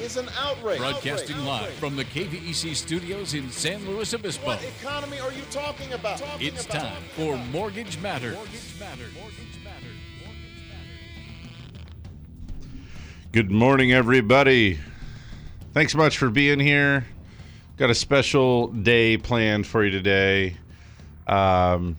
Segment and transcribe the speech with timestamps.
[0.00, 0.78] is an outrage.
[0.78, 1.46] Broadcasting Outrage.
[1.46, 1.78] live Outrage.
[1.78, 4.46] from the KVEC studios in San Luis Obispo.
[4.46, 6.18] What economy are you talking about?
[6.18, 6.82] Talking It's about.
[6.82, 8.34] time for Mortgage Matters.
[8.34, 9.14] Mortgage Matters.
[9.14, 9.96] Mortgage Matters.
[10.24, 11.88] Mortgage Matters.
[13.32, 14.78] Good morning, everybody.
[15.74, 17.06] Thanks so much for being here.
[17.76, 20.56] Got a special day planned for you today.
[21.26, 21.96] Um,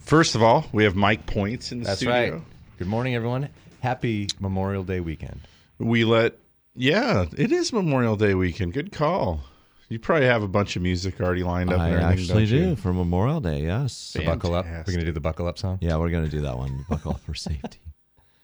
[0.00, 2.32] first of all, we have Mike Points in the That's studio.
[2.34, 2.42] right.
[2.78, 3.48] Good morning, everyone.
[3.80, 5.40] Happy Memorial Day weekend.
[5.78, 6.34] We let,
[6.76, 8.72] yeah, it is Memorial Day weekend.
[8.72, 9.40] Good call.
[9.88, 11.80] You probably have a bunch of music already lined up.
[11.80, 12.76] I and actually don't you?
[12.76, 13.62] for Memorial Day.
[13.62, 14.14] Yes.
[14.14, 14.66] The buckle up.
[14.66, 15.78] We're going to do the buckle up song.
[15.80, 16.84] Yeah, we're gonna do that one.
[16.88, 17.78] Buckle up for safety.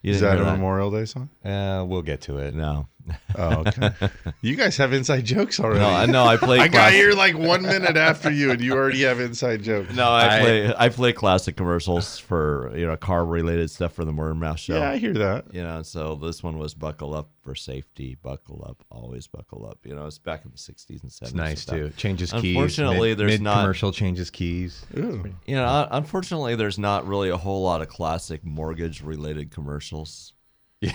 [0.05, 1.31] You Is that a hear Memorial Day song?
[1.45, 2.55] Uh, we'll get to it.
[2.55, 2.89] No.
[3.37, 3.91] Oh, okay.
[4.43, 5.81] you guys have inside jokes already.
[5.81, 6.25] No, I know.
[6.25, 6.59] I play.
[6.59, 9.93] I got here like one minute after you, and you already have inside jokes.
[9.95, 10.75] No, I, I- play.
[10.77, 14.77] I play classic commercials for you know car related stuff for the Morning Mouse show.
[14.79, 15.53] Yeah, I hear that.
[15.53, 18.17] You know, so this one was buckle up for safety.
[18.23, 19.79] Buckle up, always buckle up.
[19.85, 21.23] You know, it's back in the '60s and '70s.
[21.23, 21.87] It's nice and too.
[21.89, 21.97] stuff.
[21.99, 22.57] Changes keys.
[22.57, 24.85] Unfortunately, mid, there's not- commercial changes keys.
[24.97, 25.25] Ooh.
[25.47, 30.35] You know, unfortunately, there's not really a whole lot of classic mortgage related commercials.
[30.83, 30.93] Yeah.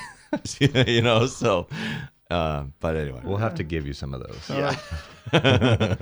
[0.87, 1.67] you know, so.
[2.29, 4.49] Uh, but anyway, We'll have to give you some of those.
[4.49, 4.75] Yeah.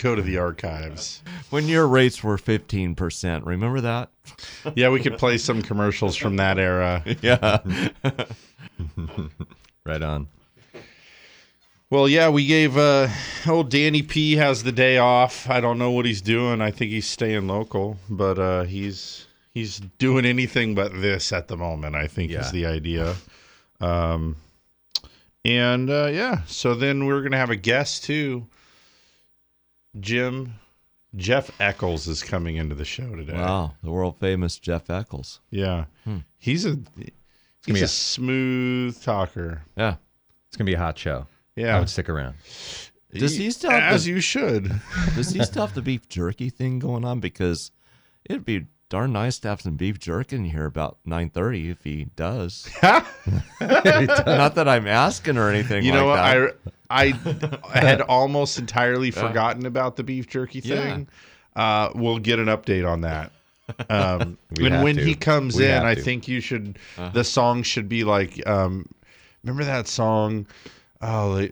[0.00, 1.22] Go to the archives.
[1.50, 4.10] when your rates were 15%, remember that?
[4.76, 7.02] Yeah, we could play some commercials from that era.
[7.20, 7.58] Yeah.
[9.84, 10.28] Right on.
[11.90, 13.08] Well, yeah, we gave uh
[13.48, 15.48] old Danny P has the day off.
[15.48, 16.60] I don't know what he's doing.
[16.60, 19.25] I think he's staying local, but uh he's
[19.56, 23.14] he's doing anything but this at the moment, I think is the idea.
[23.80, 24.36] Um
[25.46, 28.46] and uh yeah, so then we're going to have a guest too.
[29.98, 30.52] Jim
[31.16, 33.32] Jeff Eccles is coming into the show today.
[33.32, 33.72] Wow.
[33.82, 35.40] The world famous Jeff Eccles.
[35.50, 35.86] Yeah.
[36.04, 36.18] Hmm.
[36.36, 36.84] He's a gonna
[37.64, 39.62] he's be a smooth talker.
[39.74, 39.96] Yeah.
[40.48, 41.26] It's going to be a hot show.
[41.54, 42.34] Yeah, I would stick around.
[43.14, 44.64] Does he still have as the- you should.
[45.14, 47.20] Does he still have the beef jerky thing going on?
[47.20, 47.70] Because
[48.28, 52.04] it'd be darn nice to have some beef jerky in here about 9.30 if he
[52.16, 52.68] does.
[53.60, 56.16] Not that I'm asking or anything You like know what?
[56.16, 56.56] that.
[56.88, 57.12] I
[57.74, 60.76] I had almost entirely forgotten about the beef jerky Yeah.
[60.76, 61.08] thing.
[61.56, 63.32] Uh, we'll get an update on that.
[63.90, 65.04] Um, and when to.
[65.04, 66.78] he comes We in, I think you should.
[66.96, 67.10] Uh-huh.
[67.12, 68.46] The song should be like.
[68.46, 68.86] Um,
[69.42, 70.46] remember that song?
[71.00, 71.48] Oh,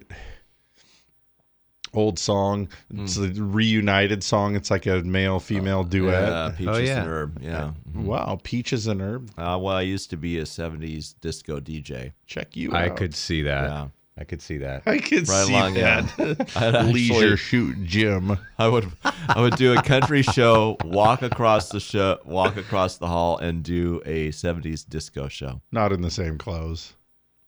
[1.95, 2.69] old song.
[2.95, 3.25] It's Hmm.
[3.25, 4.57] a reunited song.
[4.57, 6.29] It's like a male female duet.
[6.29, 7.01] Yeah, peaches Oh, yeah.
[7.01, 7.43] and herb.
[7.43, 7.71] Yeah.
[7.95, 9.31] Wow, peaches and herb.
[9.39, 12.13] Uh, well, I used to be a 70s disco DJ.
[12.27, 12.97] Check you I out.
[12.97, 13.65] could see that.
[13.71, 13.89] Yeah.
[14.17, 14.85] I could see that.
[14.87, 16.05] I could Right see along, that.
[16.19, 16.41] I'd
[16.77, 18.39] actually- Leisure shoot Jim.
[18.59, 18.93] I would
[19.29, 23.65] I would do a country show, walk across the show, walk across the hall, and
[23.65, 25.61] do a '70s disco show.
[25.73, 26.93] Not in the same clothes.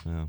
[0.05, 0.27] Yeah.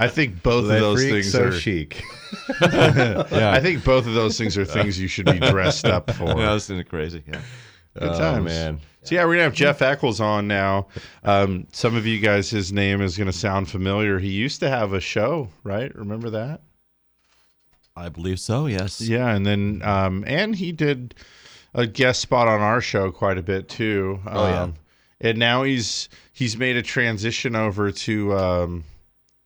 [0.00, 1.52] I think both of those things so are.
[1.52, 2.02] chic.
[2.62, 3.52] yeah.
[3.54, 6.24] I think both of those things are things you should be dressed up for.
[6.28, 7.22] Yeah, that's of crazy.
[7.26, 7.40] Yeah.
[7.98, 8.44] Good Oh, times.
[8.44, 8.80] man.
[9.02, 10.88] So yeah, we're gonna have Jeff Eccles on now.
[11.24, 14.18] Um, some of you guys, his name is gonna sound familiar.
[14.18, 15.94] He used to have a show, right?
[15.94, 16.60] Remember that?
[17.96, 18.66] I believe so.
[18.66, 19.00] Yes.
[19.00, 21.14] Yeah, and then um, and he did
[21.74, 24.20] a guest spot on our show quite a bit too.
[24.26, 24.68] Um, Oh, yeah.
[25.20, 28.84] And now he's he's made a transition over to um,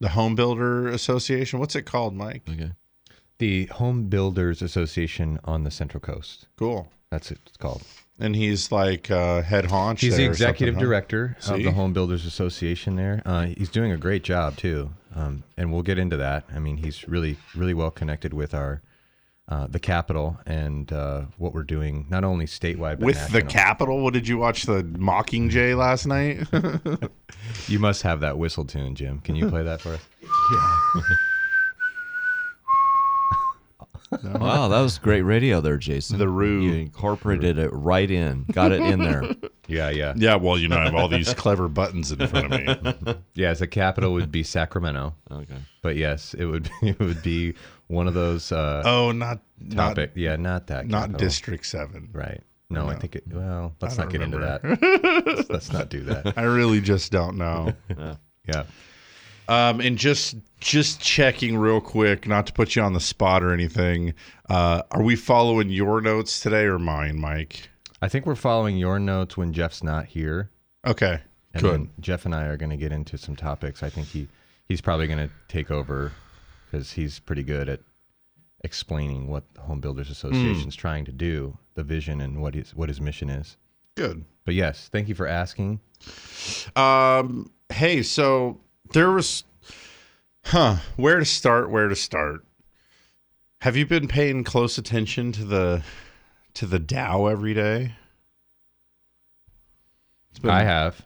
[0.02, 1.60] the Home Builder Association.
[1.60, 2.42] What's it called, Mike?
[2.50, 2.72] Okay.
[3.38, 6.48] The Home Builders Association on the Central Coast.
[6.58, 6.90] Cool.
[7.10, 7.82] That's what it's called.
[8.18, 10.00] And he's like uh, head honcho.
[10.00, 10.90] He's the there or executive something, huh?
[10.90, 13.22] director of the Home Builders Association there.
[13.24, 16.44] Uh, he's doing a great job too, um, and we'll get into that.
[16.52, 18.82] I mean, he's really, really well connected with our
[19.48, 23.50] uh, the capital and uh, what we're doing, not only statewide but With the national.
[23.50, 26.46] Capitol, what did you watch the Mockingjay last night?
[27.66, 29.18] You must have that whistle tune, Jim.
[29.20, 30.00] Can you play that for us?
[30.52, 31.00] Yeah.
[34.34, 36.18] wow, that was great radio there, Jason.
[36.18, 36.60] The Rue.
[36.60, 38.44] You incorporated it right in.
[38.52, 39.24] Got it in there.
[39.68, 42.82] Yeah, yeah, yeah, well, you know, I have all these clever buttons in front of
[43.06, 43.14] me.
[43.34, 43.54] yeah.
[43.54, 45.54] The capital would be Sacramento, Okay.
[45.82, 47.54] but yes, it would it would be
[47.92, 50.12] one of those uh, Oh, not not topic.
[50.16, 50.86] yeah, not that.
[50.88, 51.18] not capital.
[51.18, 52.08] District Seven.
[52.12, 52.40] Right.
[52.70, 53.24] No, I think it.
[53.30, 55.24] Well, let's not don't get into that.
[55.26, 56.32] let's, let's not do that.
[56.38, 57.74] I really just don't know.
[58.48, 58.64] Yeah.
[59.48, 63.52] Um, and just just checking real quick, not to put you on the spot or
[63.52, 64.14] anything.
[64.48, 67.68] Uh, are we following your notes today or mine, Mike?
[68.00, 70.50] I think we're following your notes when Jeff's not here.
[70.84, 71.20] Okay,
[71.54, 71.72] And good.
[71.72, 73.82] then Jeff and I are going to get into some topics.
[73.84, 74.26] I think he
[74.66, 76.10] he's probably going to take over
[76.72, 77.80] because he's pretty good at
[78.64, 82.74] explaining what the Home Builders Association is trying to do, the vision, and what his
[82.74, 83.56] what his mission is.
[83.94, 84.24] Good.
[84.44, 85.80] But yes, thank you for asking.
[86.74, 88.60] Um, hey, so
[88.92, 89.44] there was,
[90.46, 90.76] huh?
[90.96, 91.70] Where to start?
[91.70, 92.44] Where to start?
[93.60, 95.82] Have you been paying close attention to the
[96.54, 97.94] to the Dow every day?
[100.44, 101.04] I have,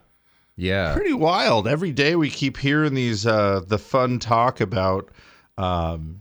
[0.55, 1.67] yeah, pretty wild.
[1.67, 5.11] Every day we keep hearing these uh the fun talk about
[5.58, 6.20] um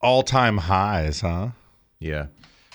[0.00, 1.48] all time highs, huh?
[2.00, 2.26] yeah,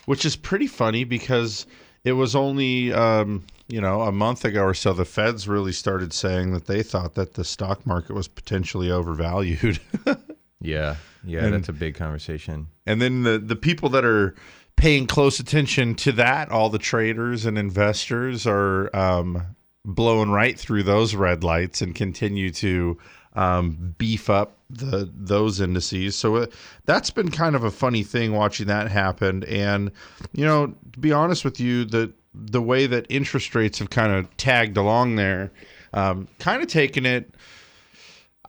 [0.06, 1.66] which is pretty funny because
[2.04, 6.14] it was only um, you know a month ago or so the feds really started
[6.14, 9.80] saying that they thought that the stock market was potentially overvalued
[10.62, 10.96] yeah,
[11.26, 11.44] yeah.
[11.44, 12.68] And- that's a big conversation.
[12.86, 14.36] and then the the people that are
[14.78, 20.84] paying close attention to that all the traders and investors are um, blowing right through
[20.84, 22.96] those red lights and continue to
[23.38, 26.16] um, beef up the those indices.
[26.16, 26.48] So uh,
[26.86, 29.44] that's been kind of a funny thing watching that happen.
[29.46, 29.92] And
[30.34, 34.12] you know, to be honest with you, the the way that interest rates have kind
[34.12, 35.52] of tagged along there,
[35.94, 37.34] um, kind of taken it.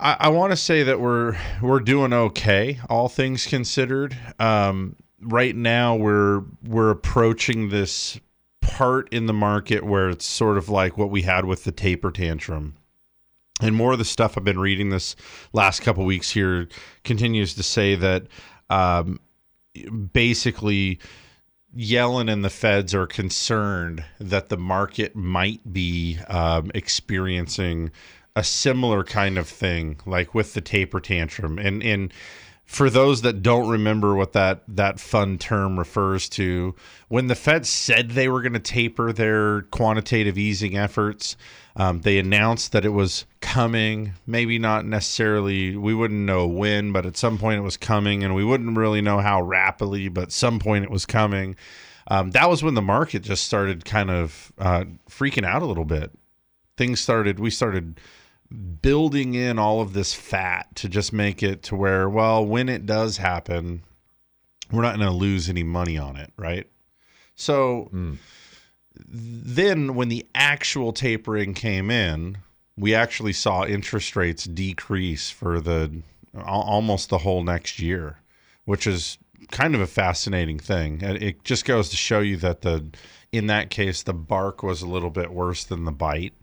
[0.01, 4.17] I, I want to say that we're we're doing okay, all things considered.
[4.41, 8.19] Um, right now, we're we're approaching this
[8.63, 12.11] part in the market where it's sort of like what we had with the taper
[12.11, 12.78] tantrum.
[13.61, 15.17] And more of the stuff I've been reading this
[15.53, 16.69] last couple weeks here
[17.03, 18.27] continues to say that
[18.71, 19.21] um,
[20.13, 21.01] basically
[21.77, 27.91] Yellen and the feds are concerned that the market might be um, experiencing
[28.37, 31.59] a similar kind of thing, like with the taper tantrum.
[31.59, 32.13] And and
[32.69, 36.75] for those that don't remember what that that fun term refers to,
[37.09, 41.35] when the Fed said they were going to taper their quantitative easing efforts,
[41.77, 44.13] um, they announced that it was coming.
[44.27, 48.35] Maybe not necessarily, we wouldn't know when, but at some point it was coming, and
[48.35, 51.57] we wouldn't really know how rapidly, but some point it was coming.
[52.09, 55.87] Um, that was when the market just started kind of uh, freaking out a little
[55.87, 56.11] bit.
[56.77, 57.99] Things started, we started
[58.81, 62.87] building in all of this fat to just make it to where, well, when it
[62.87, 63.83] does happen,
[64.71, 66.67] we're not going to lose any money on it, right?
[67.35, 68.15] So hmm.
[69.07, 72.39] then when the actual tapering came in,
[72.77, 76.03] we actually saw interest rates decrease for the
[76.45, 78.19] almost the whole next year,
[78.65, 79.19] which is
[79.51, 81.03] kind of a fascinating thing.
[81.03, 82.87] And It just goes to show you that the
[83.33, 86.35] in that case the bark was a little bit worse than the bite.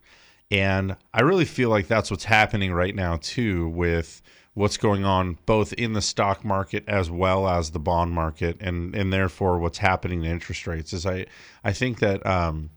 [0.51, 4.21] And I really feel like that's what's happening right now too with
[4.53, 8.95] what's going on both in the stock market as well as the bond market and
[8.95, 10.93] and therefore what's happening to interest rates.
[10.93, 11.25] Is I
[11.63, 12.69] I think that um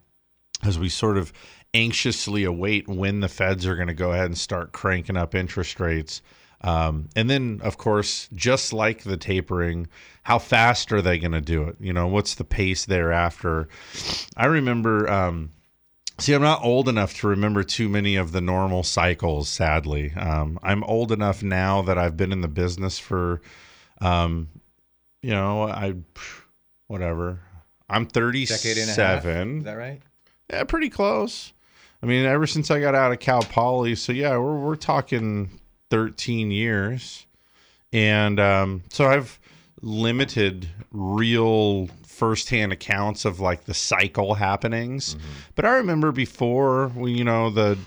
[0.65, 1.33] as we sort of
[1.75, 5.79] anxiously await when the feds are going to go ahead and start cranking up interest
[5.79, 6.23] rates
[6.63, 9.87] um, and then of course just like the tapering
[10.25, 11.77] how fast are they going to do it?
[11.81, 13.69] You know what's the pace thereafter?
[14.37, 15.51] I remember um,
[16.21, 20.13] See, I'm not old enough to remember too many of the normal cycles, sadly.
[20.15, 23.41] Um, I'm old enough now that I've been in the business for,
[24.01, 24.49] um,
[25.23, 25.95] you know, I,
[26.89, 27.41] whatever.
[27.89, 29.59] I'm 37.
[29.59, 30.03] Is that right?
[30.51, 31.53] Yeah, pretty close.
[32.03, 35.51] I mean, ever since I got out of Cal Poly, so yeah, we're we're talking
[35.91, 37.27] 13 years,
[37.93, 39.39] and um, so I've
[39.83, 41.89] limited real
[42.19, 45.17] firsthand accounts of like the cycle happenings.
[45.55, 47.79] But I remember before, you know the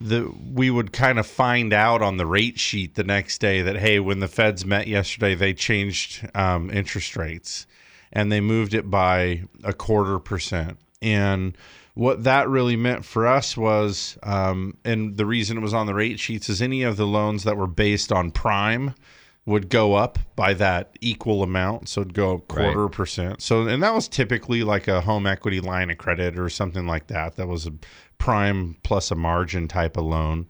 [0.00, 3.76] the we would kind of find out on the rate sheet the next day that
[3.76, 7.66] hey, when the Feds met yesterday, they changed um, interest rates
[8.12, 10.78] and they moved it by a quarter percent.
[11.00, 11.56] And
[11.94, 15.94] what that really meant for us was, um, and the reason it was on the
[15.94, 18.94] rate sheets is any of the loans that were based on prime
[19.44, 21.88] would go up by that equal amount.
[21.88, 23.42] So it'd go quarter percent.
[23.42, 27.08] So, and that was typically like a home equity line of credit or something like
[27.08, 27.36] that.
[27.36, 27.72] That was a
[28.18, 30.46] prime plus a margin type of loan.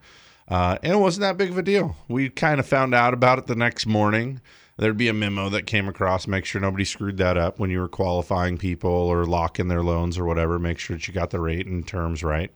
[0.47, 1.95] Uh, and it wasn't that big of a deal.
[2.07, 4.41] We kind of found out about it the next morning.
[4.77, 7.79] There'd be a memo that came across, make sure nobody screwed that up when you
[7.79, 10.59] were qualifying people or locking their loans or whatever.
[10.59, 12.51] Make sure that you got the rate and terms right.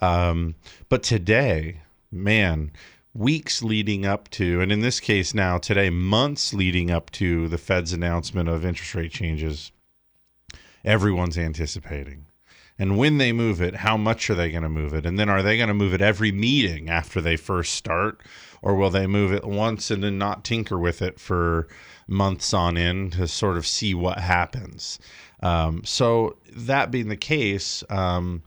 [0.00, 0.54] Um,
[0.88, 2.72] but today, man,
[3.18, 7.58] weeks leading up to, and in this case now, today, months leading up to the
[7.58, 9.72] Fed's announcement of interest rate changes,
[10.84, 12.26] everyone's anticipating.
[12.78, 15.04] And when they move it, how much are they going to move it?
[15.04, 18.20] And then are they going to move it every meeting after they first start?
[18.62, 21.66] Or will they move it once and then not tinker with it for
[22.06, 25.00] months on end to sort of see what happens?
[25.42, 28.42] Um, so, that being the case, um,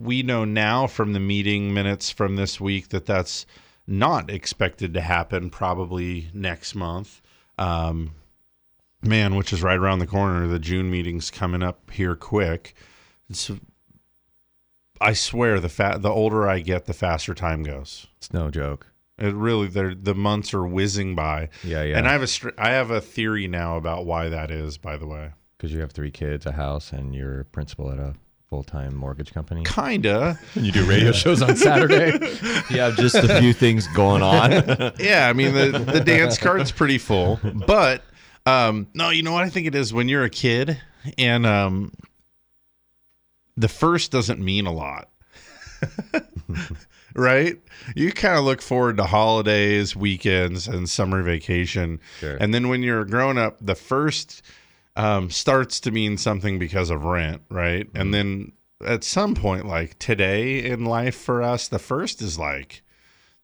[0.00, 3.46] we know now from the meeting minutes from this week that that's
[3.86, 7.20] not expected to happen probably next month.
[7.58, 8.14] Um,
[9.02, 10.46] man, which is right around the corner.
[10.46, 12.74] The June meeting's coming up here quick.
[13.28, 13.50] It's,
[15.00, 18.06] I swear, the fa- the older I get, the faster time goes.
[18.18, 18.86] It's no joke.
[19.18, 21.50] It really, the months are whizzing by.
[21.62, 21.98] Yeah, yeah.
[21.98, 24.78] And I have a str- I have a theory now about why that is.
[24.78, 27.98] By the way, Because you have three kids, a house, and you're a principal at
[27.98, 28.14] a
[28.50, 29.62] full time mortgage company.
[29.64, 30.36] kinda.
[30.56, 32.18] And you do radio shows on Saturday.
[32.70, 34.50] You have just a few things going on.
[34.98, 38.02] yeah, I mean the the dance card's pretty full, but
[38.46, 40.80] um, no, you know what I think it is when you're a kid
[41.18, 41.92] and um,
[43.56, 45.08] the first doesn't mean a lot.
[47.14, 47.58] right?
[47.96, 52.00] You kind of look forward to holidays, weekends, and summer vacation.
[52.18, 52.36] Sure.
[52.40, 54.42] And then when you're a grown up, the first
[54.96, 57.88] um, starts to mean something because of rent, right?
[57.94, 58.52] And then
[58.84, 62.82] at some point, like today in life for us, the first is like,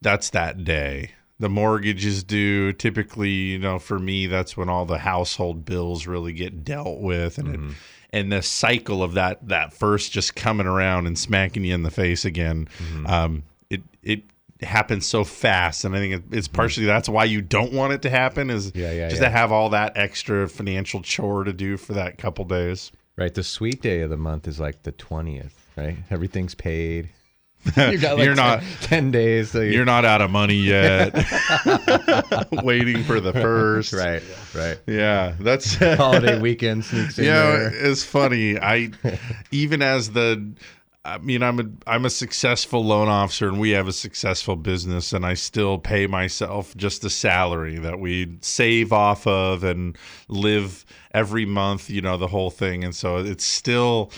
[0.01, 1.13] that's that day.
[1.39, 2.73] The mortgage is due.
[2.73, 7.37] Typically, you know, for me, that's when all the household bills really get dealt with,
[7.37, 7.77] and it,
[8.11, 11.91] and the cycle of that that first just coming around and smacking you in the
[11.91, 12.69] face again.
[13.07, 14.23] Um, it it
[14.63, 16.57] happens so fast, and I think it's mm-hmm.
[16.57, 19.29] partially that's why you don't want it to happen is Yeah, yeah, just yeah.
[19.29, 22.93] to have all that extra financial chore to do for that couple days.
[23.17, 23.35] right.
[23.35, 25.99] The sweet day of the month is like the 20th, right?
[26.11, 27.11] Everything's paid.
[27.77, 29.51] You got You're not 10 days.
[29.51, 31.13] So you're not out of money yet.
[32.53, 33.93] Waiting for the first.
[33.93, 34.23] right,
[34.55, 34.79] right.
[34.87, 37.91] Yeah, that's Holiday weekend sneaks in you know, there.
[37.91, 38.57] it's funny.
[38.59, 38.91] I
[39.51, 40.53] even as the
[41.07, 45.13] I mean, I'm a I'm a successful loan officer, and we have a successful business,
[45.13, 49.97] and I still pay myself just a salary that we save off of and
[50.29, 50.85] live
[51.17, 51.89] every month.
[51.91, 54.11] You know, the whole thing, and so it's still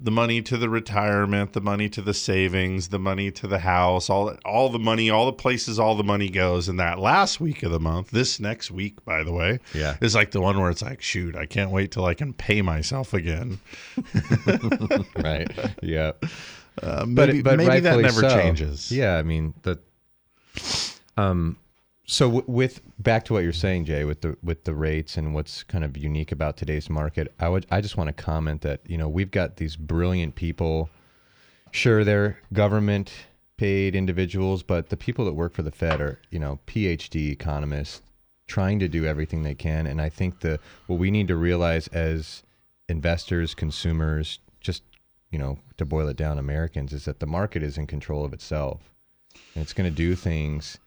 [0.00, 4.10] the money to the retirement, the money to the savings, the money to the house,
[4.10, 6.68] all all the money, all the places, all the money goes.
[6.68, 9.96] in that last week of the month, this next week, by the way, Yeah.
[10.00, 12.62] is like the one where it's like, shoot, I can't wait till I can pay
[12.62, 13.58] myself again.
[15.16, 15.50] right.
[15.82, 16.12] Yeah.
[16.82, 18.28] Uh, maybe maybe that never so.
[18.28, 18.90] changes.
[18.90, 19.78] Yeah, I mean the
[21.16, 21.56] um
[22.06, 25.62] so with back to what you're saying Jay with the with the rates and what's
[25.62, 28.98] kind of unique about today's market, I would I just want to comment that, you
[28.98, 30.90] know, we've got these brilliant people
[31.70, 33.12] sure they're government
[33.56, 38.02] paid individuals, but the people that work for the Fed are, you know, PhD economists
[38.46, 41.88] trying to do everything they can and I think the what we need to realize
[41.88, 42.42] as
[42.88, 44.82] investors, consumers, just
[45.30, 48.32] you know, to boil it down, Americans, is that the market is in control of
[48.32, 48.92] itself.
[49.54, 50.78] And it's going to do things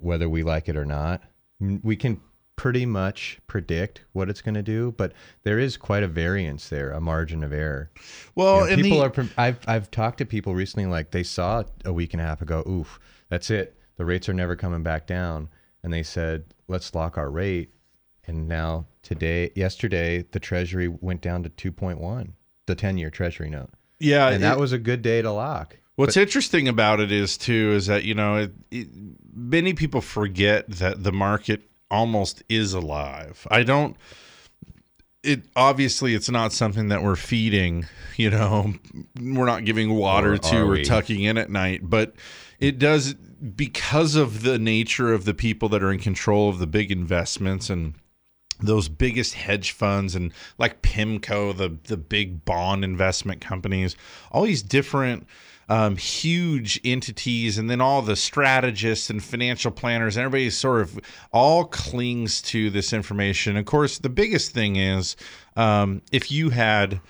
[0.00, 1.22] whether we like it or not.
[1.60, 2.20] We can
[2.56, 5.12] pretty much predict what it's going to do, but
[5.44, 7.90] there is quite a variance there, a margin of error.
[8.34, 9.28] Well, You know, people the- are.
[9.36, 12.64] I've I've talked to people recently, like they saw a week and a half ago.
[12.68, 13.76] Oof, that's it.
[13.96, 15.48] The rates are never coming back down,
[15.82, 17.70] and they said, let's lock our rate.
[18.26, 22.34] And now today, yesterday, the Treasury went down to two point one,
[22.66, 24.28] the ten-year Treasury note, yeah.
[24.28, 25.76] and that was a good day to lock.
[25.98, 28.88] What's interesting about it is too is that you know it, it,
[29.34, 33.46] many people forget that the market almost is alive.
[33.50, 33.96] I don't.
[35.24, 37.86] It obviously it's not something that we're feeding.
[38.18, 38.74] You know,
[39.22, 40.82] we're not giving water Or to or we?
[40.82, 42.16] tucking in at night, but
[42.58, 46.66] it does because of the nature of the people that are in control of the
[46.66, 47.94] big investments and
[48.58, 53.94] those biggest hedge funds and like PIMCO, the the big bond investment companies,
[54.32, 55.24] all these different
[55.68, 60.98] um, huge entities, and then all the strategists and financial planners, everybody sort of
[61.32, 63.56] all clings to this information.
[63.56, 65.16] Of course, the biggest thing is
[65.56, 67.00] um, if you had,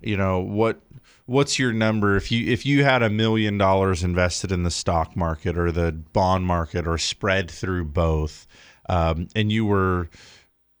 [0.00, 0.80] you know, what
[1.26, 5.16] what's your number if you if you had a million dollars invested in the stock
[5.16, 8.46] market or the bond market or spread through both
[8.88, 10.08] um, and you were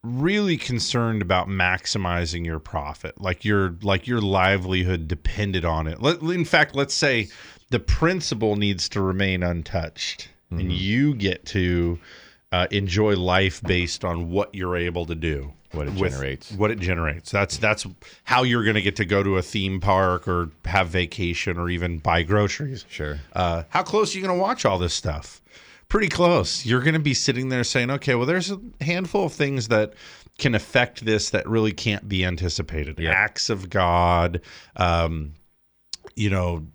[0.06, 6.20] really concerned about maximizing your profit like your like your livelihood depended on it Let,
[6.22, 7.28] in fact let's say
[7.70, 11.98] the principal needs to remain untouched and you get to
[12.52, 16.52] uh, enjoy life based on what you're able to do What it generates.
[16.52, 17.84] what it generates that's that's
[18.24, 21.68] how you're going to get to go to a theme park or have vacation or
[21.68, 23.18] even buy groceries Sure.
[23.32, 25.40] uh, how close are you going to watch all this stuff?
[25.88, 26.66] Pretty close.
[26.66, 29.94] You're going to be sitting there saying, okay, well, there's a handful of things that
[30.38, 32.98] can affect this that really can't be anticipated.
[33.12, 34.40] Acts of God,
[34.76, 35.32] um,
[36.14, 36.66] you know,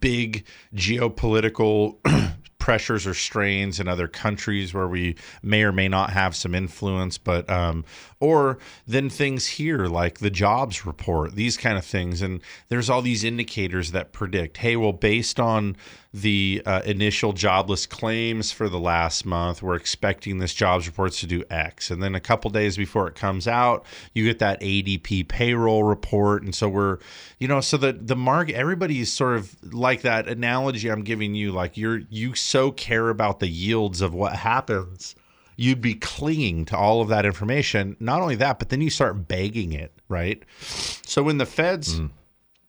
[0.00, 0.44] big
[0.74, 1.96] geopolitical
[2.58, 7.16] pressures or strains in other countries where we may or may not have some influence,
[7.16, 7.84] but um,
[8.20, 13.02] or then things here like the jobs report, these kind of things, and there's all
[13.02, 15.76] these indicators that predict, hey, well, based on
[16.12, 21.26] the uh, initial jobless claims for the last month, we're expecting this jobs report to
[21.26, 23.84] do X, and then a couple days before it comes out,
[24.14, 26.98] you get that ADP payroll report, and so we're,
[27.38, 31.52] you know, so the the market, everybody's sort of like that analogy I'm giving you,
[31.52, 35.14] like you're you so care about the yields of what happens
[35.58, 37.96] you'd be clinging to all of that information.
[37.98, 40.42] Not only that, but then you start begging it, right?
[40.60, 42.00] So when the feds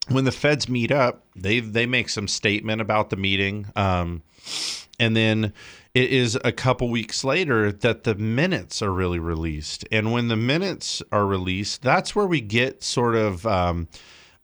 [0.09, 4.23] when the feds meet up, they they make some statement about the meeting, um,
[4.99, 5.53] and then
[5.93, 9.87] it is a couple weeks later that the minutes are really released.
[9.91, 13.87] And when the minutes are released, that's where we get sort of um,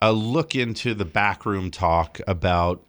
[0.02, 2.86] a look into the backroom talk about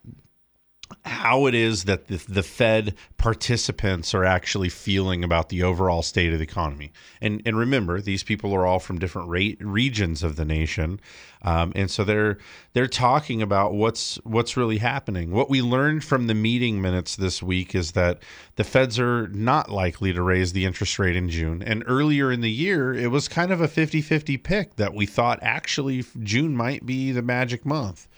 [1.05, 6.33] how it is that the, the Fed participants are actually feeling about the overall state
[6.33, 6.93] of the economy.
[7.21, 11.01] And and remember, these people are all from different rate, regions of the nation,
[11.43, 12.39] um, and so they're
[12.73, 15.31] they're talking about what's what's really happening.
[15.31, 18.21] What we learned from the meeting minutes this week is that
[18.57, 21.63] the Feds are not likely to raise the interest rate in June.
[21.63, 25.39] And earlier in the year, it was kind of a 50-50 pick that we thought
[25.43, 28.09] actually June might be the magic month.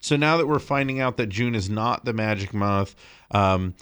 [0.00, 2.94] So now that we're finding out that June is not the magic month,
[3.30, 3.74] um,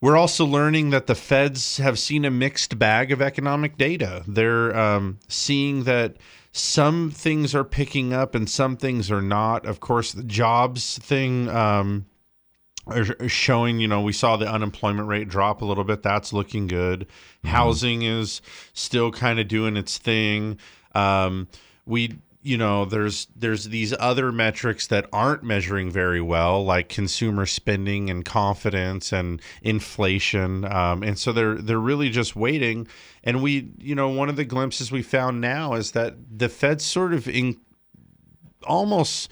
[0.00, 4.22] we're also learning that the feds have seen a mixed bag of economic data.
[4.28, 6.16] They're um, seeing that
[6.52, 9.64] some things are picking up and some things are not.
[9.66, 11.48] Of course, the jobs thing.
[11.48, 12.06] Um,
[12.86, 16.02] are showing, you know, we saw the unemployment rate drop a little bit.
[16.02, 17.06] That's looking good.
[17.44, 18.42] Housing is
[18.74, 20.58] still kind of doing its thing.
[20.94, 21.48] Um,
[21.86, 27.46] we you know there's there's these other metrics that aren't measuring very well like consumer
[27.46, 30.66] spending and confidence and inflation.
[30.66, 32.86] Um, and so they're they're really just waiting.
[33.24, 36.84] And we you know one of the glimpses we found now is that the fed's
[36.84, 37.58] sort of in
[38.64, 39.30] almost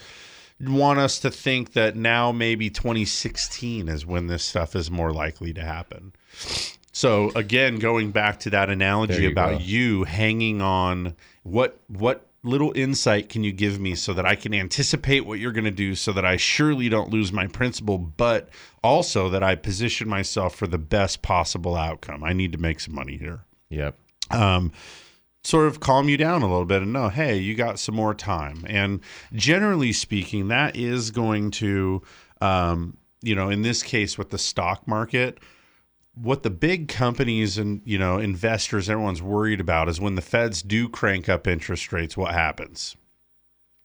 [0.58, 5.52] want us to think that now maybe 2016 is when this stuff is more likely
[5.52, 6.14] to happen.
[6.92, 9.64] So again going back to that analogy you about go.
[9.64, 14.52] you hanging on what what little insight can you give me so that I can
[14.52, 18.48] anticipate what you're going to do so that I surely don't lose my principal, but
[18.82, 22.24] also that I position myself for the best possible outcome.
[22.24, 23.44] I need to make some money here.
[23.70, 23.96] Yep.
[24.30, 24.72] Um
[25.44, 28.14] sort of calm you down a little bit and know, hey, you got some more
[28.14, 28.64] time.
[28.68, 29.00] And
[29.32, 32.02] generally speaking, that is going to,
[32.40, 35.38] um, you know, in this case with the stock market,
[36.14, 40.62] what the big companies and you know investors everyone's worried about is when the feds
[40.62, 42.96] do crank up interest rates what happens?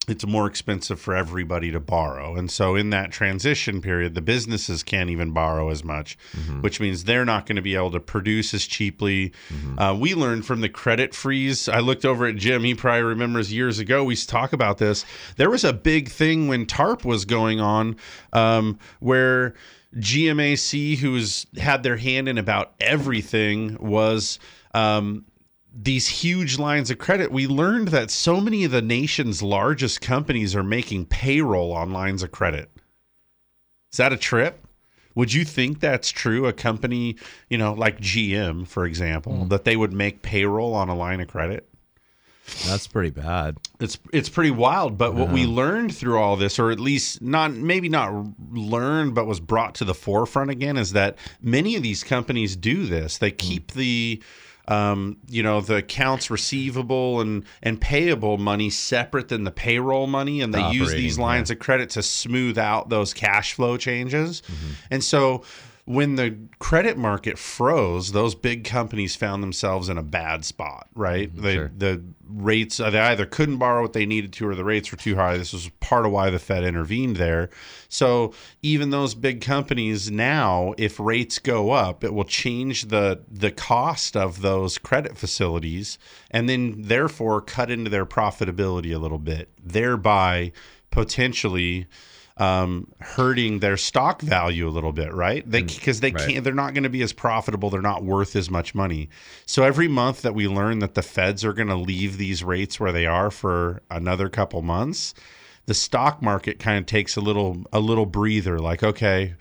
[0.06, 2.34] It's more expensive for everybody to borrow.
[2.34, 6.16] And so in that transition period the businesses can't even borrow as much
[6.60, 9.32] which means they're not going to be able to produce as cheaply.
[9.78, 11.68] Uh, we learned from the credit freeze.
[11.68, 12.64] I looked over at jim.
[12.64, 15.04] He probably remembers years ago we used to talk about this.
[15.36, 17.96] There was a big thing when tarp was going on
[18.32, 19.54] um, where
[19.96, 24.38] GMAC, who's had their hand in about everything, was
[24.74, 25.24] um,
[25.74, 27.32] these huge lines of credit.
[27.32, 32.22] We learned that so many of the nation's largest companies are making payroll on lines
[32.22, 32.70] of credit.
[33.92, 34.66] Is that a trip?
[35.14, 36.46] Would you think that's true?
[36.46, 37.16] A company,
[37.48, 41.28] you know, like GM, for example, that they would make payroll on a line of
[41.28, 41.68] credit?
[42.66, 43.56] That's pretty bad.
[43.80, 47.52] It's it's pretty wild, but what we learned through all this, or at least not
[47.52, 52.02] maybe not learned, but was brought to the forefront again, is that many of these
[52.02, 53.18] companies do this.
[53.18, 54.22] They keep the
[54.66, 60.40] um, you know the accounts receivable and and payable money separate than the payroll money,
[60.42, 64.42] and they use these lines of credit to smooth out those cash flow changes.
[64.90, 65.42] And so
[65.88, 71.34] when the credit market froze, those big companies found themselves in a bad spot, right?
[71.34, 71.72] They, sure.
[71.74, 74.98] The rates, uh, they either couldn't borrow what they needed to or the rates were
[74.98, 75.38] too high.
[75.38, 77.48] This was part of why the Fed intervened there.
[77.88, 83.50] So even those big companies now, if rates go up, it will change the, the
[83.50, 85.96] cost of those credit facilities
[86.30, 90.52] and then therefore cut into their profitability a little bit, thereby
[90.90, 91.86] potentially
[92.38, 95.48] um, hurting their stock value a little bit, right?
[95.48, 96.28] They because they right.
[96.28, 97.68] can't, they're not going to be as profitable.
[97.68, 99.10] They're not worth as much money.
[99.44, 102.78] So every month that we learn that the Feds are going to leave these rates
[102.78, 105.14] where they are for another couple months,
[105.66, 108.60] the stock market kind of takes a little a little breather.
[108.60, 109.34] Like, okay,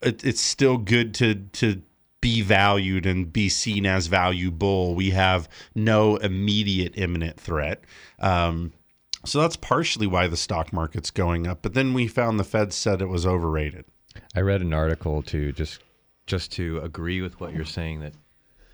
[0.00, 1.82] it, it's still good to to
[2.20, 4.94] be valued and be seen as valuable.
[4.94, 7.82] We have no immediate imminent threat.
[8.20, 8.72] Um,
[9.24, 11.62] so that's partially why the stock market's going up.
[11.62, 13.84] But then we found the Fed said it was overrated.
[14.34, 15.80] I read an article to just
[16.26, 18.14] just to agree with what you're saying that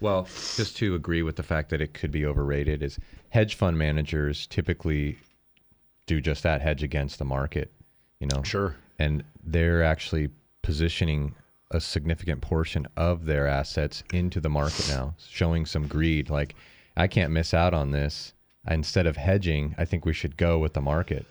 [0.00, 0.24] well,
[0.56, 4.46] just to agree with the fact that it could be overrated is hedge fund managers
[4.46, 5.18] typically
[6.06, 7.70] do just that hedge against the market,
[8.18, 8.42] you know.
[8.42, 8.74] Sure.
[8.98, 10.30] And they're actually
[10.62, 11.34] positioning
[11.70, 16.54] a significant portion of their assets into the market now, showing some greed like
[16.96, 18.32] I can't miss out on this.
[18.68, 21.27] Instead of hedging, I think we should go with the market.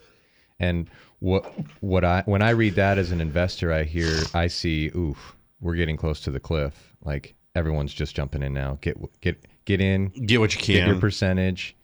[0.58, 0.90] And
[1.20, 1.44] what
[1.80, 5.76] what I when I read that as an investor, I hear I see, oof, we're
[5.76, 6.94] getting close to the cliff.
[7.04, 8.78] Like everyone's just jumping in now.
[8.80, 10.74] Get get get in, Get what you can.
[10.74, 11.76] get your percentage.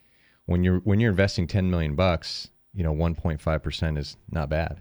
[0.47, 4.17] When you're when you're investing ten million bucks, you know one point five percent is
[4.31, 4.81] not bad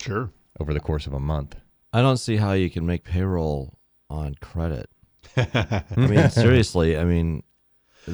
[0.00, 0.30] Sure.
[0.60, 1.56] over the course of a month.
[1.92, 4.88] I don't see how you can make payroll on credit.
[5.36, 6.96] I mean, seriously.
[6.98, 7.42] I mean,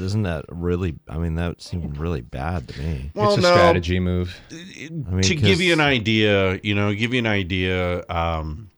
[0.00, 0.96] isn't that really?
[1.08, 3.10] I mean, that seemed really bad to me.
[3.14, 3.52] Well, it's a no.
[3.52, 4.40] strategy move.
[4.50, 8.04] mean, to give you an idea, you know, give you an idea.
[8.08, 8.70] Um,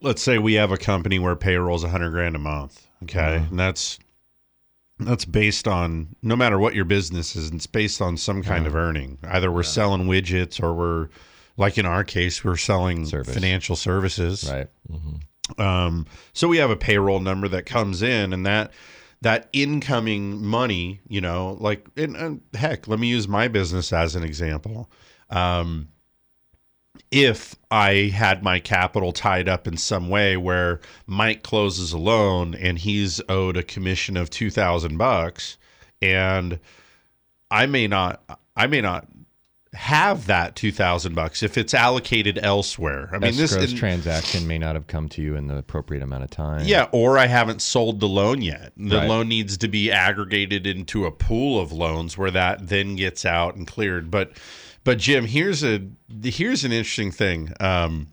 [0.00, 2.86] let's say we have a company where payroll's a hundred grand a month.
[3.04, 3.98] Okay, and that's
[4.98, 8.74] that's based on no matter what your business is, it's based on some kind of
[8.74, 9.18] earning.
[9.24, 11.08] Either we're selling widgets or we're
[11.56, 13.34] like in our case, we're selling Service.
[13.34, 14.50] financial services.
[14.50, 14.68] Right.
[15.58, 18.72] Um, so we have a payroll number that comes in, and that
[19.22, 24.14] that incoming money, you know, like and, and heck, let me use my business as
[24.14, 24.90] an example.
[25.30, 25.88] Um,
[27.10, 32.54] if I had my capital tied up in some way where Mike closes a loan
[32.54, 35.56] and he's owed a commission of two thousand bucks,
[36.00, 36.58] and
[37.50, 38.22] I may not,
[38.56, 39.08] I may not
[39.74, 43.08] have that two thousand bucks if it's allocated elsewhere.
[43.12, 46.24] I mean, this and- transaction may not have come to you in the appropriate amount
[46.24, 46.66] of time.
[46.66, 48.72] yeah, or I haven't sold the loan yet.
[48.76, 49.08] The Right.
[49.08, 53.56] loan needs to be aggregated into a pool of loans where that then gets out
[53.56, 54.10] and cleared.
[54.10, 54.32] But
[54.84, 55.80] but Jim, here's a
[56.22, 57.52] here's an interesting thing.
[57.58, 58.08] Um,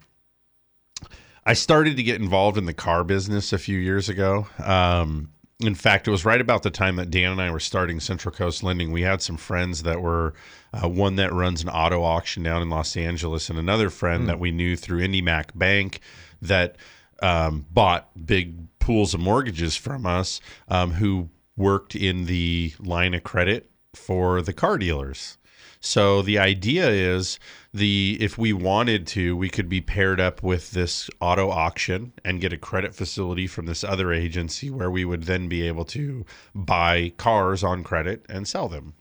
[1.45, 4.47] I started to get involved in the car business a few years ago.
[4.63, 7.99] Um, in fact, it was right about the time that Dan and I were starting
[7.99, 8.91] Central Coast Lending.
[8.91, 10.33] We had some friends that were
[10.73, 14.39] uh, one that runs an auto auction down in Los Angeles, and another friend that
[14.39, 15.99] we knew through IndyMac Bank
[16.41, 16.77] that
[17.21, 23.23] um, bought big pools of mortgages from us, um, who worked in the line of
[23.23, 25.37] credit for the car dealers.
[25.81, 27.39] So the idea is
[27.73, 32.41] the if we wanted to, we could be paired up with this auto auction and
[32.41, 36.25] get a credit facility from this other agency where we would then be able to
[36.53, 38.93] buy cars on credit and sell them.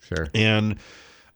[0.00, 0.28] Sure.
[0.34, 0.76] And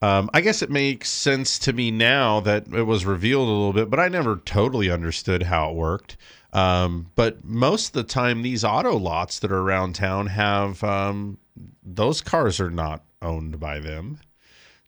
[0.03, 3.73] um, I guess it makes sense to me now that it was revealed a little
[3.73, 6.19] bit, but I never totally understood how it worked.
[6.53, 11.39] Um, but most of the time, these auto lots that are around town have um,
[11.83, 14.21] those cars are not owned by them.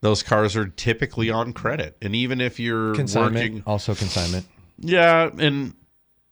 [0.00, 3.34] Those cars are typically on credit, and even if you're Consignment.
[3.34, 4.46] working, Also consignment.
[4.78, 5.74] yeah, and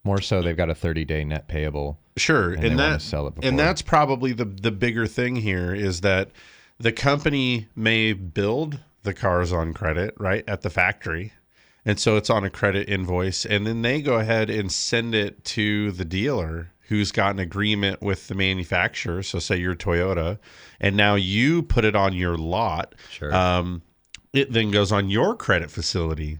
[0.03, 1.99] More so, they've got a 30 day net payable.
[2.15, 3.47] Sure, and and, that sell it before.
[3.47, 6.31] and that's probably the the bigger thing here is that
[6.79, 11.33] the company may build the cars on credit right at the factory,
[11.85, 15.43] and so it's on a credit invoice, and then they go ahead and send it
[15.43, 19.21] to the dealer who's got an agreement with the manufacturer.
[19.23, 20.39] So say you're Toyota,
[20.79, 22.95] and now you put it on your lot.
[23.11, 23.33] Sure.
[23.33, 23.81] Um,
[24.33, 26.39] it then goes on your credit facility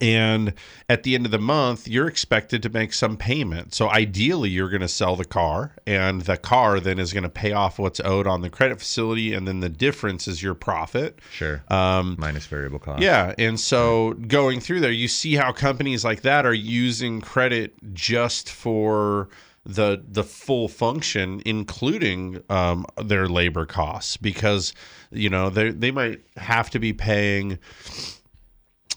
[0.00, 0.54] and
[0.88, 4.68] at the end of the month you're expected to make some payment so ideally you're
[4.68, 7.98] going to sell the car and the car then is going to pay off what's
[8.04, 11.64] owed on the credit facility and then the difference is your profit Sure.
[11.68, 13.02] um, Minus variable cost.
[13.02, 17.74] yeah and so going through there you see how companies like that are using credit
[17.92, 19.28] just for
[19.64, 24.72] the the full function including um, their labor costs because
[25.10, 27.58] you know they they might have to be paying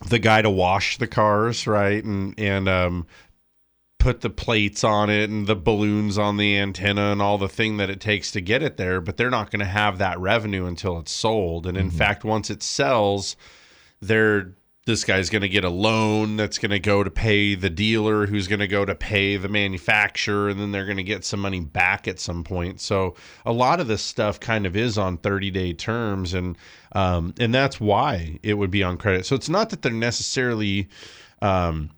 [0.08, 2.04] the guy to wash the cars, right?
[2.04, 3.08] And and um
[4.00, 7.78] put the plates on it and the balloons on the antenna and all the thing
[7.78, 10.66] that it takes to get it there, but they're not going to have that revenue
[10.66, 11.66] until it's sold.
[11.66, 13.38] And in fact, once it sells,
[14.02, 17.70] they're this guy's going to get a loan that's going to go to pay the
[17.70, 21.24] dealer who's going to go to pay the manufacturer and then they're going to get
[21.24, 22.82] some money back at some point.
[22.82, 23.16] So
[23.46, 26.58] a lot of this stuff kind of is on 30 day terms and
[26.92, 29.26] um, and that's why it would be on credit.
[29.26, 30.90] So it's not that they're necessarily
[31.42, 31.90] um,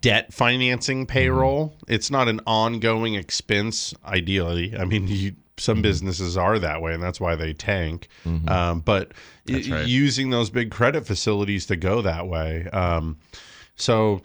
[0.00, 1.76] debt financing payroll.
[1.86, 4.74] It's not an ongoing expense ideally.
[4.74, 8.08] I mean you some businesses are that way and that's why they tank
[8.48, 9.12] um, but
[9.48, 9.86] i- right.
[9.86, 13.16] using those big credit facilities to go that way um,
[13.76, 14.20] so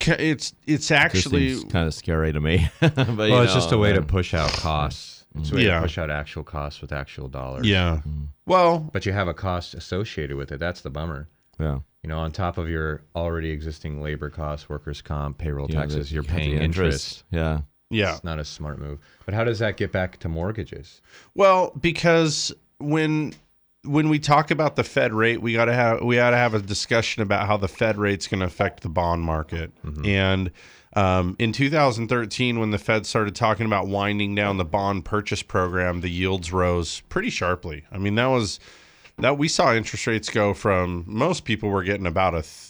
[0.00, 2.68] it's it's actually kind of scary to me.
[2.80, 5.26] but, you Well, it's just a know, way to push out costs.
[5.38, 5.76] It's a way Yeah.
[5.76, 7.66] to push out actual costs with actual dollars.
[7.66, 8.00] yeah.
[8.46, 10.60] Well, But you have a cost associated with it.
[10.60, 11.28] That's the bummer.
[11.60, 11.80] Yeah.
[12.02, 16.08] You know, on top of your already existing labor costs, workers' comp, payroll Yeah, taxes,
[16.08, 17.24] the- you're you have the paying interest.
[17.30, 17.60] Yeah.
[17.92, 18.14] Yeah.
[18.14, 18.98] It's not a smart move.
[19.24, 21.00] But how does that get back to mortgages?
[21.34, 23.34] Well, because when
[23.84, 26.54] when we talk about the Fed rate, we got to have we got to have
[26.54, 29.72] a discussion about how the Fed rate's going to affect the bond market.
[30.06, 30.50] And
[30.94, 36.00] um, in 2013, when the Fed started talking about winding down the bond purchase program,
[36.00, 37.84] the yields rose pretty sharply.
[37.90, 38.60] I mean, that was
[39.18, 42.42] that we saw interest rates go from most people were getting about a.
[42.42, 42.68] Th-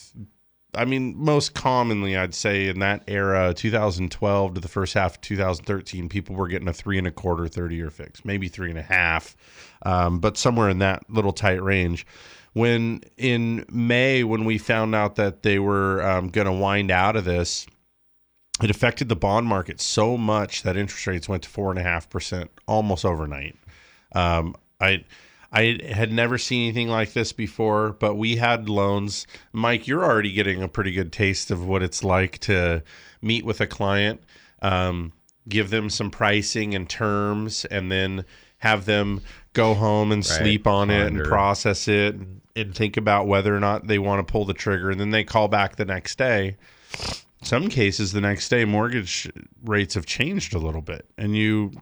[0.74, 5.20] I mean, most commonly, I'd say in that era, 2012 to the first half of
[5.20, 8.78] 2013, people were getting a three and a quarter 30 year fix, maybe three and
[8.78, 9.36] a half,
[9.84, 12.06] um, but somewhere in that little tight range.
[12.54, 17.16] When in May, when we found out that they were um, going to wind out
[17.16, 17.66] of this,
[18.62, 21.82] it affected the bond market so much that interest rates went to four and a
[21.82, 23.56] half percent almost overnight.
[24.14, 25.04] Um, I
[25.52, 29.26] I had never seen anything like this before, but we had loans.
[29.52, 32.82] Mike, you're already getting a pretty good taste of what it's like to
[33.20, 34.22] meet with a client,
[34.62, 35.12] um,
[35.48, 38.24] give them some pricing and terms, and then
[38.58, 39.20] have them
[39.52, 43.60] go home and sleep on it and process it and, and think about whether or
[43.60, 44.90] not they want to pull the trigger.
[44.90, 46.56] And then they call back the next day
[47.42, 49.30] some cases the next day mortgage
[49.64, 51.72] rates have changed a little bit and you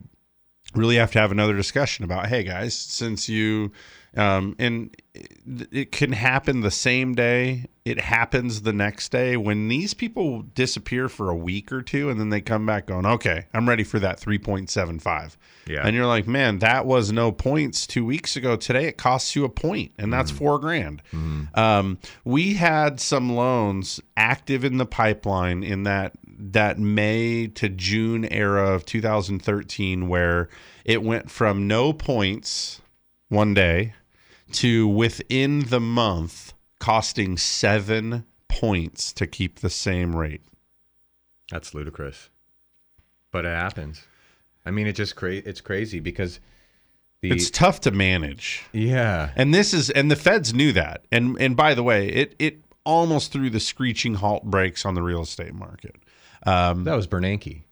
[0.75, 3.71] really have to have another discussion about hey guys since you
[4.17, 7.67] um, and it, can happen the same day.
[7.85, 9.37] It happens the next day.
[9.37, 13.07] When these people disappear for a week or two and then they come back going
[13.07, 15.87] okay i'm ready for that 3.75 Yeah.
[15.87, 18.57] and you're like man that was no points two weeks ago.
[18.57, 21.03] Today it costs you a point and that's four grand.
[21.55, 28.25] Um, we had some loans active in the pipeline in that that May to June
[28.31, 30.49] era of 2013 where
[30.85, 32.81] it went from no points
[33.29, 33.95] one day
[34.55, 40.43] to within the month costing 7 points to keep the same rate.
[41.51, 42.31] That's ludicrous.
[43.33, 44.03] But it happens.
[44.67, 46.41] I mean, it just cra- it's crazy because
[47.23, 48.63] the It's tough to manage.
[48.73, 49.31] yeah.
[49.37, 51.05] And this is and the feds knew that.
[51.13, 55.03] And and by the way, it it almost threw the screeching halt brakes on the
[55.03, 55.97] real estate market.
[56.45, 57.63] Um, That was Bernanke.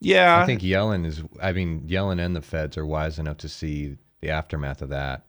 [0.00, 1.22] yeah, I think Yellen is.
[1.40, 5.24] I mean, Yellen and the Feds are wise enough to see the aftermath of that.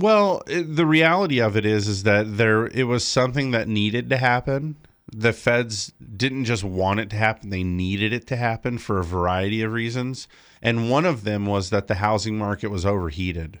[0.00, 4.08] Well, it, the reality of it is, is that there it was something that needed
[4.10, 4.76] to happen.
[5.12, 9.04] The feds didn't just want it to happen; they needed it to happen for a
[9.04, 10.26] variety of reasons.
[10.62, 13.58] And one of them was that the housing market was overheated.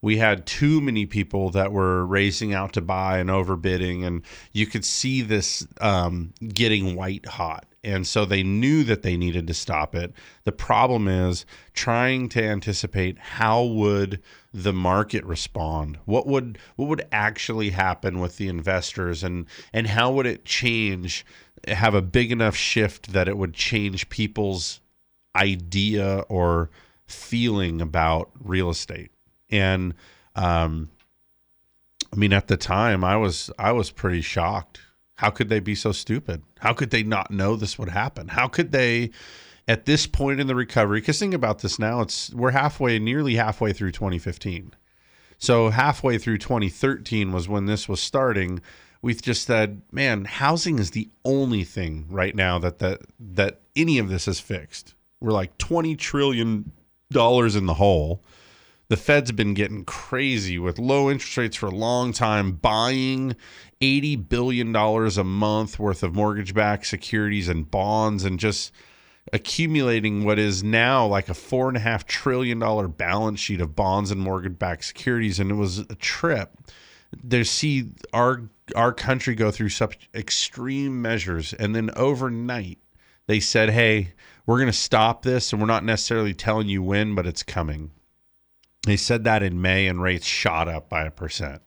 [0.00, 4.22] We had too many people that were racing out to buy and overbidding, and
[4.52, 7.66] you could see this um, getting white hot.
[7.82, 10.12] And so they knew that they needed to stop it.
[10.44, 15.98] The problem is trying to anticipate how would the market respond?
[16.04, 21.24] What would what would actually happen with the investors, and and how would it change?
[21.68, 24.80] Have a big enough shift that it would change people's
[25.36, 26.70] idea or
[27.06, 29.10] feeling about real estate
[29.50, 29.94] and
[30.36, 30.90] um
[32.12, 34.80] i mean at the time i was i was pretty shocked
[35.16, 38.46] how could they be so stupid how could they not know this would happen how
[38.46, 39.10] could they
[39.70, 43.36] at this point in the recovery because think about this now it's we're halfway nearly
[43.36, 44.72] halfway through 2015
[45.40, 48.60] so halfway through 2013 was when this was starting.
[49.00, 53.98] we've just said, man, housing is the only thing right now that that that any
[53.98, 54.94] of this is fixed.
[55.18, 56.72] We're like 20 trillion
[57.10, 58.22] dollars in the hole.
[58.88, 63.34] The Fed's been getting crazy with low interest rates for a long time, buying
[63.80, 68.72] 80 billion dollars a month worth of mortgage-backed securities and bonds and just
[69.32, 73.76] accumulating what is now like a four and a half trillion dollar balance sheet of
[73.76, 76.50] bonds and mortgage-backed securities, and it was a trip.
[77.28, 78.42] to see our
[78.76, 82.78] our country go through such extreme measures, and then overnight
[83.26, 84.12] they said, "Hey,
[84.46, 87.90] we're going to stop this, and we're not necessarily telling you when, but it's coming."
[88.86, 91.62] They said that in May, and rates shot up by a percent.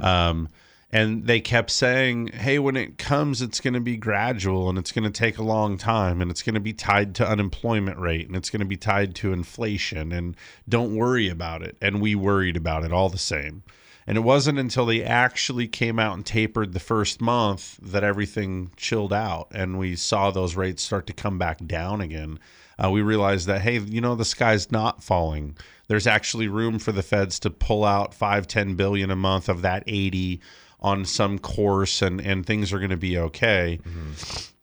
[0.00, 0.48] Um,
[0.96, 4.92] and they kept saying, hey, when it comes, it's going to be gradual and it's
[4.92, 8.26] going to take a long time and it's going to be tied to unemployment rate
[8.26, 10.34] and it's going to be tied to inflation and
[10.66, 11.76] don't worry about it.
[11.82, 13.62] And we worried about it all the same.
[14.06, 18.70] And it wasn't until they actually came out and tapered the first month that everything
[18.78, 22.38] chilled out and we saw those rates start to come back down again.
[22.82, 25.58] uh, we realized that hey, you know, the sky's not falling.
[25.88, 29.60] There's actually room for the feds to pull out five, ten billion a month of
[29.60, 30.40] that 80
[30.80, 33.80] on some course, and and things are going to be okay.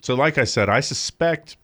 [0.01, 1.57] So, like I said, I suspect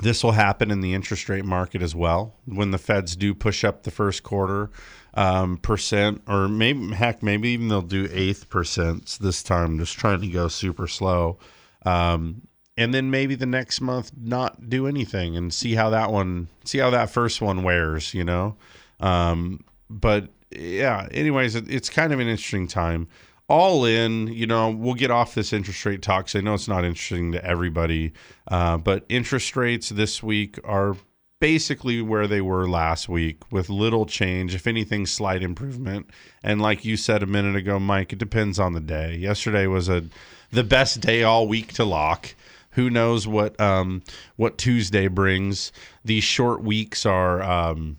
[0.00, 2.34] this will happen in the interest rate market as well.
[2.46, 4.70] When the feds do push up the first quarter
[5.14, 10.20] um, percent or maybe heck maybe even they'll do eighth percents this time just trying
[10.20, 11.38] to go super slow.
[11.84, 12.42] Um,
[12.76, 16.78] and then maybe the next month not do anything and see how that one see
[16.78, 18.56] how that first one wears you know?
[19.00, 23.08] Um, but yeah anyways it, it's kind of an interesting time
[23.48, 26.68] all in, you know, we'll get off this interest rate talk 'cause I know it's
[26.68, 28.12] not interesting to everybody.
[28.46, 30.96] Uh, but interest rates this week are
[31.40, 36.10] basically where they were last week with little change, if anything, slight improvement.
[36.42, 39.16] And like you said a minute ago, Mike, it depends on the day.
[39.16, 40.04] Yesterday was a
[40.50, 42.34] the best day all week to lock.
[42.72, 44.02] Who knows what um,
[44.36, 45.72] what Tuesday brings?
[46.04, 47.42] These short weeks are.
[47.42, 47.98] Um,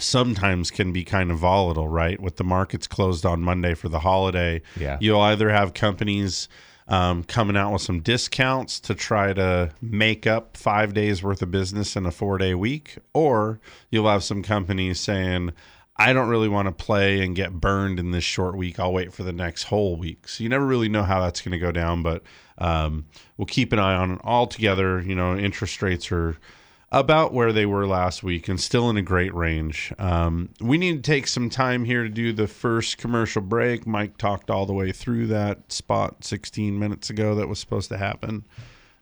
[0.00, 2.20] sometimes can be kind of volatile, right?
[2.20, 4.98] With the markets closed on Monday for the holiday, Yeah.
[5.00, 6.48] you'll either have companies
[6.88, 11.50] um, coming out with some discounts to try to make up five days worth of
[11.50, 15.52] business in a four day week, or you'll have some companies saying,
[16.00, 18.78] I don't really want to play and get burned in this short week.
[18.80, 20.28] I'll wait for the next whole week.
[20.28, 22.22] So you never really know how that's going to go down, but
[22.56, 23.04] um,
[23.36, 24.20] we'll keep an eye on it.
[24.24, 26.36] Altogether, you know, interest rates are
[26.90, 29.92] about where they were last week and still in a great range.
[29.98, 33.86] Um, we need to take some time here to do the first commercial break.
[33.86, 37.98] Mike talked all the way through that spot 16 minutes ago that was supposed to
[37.98, 38.44] happen.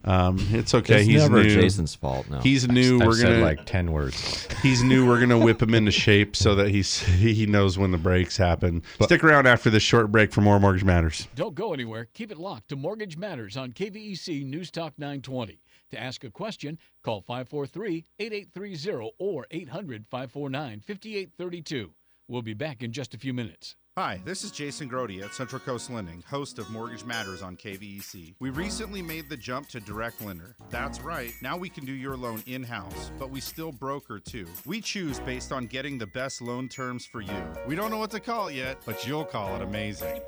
[0.04, 0.98] Um, it's okay.
[1.00, 1.50] It's he's never new.
[1.50, 2.30] Jason's fault.
[2.30, 3.00] No, He's new.
[3.00, 4.46] I've we're said gonna like ten words.
[4.62, 5.04] he's new.
[5.04, 8.84] We're gonna whip him into shape so that he's he knows when the breaks happen.
[9.02, 11.26] Stick around after this short break for more Mortgage Matters.
[11.34, 12.06] Don't go anywhere.
[12.14, 15.58] Keep it locked to Mortgage Matters on KVEC News Talk 920.
[15.90, 21.92] To ask a question, call 543 8830 or 800 549 5832.
[22.28, 23.76] We'll be back in just a few minutes.
[23.98, 28.34] Hi, this is Jason Grody at Central Coast Lending, host of Mortgage Matters on KVEC.
[28.40, 30.54] We recently made the jump to direct lender.
[30.68, 34.46] That's right, now we can do your loan in house, but we still broker too.
[34.66, 37.42] We choose based on getting the best loan terms for you.
[37.66, 40.20] We don't know what to call it yet, but you'll call it amazing.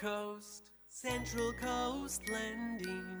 [0.00, 0.70] Coast.
[0.88, 3.20] Central Coast Lending.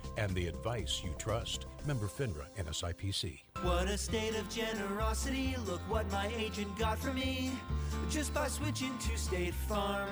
[0.17, 1.65] and the advice you trust.
[1.85, 3.41] Member FINRA and SIPC.
[3.63, 5.55] What a state of generosity.
[5.65, 7.51] Look what my agent got for me
[8.09, 10.09] just by switching to State Farm.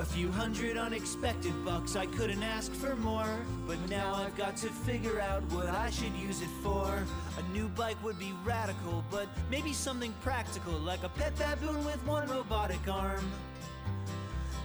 [0.00, 3.38] A few hundred unexpected bucks, I couldn't ask for more.
[3.66, 7.04] But now I've got to figure out what I should use it for.
[7.38, 12.04] A new bike would be radical, but maybe something practical, like a pet baboon with
[12.06, 13.24] one robotic arm.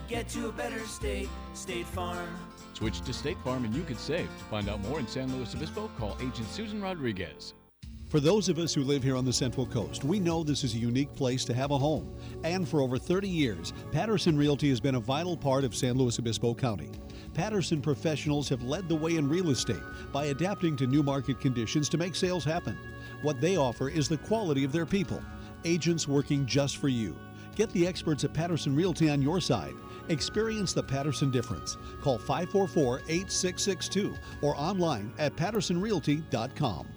[0.07, 2.27] Get to a better state, State Farm.
[2.79, 4.29] Switch to State Farm and you could save.
[4.37, 7.53] To find out more in San Luis Obispo, call Agent Susan Rodriguez.
[8.07, 10.73] For those of us who live here on the Central Coast, we know this is
[10.75, 12.15] a unique place to have a home.
[12.45, 16.19] And for over 30 years, Patterson Realty has been a vital part of San Luis
[16.19, 16.89] Obispo County.
[17.33, 21.89] Patterson professionals have led the way in real estate by adapting to new market conditions
[21.89, 22.77] to make sales happen.
[23.23, 25.21] What they offer is the quality of their people,
[25.65, 27.13] agents working just for you.
[27.57, 29.75] Get the experts at Patterson Realty on your side.
[30.09, 31.77] Experience the Patterson difference.
[32.01, 36.87] Call 544 8662 or online at pattersonrealty.com.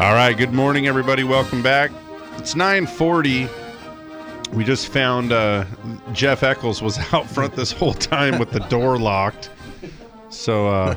[0.00, 1.24] All right, good morning, everybody.
[1.24, 1.90] Welcome back.
[2.38, 3.59] It's 940.
[4.60, 5.64] We just found uh,
[6.12, 9.48] Jeff Eccles was out front this whole time with the door locked.
[10.28, 10.94] So, uh,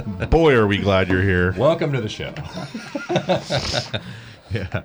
[0.30, 1.52] boy, are we glad you're here.
[1.58, 2.32] Welcome to the show.
[4.50, 4.84] yeah.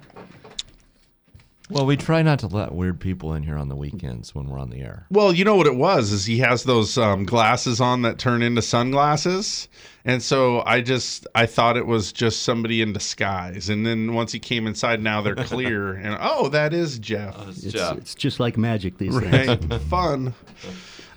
[1.72, 4.60] Well, we try not to let weird people in here on the weekends when we're
[4.60, 5.06] on the air.
[5.10, 8.42] Well, you know what it was is he has those um, glasses on that turn
[8.42, 9.70] into sunglasses,
[10.04, 14.34] and so I just I thought it was just somebody in disguise, and then once
[14.34, 17.38] he came inside, now they're clear, and oh, that is Jeff.
[17.48, 19.82] It's, it's just like magic these right, days.
[19.90, 20.34] fun.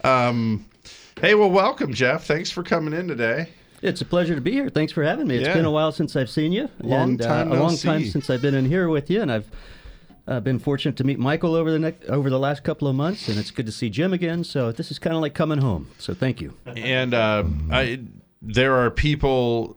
[0.05, 0.67] Um,
[1.21, 2.27] hey, well, welcome, Jeff.
[2.27, 3.49] Thanks for coming in today.
[3.83, 4.71] It's a pleasure to be here.
[4.71, 5.37] Thanks for having me.
[5.37, 5.55] It's Yeah.
[5.55, 8.05] been a while since I've seen you, Long and time uh, a no long time
[8.05, 9.51] since I've been in here with you, and I've
[10.27, 13.29] uh, been fortunate to meet Michael over the ne- over the last couple of months,
[13.29, 14.45] and it's good to see Jim again.
[14.45, 15.91] So this is kind of like coming home.
[15.99, 16.55] So thank you.
[16.67, 18.01] And uh, I,
[18.41, 19.77] there are people,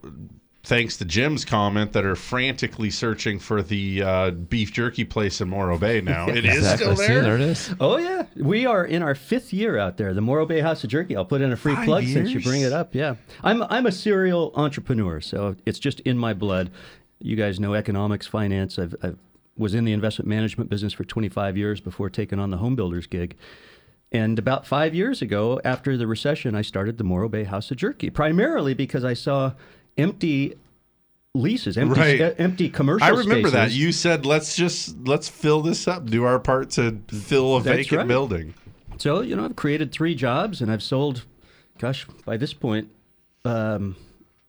[0.63, 5.49] thanks to Jim's comment, that are frantically searching for the uh, beef jerky place in
[5.49, 6.27] Morro Bay now.
[6.37, 7.21] It is still there.
[7.21, 7.73] There it is.
[7.81, 10.13] Oh yeah, we are in our fifth year out there.
[10.13, 11.15] The Morro Bay House of Jerky.
[11.17, 12.95] I'll put in a free Five plug since you bring it up.
[12.95, 16.71] Yeah, I'm I'm a serial entrepreneur, so it's just in my blood.
[17.19, 18.77] You guys know economics, finance.
[18.77, 19.17] I've, I've
[19.57, 23.07] was in the investment management business for 25 years before taking on the home builders
[23.07, 23.35] gig.
[24.11, 27.77] And about five years ago, after the recession, I started the Morro Bay House of
[27.77, 29.53] Jerky, primarily because I saw
[29.97, 30.55] empty
[31.35, 32.21] leases, empty, Right.
[32.21, 36.23] uh, empty commercial I remember that you said let's just let's fill this up, do
[36.23, 38.07] our part to fill a That's vacant right.
[38.07, 38.53] building.
[38.97, 41.25] So, you know, I've created three jobs and I've sold,
[41.77, 42.89] gosh, by this point,
[43.45, 43.95] um,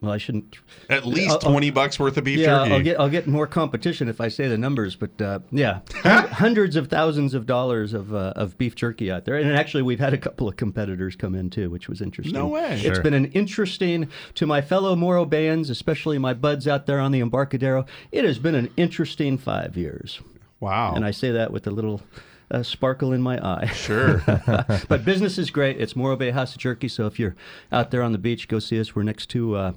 [0.01, 0.57] well, I shouldn't.
[0.89, 2.73] At least I'll- I'll- twenty bucks worth of beef yeah, jerky.
[2.73, 6.77] I'll get I'll get more competition if I say the numbers, but uh, yeah, hundreds
[6.77, 10.15] of thousands of dollars of uh, of beef jerky out there, and actually we've had
[10.15, 12.35] a couple of competitors come in too, which was interesting.
[12.35, 12.75] No way.
[12.75, 13.03] It's Sure.
[13.03, 17.19] been an interesting to my fellow Morro Bayans, especially my buds out there on the
[17.21, 17.85] Embarcadero.
[18.13, 20.21] It has been an interesting five years.
[20.61, 20.95] Wow.
[20.95, 22.03] And I say that with a little.
[22.51, 23.67] Uh, sparkle in my eye.
[23.75, 24.23] Sure.
[24.89, 25.79] but business is great.
[25.79, 26.89] It's Morro Bay House of Jerky.
[26.89, 27.37] So if you're
[27.71, 28.97] out there on the beach, go see us.
[28.97, 29.73] We're next to uh,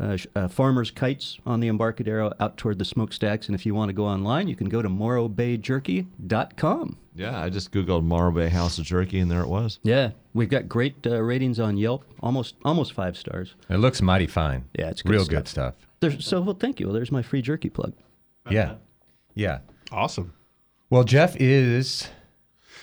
[0.00, 3.46] uh, uh, Farmers Kites on the Embarcadero out toward the smokestacks.
[3.46, 6.96] And if you want to go online, you can go to morrobayjerky.com.
[7.14, 9.78] Yeah, I just googled Morro Bay House of Jerky, and there it was.
[9.82, 13.54] Yeah, we've got great uh, ratings on Yelp, almost almost five stars.
[13.68, 14.64] It looks mighty fine.
[14.78, 15.34] Yeah, it's good real stuff.
[15.34, 15.74] good stuff.
[16.00, 16.86] There's, so well, thank you.
[16.86, 17.92] Well, there's my free jerky plug.
[18.48, 18.76] Yeah,
[19.34, 19.58] yeah.
[19.92, 20.32] Awesome.
[20.88, 22.08] Well, Jeff is.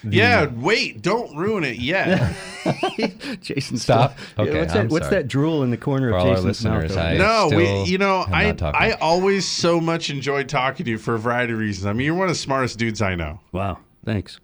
[0.04, 2.36] The- Yeah, wait, don't ruin it yet.
[3.42, 4.18] Jason, Stop.
[4.20, 4.90] still- Okay, what's that?
[4.90, 6.92] What's that drool in the corner For of Jason's mouth?
[6.98, 7.20] I- there?
[7.20, 8.56] no, we, you know, I.
[8.62, 11.86] I always so much enjoyed talking to you for a variety of reasons.
[11.86, 13.40] I mean, you're one of the smartest dudes I know.
[13.52, 14.40] Wow, thanks.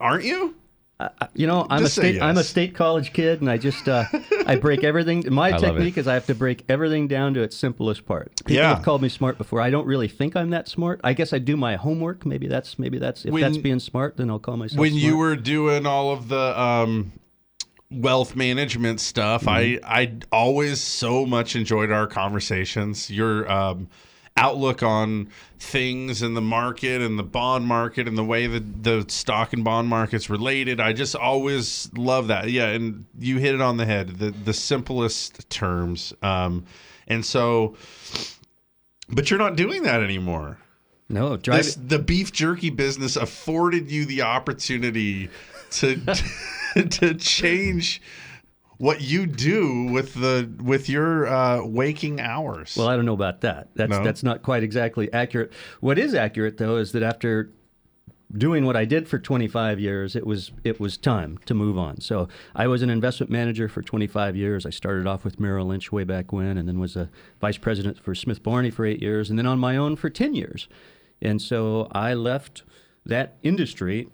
[0.00, 0.54] Aren't you?
[1.34, 3.88] You know, I'm Just a say state I'm a state college kid, and I just
[3.88, 4.04] uh,
[4.46, 5.22] I break everything.
[5.32, 8.32] My I technique is I have to break everything down to its simplest part.
[8.44, 8.74] People Yeah.
[8.74, 9.60] have called me smart before.
[9.60, 11.00] I don't really think I'm that smart.
[11.04, 12.26] I guess I do my homework.
[12.26, 14.72] Maybe that's maybe that's if When- that's being smart, then I'll call myself.
[14.72, 14.90] Smart.
[14.90, 17.12] When you were doing all of the um,
[17.92, 19.84] wealth management stuff, Mm-hmm.
[19.86, 23.08] I I always so much enjoyed our conversations.
[23.08, 23.88] Your um,
[24.38, 25.28] outlook on
[25.58, 29.64] things and the market and the bond market and the way that the stock and
[29.64, 30.80] bond markets related.
[30.80, 32.50] I just always love that.
[32.50, 34.18] Yeah, and you hit it on the head.
[34.18, 36.14] The the simplest terms.
[36.22, 36.64] Um,
[37.08, 37.76] and so,
[39.08, 40.58] but you're not doing that anymore.
[41.08, 45.30] no drive This, the beef jerky business afforded you the opportunity
[45.70, 45.96] to
[46.90, 48.00] to change
[48.78, 52.76] what you do with the with your uh, waking hours.
[52.76, 53.68] Well, I don't know about that.
[53.74, 54.04] That's No?
[54.04, 55.52] that's not quite exactly accurate.
[55.80, 57.50] What is accurate though is that after
[58.36, 62.00] doing what I did for 25 years, it was it was time to move on.
[62.00, 64.64] So I was an investment manager for 25 years.
[64.64, 67.10] I started off with Merrill Lynch way back when, and then was a
[67.40, 70.34] vice president for Smith Barney for eight years, and then on my own for 10
[70.34, 70.68] years.
[71.20, 72.62] And so I left
[73.04, 74.08] that industry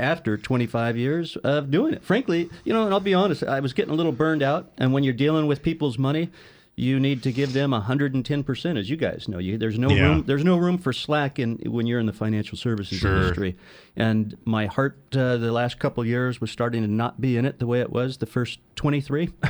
[0.00, 2.02] after 25 years of doing it.
[2.02, 4.72] Frankly, you know, and I'll be honest, I was getting a little burned out.
[4.78, 6.30] And when you're dealing with people's money,
[6.76, 9.38] you need to give them 110%, as you guys know.
[9.38, 10.02] You, there's no Yeah.
[10.02, 10.24] room.
[10.26, 13.14] There's no room for slack in when you're in the financial services Sure.
[13.16, 13.56] industry.
[13.96, 17.44] And my heart, uh, the last couple of years, was starting to not be in
[17.44, 19.28] it the way it was the first 23.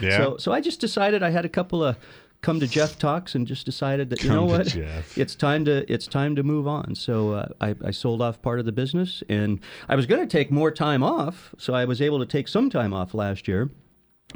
[0.00, 0.16] Yeah.
[0.16, 1.96] So, so I just decided I had a couple of
[2.40, 4.74] come to Jeff talks and just decided that you know what
[5.16, 6.94] it's time to it's time to move on.
[6.94, 10.26] So uh, I, I sold off part of the business, and I was going to
[10.26, 11.54] take more time off.
[11.58, 13.70] So I was able to take some time off last year.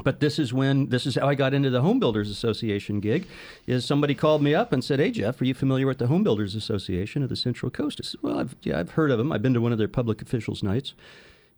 [0.03, 3.27] But this is when this is how I got into the Home Builders Association gig.
[3.67, 6.23] Is somebody called me up and said, "Hey Jeff, are you familiar with the Home
[6.23, 9.31] Builders Association of the Central Coast?" I said, "Well, I've, yeah, I've heard of them.
[9.31, 10.95] I've been to one of their public officials nights,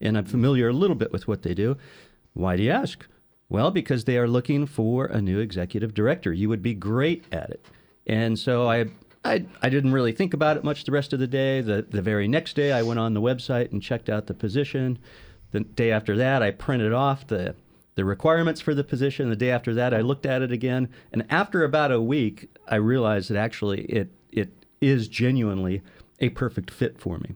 [0.02, 1.78] and I'm familiar a little bit with what they do."
[2.34, 3.08] Why do you ask?
[3.50, 6.34] Well, because they are looking for a new executive director.
[6.34, 7.66] You would be great at it.
[8.08, 8.86] And so I,
[9.24, 11.62] I, I didn't really think about it much the rest of the day.
[11.62, 14.98] The, the very next day, I went on the website and checked out the position.
[15.52, 17.56] The day after that, I printed off the,
[17.96, 19.30] the requirements for the position.
[19.30, 20.90] The day after that, I looked at it again.
[21.12, 24.50] And after about a week, I realized that actually it, it
[24.82, 25.82] is genuinely
[26.20, 27.36] a perfect fit for me.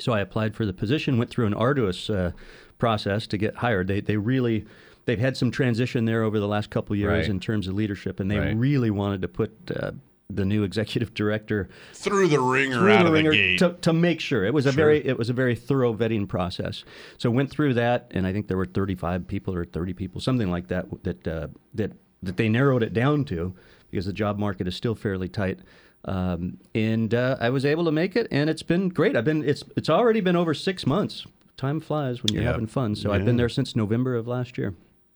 [0.00, 2.32] So I applied for the position, went through an arduous uh,
[2.78, 3.88] process to get hired.
[3.88, 4.64] They they really
[5.08, 7.28] they've had some transition there over the last couple of years Right.
[7.28, 8.54] in terms of leadership, and they Right.
[8.56, 9.92] really wanted to put uh,
[10.30, 13.58] the new executive director Through the ringer through out the of ringer the gate.
[13.60, 14.84] To, to make sure it was a Sure.
[14.84, 16.84] very it was a very thorough vetting process.
[17.16, 20.50] So went through that, and I think there were 35 people or 30 people, something
[20.50, 21.92] like that, that uh, that
[22.22, 23.54] that they narrowed it down to
[23.90, 25.60] because the job market is still fairly tight.
[26.04, 29.16] Um, and uh, I was able to make it, and it's been great.
[29.16, 31.26] I've been it's it's already been over six months.
[31.56, 32.52] Time flies when you're Yeah.
[32.52, 32.94] having fun.
[32.94, 34.74] So I've been there since November of last year.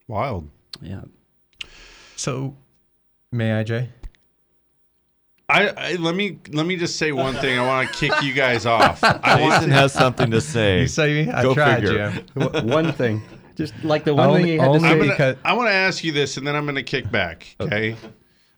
[0.09, 0.49] Wild.
[0.81, 1.03] Yeah.
[2.17, 2.57] So,
[3.31, 3.89] may I, Jay?
[5.49, 7.59] I, I let me let me just say one thing.
[7.59, 9.01] I want to kick you guys off.
[9.05, 10.81] I Jason has something to say.
[10.83, 12.11] You say I Go tried, figure.
[12.35, 12.69] Jim.
[12.69, 13.21] One thing,
[13.57, 14.87] just like the one Only- thing you had to say.
[14.87, 17.11] I'm gonna, because- I want to ask you this, and then I'm going to kick
[17.11, 17.55] back.
[17.61, 17.97] Okay.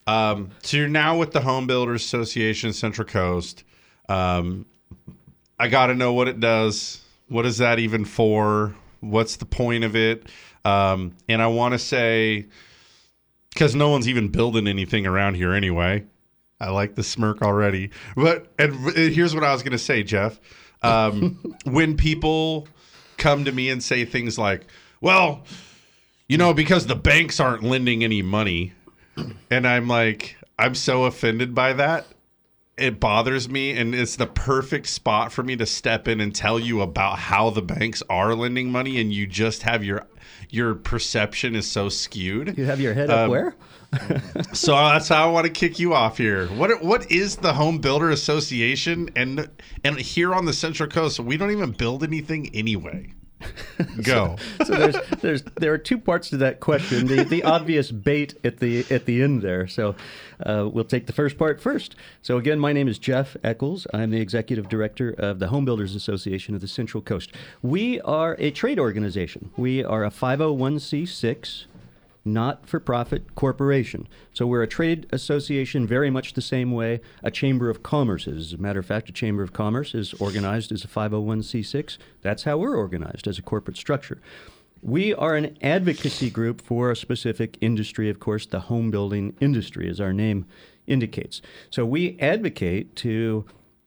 [0.07, 3.65] Um, so you're now with the Home Builders Association Central Coast.
[4.09, 4.67] Um,
[5.59, 7.01] I got to know what it does.
[7.29, 8.75] What is that even for?
[9.01, 10.29] What's the point of it?
[10.65, 12.47] Um, and I want to say,
[13.53, 16.05] because no one's even building anything around here anyway.
[16.61, 17.91] I like the smirk already.
[18.17, 20.41] But and here's what I was going to say, Jeff.
[20.83, 22.69] Um, when people
[23.17, 24.67] come to me and say things like,
[25.01, 25.45] "Well,
[26.29, 28.73] you know, because the banks aren't lending any money,"
[29.51, 32.07] and I'm like, I'm so offended by that.
[32.77, 36.59] It bothers me, and it's the perfect spot for me to step in and tell
[36.59, 40.07] you about how the banks are lending money, and you just have your
[40.51, 42.57] your perception is so skewed.
[42.59, 43.55] you have your head up Um, where?
[44.53, 46.49] So that's how I want to kick you off here.
[46.49, 49.09] What what is the Home Builder Association?
[49.15, 49.49] And
[49.85, 53.15] and here on the Central Coast, we don't even build anything anyway.
[54.03, 54.37] Go.
[54.65, 57.07] so there's there's there are two parts to that question.
[57.07, 59.67] The the obvious bait at the at the end there.
[59.67, 59.95] So
[60.45, 61.97] uh, we'll take the first part first.
[62.23, 63.87] So again, my name is Jeff Eccles.
[63.93, 67.33] I'm the executive director of the Home Builders Association of the Central Coast.
[67.63, 69.51] We are a trade organization.
[69.57, 71.67] We are a 501c6
[72.25, 74.09] not for profit corporation.
[74.33, 78.47] So we're a trade association very much the same way a chamber of commerce is.
[78.47, 81.99] As a matter of fact, a chamber of commerce is organized as a 501c6.
[82.23, 84.21] That's how we're organized as a corporate structure.
[84.83, 89.89] We are an advocacy group for a specific industry, of course, the home building industry,
[89.89, 90.47] as our name
[90.87, 91.41] indicates.
[91.71, 93.47] So we advocate to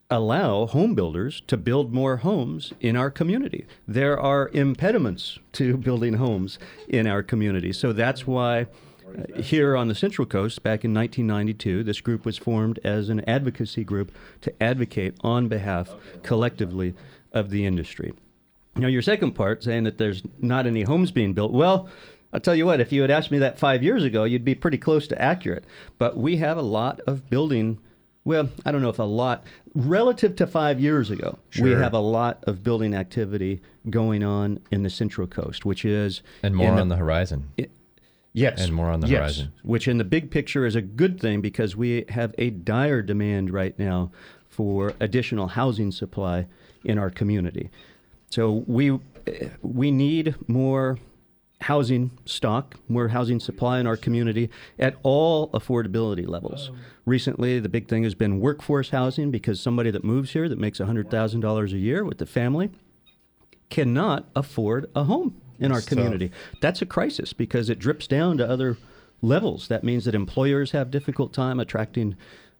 [0.10, 3.66] allow home builders to build more homes in our community.
[3.88, 7.74] There are impediments to building homes in our community.
[7.74, 8.68] So that's why
[9.08, 13.28] uh, here on the Central Coast back in 1992, this group was formed as an
[13.28, 15.94] advocacy group to advocate on behalf
[16.24, 16.94] collectively
[17.34, 18.14] of the industry.
[18.78, 21.90] Now, your second part, saying that there's not any homes being built, well,
[22.32, 24.56] I'll tell you what, if you had asked me that five years ago, you'd be
[24.56, 25.66] pretty close to accurate.
[25.98, 27.80] But we have a lot of building.
[28.26, 29.46] Well, I don't know if a lot.
[29.78, 33.62] Relative to five years ago, we have a lot of building activity
[33.92, 37.50] going on in the Central Coast, which is And more on the horizon.
[38.34, 38.60] Yes.
[38.60, 39.20] And more on the Yes.
[39.20, 39.52] horizon.
[39.62, 43.52] Which in the big picture is a good thing because we have a dire demand
[43.52, 44.10] right now
[44.50, 46.48] for additional housing supply
[46.84, 47.70] in our community.
[48.32, 48.98] So we
[49.62, 50.98] we need more
[51.62, 56.70] housing stock, more housing supply in our community at all affordability levels.
[56.70, 56.80] Um.
[57.06, 60.80] Recently, the big thing has been workforce housing because somebody that moves here that makes
[60.80, 62.70] $100,000 a year with the family
[63.70, 66.32] cannot afford a home in our community.
[66.62, 68.78] That's a crisis because it drips down to other
[69.22, 69.68] levels.
[69.68, 72.16] That means that employers have difficult time attracting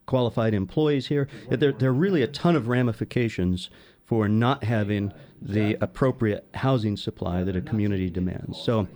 [0.06, 1.28] qualified employees here.
[1.50, 3.70] There, there are really a ton of ramifications
[4.04, 8.60] for not having the appropriate housing supply that a community demands.
[8.60, 8.88] So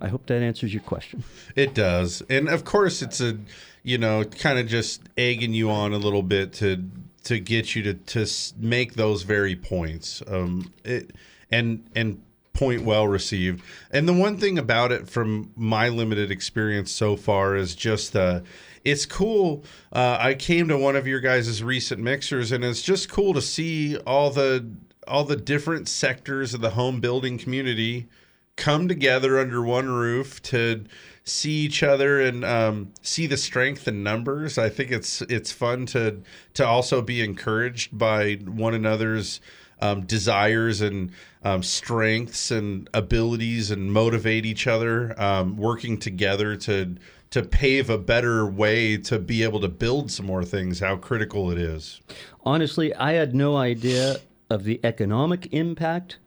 [0.00, 1.24] I hope that answers your question.
[1.56, 3.38] It does, and of course, it's a
[3.82, 6.84] you know kind of just egging you on a little bit to
[7.24, 8.26] to get you to to
[8.58, 10.22] make those very points.
[10.26, 11.12] Um, it
[11.50, 12.22] and and
[12.54, 13.62] point well received.
[13.90, 18.40] And the one thing about it, from my limited experience so far, is just uh,
[18.84, 19.64] it's cool.
[19.92, 23.42] Uh, I came to one of your guys' recent mixers, and it's just cool to
[23.42, 24.66] see all the
[25.06, 28.08] all the different sectors of the home building community
[28.56, 30.84] come together under one roof to
[31.24, 34.58] see each other and um, see the strength in numbers.
[34.58, 36.20] I think it's it's fun to
[36.54, 39.40] to also be encouraged by one another's
[39.80, 41.10] um, desires and
[41.42, 46.96] um, strengths and abilities and motivate each other, um, working together to
[47.30, 50.78] to pave a better way to be able to build some more things.
[50.78, 52.00] How critical it is.
[52.44, 54.18] Honestly, I had no idea
[54.50, 56.18] of the economic impact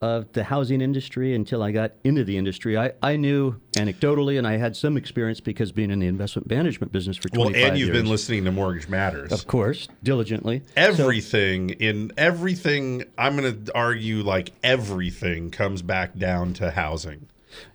[0.00, 2.76] of the housing industry until I got into the industry.
[2.76, 6.90] I, I knew anecdotally, and I had some experience because being in the investment management
[6.90, 8.02] business for 25 Well, and you've years.
[8.02, 9.30] been listening to Mortgage Matters.
[9.30, 10.62] Of course, diligently.
[10.74, 17.28] Everything in everything, I'm going to argue like everything comes back down to housing.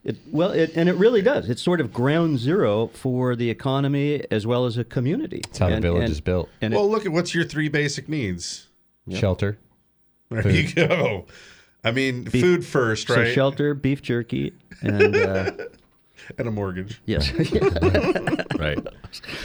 [0.04, 1.50] It, well, it, and it really does.
[1.50, 5.42] It's sort of ground zero for the economy as well as a community.
[5.48, 6.50] It's how the village and- is built.
[6.62, 8.68] And well, it, look at what's your three basic needs.
[9.10, 9.58] Shelter.
[10.30, 10.56] There Food.
[10.56, 11.26] you go.
[11.84, 13.34] I mean, beef- food first, so right?
[13.34, 15.52] shelter, beef jerky, and uh,
[16.38, 17.02] and a mortgage.
[17.06, 17.32] yes.
[18.58, 18.80] Right.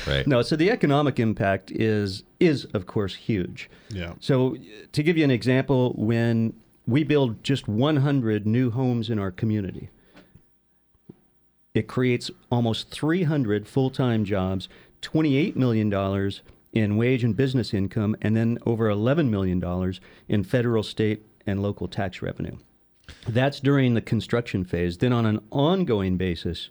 [0.07, 0.27] Right.
[0.27, 3.69] No, so the economic impact is is of course huge.
[3.91, 4.15] Yeah.
[4.21, 4.57] So
[4.93, 6.55] to give you an example, when
[6.87, 9.91] we build just 100 new homes in our community,
[11.75, 14.69] it creates almost 300 full-time jobs,
[15.03, 16.41] 28 million dollars
[16.73, 21.63] in wage and business income, and then over 11 million dollars in federal, state, and
[21.63, 22.57] local tax revenue.
[23.29, 24.99] That's during the construction phase.
[24.99, 26.71] Then, on an ongoing basis,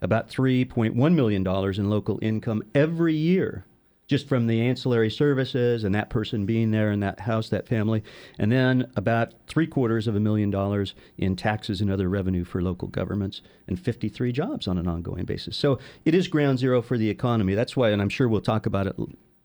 [0.00, 3.64] about $3.1 million in local income every year,
[4.06, 8.02] just from the ancillary services and that person being there in that house, that family.
[8.38, 12.62] And then about three quarters of a million dollars in taxes and other revenue for
[12.62, 15.56] local governments, and 53 jobs on an ongoing basis.
[15.56, 17.54] So it is ground zero for the economy.
[17.54, 18.96] That's why, and I'm sure we'll talk about it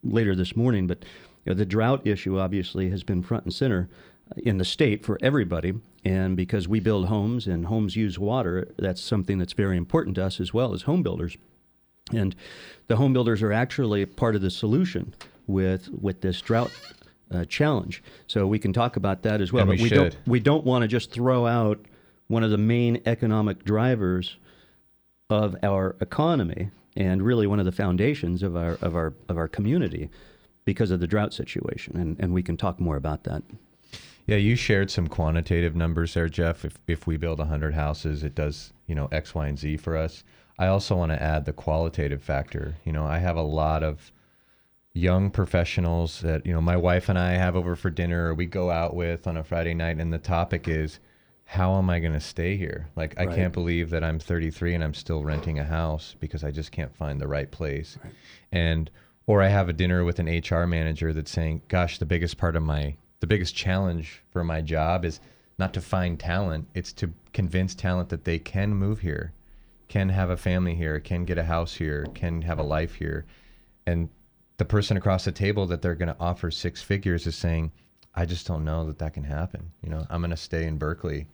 [0.05, 1.03] later this morning, but
[1.45, 3.89] you know, the drought issue obviously has been front and center
[4.37, 5.73] in the state for everybody.
[6.03, 10.25] And because we build homes and homes use water, that's something that's very important to
[10.25, 11.37] us as well as home builders.
[12.13, 12.35] And
[12.87, 15.15] the home builders are actually part of the solution
[15.47, 16.71] with with this drought
[17.31, 18.03] uh, challenge.
[18.27, 19.69] So we can talk about that as well.
[19.69, 20.17] And but we don't should.
[20.27, 21.79] we don't want to just throw out
[22.27, 24.37] one of the main economic drivers
[25.29, 29.47] of our economy and really one of the foundations of our of our of our
[29.47, 30.09] community
[30.65, 31.97] because of the drought situation.
[31.97, 33.43] And and we can talk more about that.
[34.27, 36.65] Yeah, you shared some quantitative numbers there, Jeff.
[36.65, 39.95] If if we build 100 houses, it does, you know, X, Y, and Z for
[39.95, 40.23] us.
[40.57, 42.75] I also want to add the qualitative factor.
[42.85, 44.11] You know, I have a lot of
[44.93, 48.45] young professionals that, you know, my wife and I have over for dinner or we
[48.45, 50.99] go out with on a Friday night and the topic is
[51.45, 52.89] how am I going to stay here?
[52.95, 53.35] Like I Right.
[53.35, 56.93] can't believe that I'm 33 and I'm still renting a house because I just can't
[56.95, 57.97] find the right place.
[58.51, 58.89] And
[59.27, 62.55] or I have a dinner with an HR manager that's saying, "Gosh, the biggest part
[62.55, 65.19] of my the biggest challenge for my job is
[65.57, 69.31] not to find talent, it's to convince talent that they can move here,
[69.87, 73.25] can have a family here, can get a house here, can have a life here."
[73.87, 74.09] And
[74.57, 77.71] the person across the table that they're going to offer six figures is saying,
[78.13, 79.71] "I just don't know that that can happen.
[79.81, 81.27] You know, I'm going to stay in Berkeley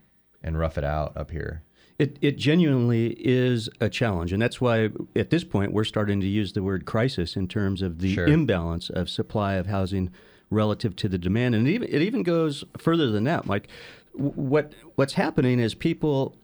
[0.43, 1.63] and rough it out up here."
[1.99, 4.33] It, it genuinely is a challenge.
[4.33, 7.83] And that's why at this point we're starting to use the word crisis in terms
[7.83, 8.25] of the Sure.
[8.27, 10.09] imbalance of supply of housing
[10.49, 11.53] relative to the demand.
[11.53, 13.67] And it even, it even goes further than that, Mike.
[14.13, 16.35] What, what's happening is people,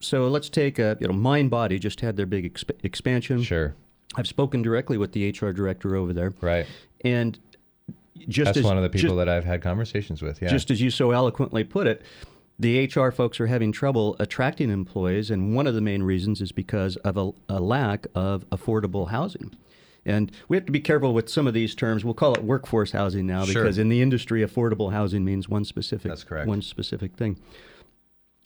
[0.00, 3.40] so let's take a, you know, Mindbody just had their big exp- expansion.
[3.42, 3.76] Sure.
[4.16, 6.32] I've spoken directly with the HR director over there.
[6.40, 6.66] Right.
[7.04, 7.38] And
[8.26, 10.42] just That's as, one of the people just- that I've had conversations with.
[10.42, 10.48] Yeah.
[10.48, 12.02] just as you so eloquently put it,
[12.58, 16.52] the HR folks are having trouble attracting employees, and one of the main reasons is
[16.52, 19.52] because of a, a lack of affordable housing.
[20.06, 22.04] And we have to be careful with some of these terms.
[22.04, 23.62] We'll call it workforce housing now Sure.
[23.62, 26.46] because in the industry, affordable housing means one specific That's correct.
[26.46, 27.38] one specific thing.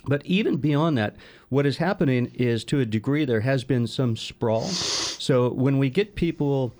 [0.07, 1.17] But even beyond that,
[1.49, 4.63] what is happening is to a degree there has been some sprawl.
[4.63, 6.75] So when we get people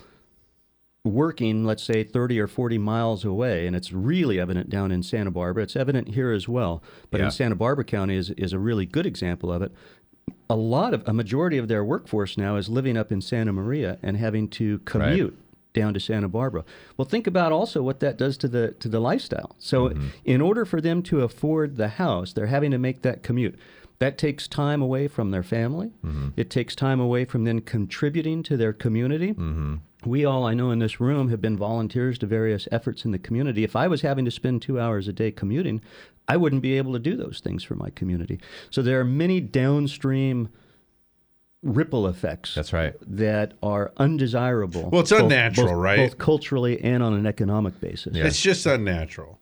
[1.05, 5.31] working, let's say 30 or 40 miles away, and it's really evident down in Santa
[5.31, 7.27] Barbara, it's evident here as well, but Yeah.
[7.27, 9.73] in Santa Barbara County is, is a really good example of it.
[10.51, 13.99] A lot of, a majority of their workforce now is living up in Santa Maria
[14.03, 15.39] and having to commute
[15.73, 16.65] down to Santa Barbara.
[16.97, 19.55] Well, think about also what that does to the to the lifestyle.
[19.59, 20.09] So, mm-hmm.
[20.25, 23.57] in order for them to afford the house, they're having to make that commute.
[23.99, 25.93] That takes time away from their family.
[26.05, 26.29] Mm-hmm.
[26.37, 29.29] It takes time away from them contributing to their community.
[29.35, 29.77] Mm-hmm.
[30.05, 33.19] We all, I know in this room, have been volunteers to various efforts in the
[33.19, 33.65] community.
[33.65, 35.81] If I was having to spend two hours a day commuting,
[36.29, 38.39] I wouldn't be able to do those things for my community.
[38.71, 40.51] So there are many downstream
[41.63, 42.55] ripple effects.
[42.55, 42.95] That's right.
[43.03, 44.89] That are undesirable.
[44.91, 45.97] Well, it's both- unnatural, both- right?
[45.97, 48.17] Both culturally and on an economic basis.
[48.17, 49.41] It's just unnatural.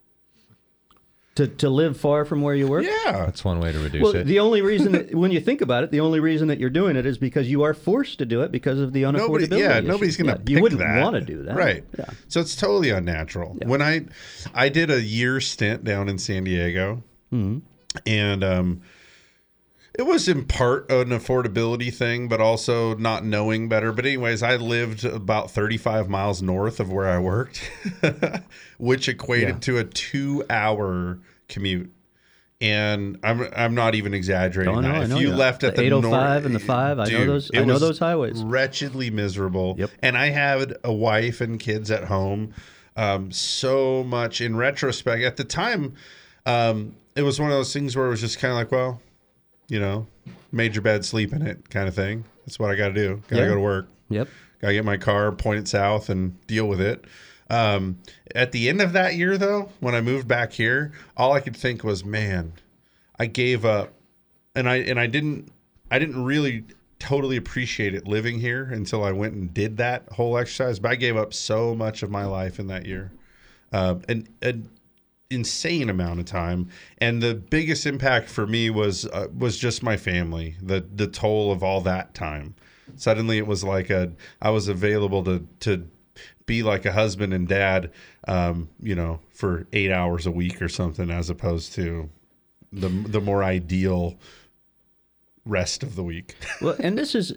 [1.37, 2.85] To, to live far from where you work?
[2.85, 3.13] Yeah.
[3.27, 4.25] That's one way to reduce Well, it.
[4.25, 6.97] the only reason, that, when you think about it, the only reason that you're doing
[6.97, 9.51] it is because you are forced to do it because of the unaffordability.
[9.51, 9.87] Nobody, yeah, issue.
[9.87, 10.41] nobody's going to.
[10.51, 11.85] Yeah, You wouldn't want to do that, right?
[11.99, 12.07] Yeah.
[12.29, 13.55] So it's totally unnatural.
[13.67, 14.07] When I,
[14.55, 17.61] I did a year stint down in San Diego, Mhm.
[18.07, 18.81] and um,
[19.99, 23.93] it was in part an affordability thing, but also not knowing better.
[23.93, 27.71] But anyways, I lived about 35 miles north of where I worked,
[28.79, 29.59] which equated Yeah.
[29.61, 31.19] to a two-hour
[31.49, 31.93] commute
[32.59, 34.75] and I'm I'm not even exaggerating.
[34.75, 35.11] Oh, no, that.
[35.15, 35.37] If you are.
[35.37, 37.99] left at The the 805 nor- and the 5, I know those- I know those
[37.99, 38.43] highways.
[38.43, 39.77] Wretchedly miserable.
[39.79, 39.91] Yep.
[40.01, 42.55] And I had a wife and kids at home.
[42.97, 45.23] Um, so much in retrospect.
[45.23, 45.93] At the time,
[46.47, 49.03] um, it was one of those things where it was just kind of like, well,
[49.69, 50.07] you know,
[50.53, 52.25] made your bed, sleep in it, kind of thing.
[52.45, 53.23] That's what I got to do.
[53.29, 53.49] Got to Yeah.
[53.49, 53.89] go to work.
[54.09, 54.29] Yep.
[54.61, 57.05] Got to get my car, point it south, and deal with it.
[57.51, 57.99] Um,
[58.35, 61.57] at the end of that year, though, when I moved back here, all I could
[61.57, 62.53] think was, man,
[63.19, 63.93] I gave up,
[64.55, 65.51] and I and I didn't,
[65.91, 66.65] I didn't really
[66.99, 70.79] totally appreciate it living here until I went and did that whole exercise.
[70.79, 73.13] But I gave up so much of my life in that year,
[73.73, 74.69] um, and an
[75.31, 76.69] insane amount of time.
[76.99, 81.53] And the biggest impact for me was uh, was just my family, the the toll
[81.53, 82.55] of all that time.
[82.97, 85.89] Suddenly, it was like a I was available to to
[86.47, 87.91] be like a husband and dad,
[88.29, 92.09] um, you know, for eight hours a week or something, as opposed to
[92.73, 94.17] the the more ideal
[95.45, 96.37] rest of the week.
[96.61, 97.33] well, and this is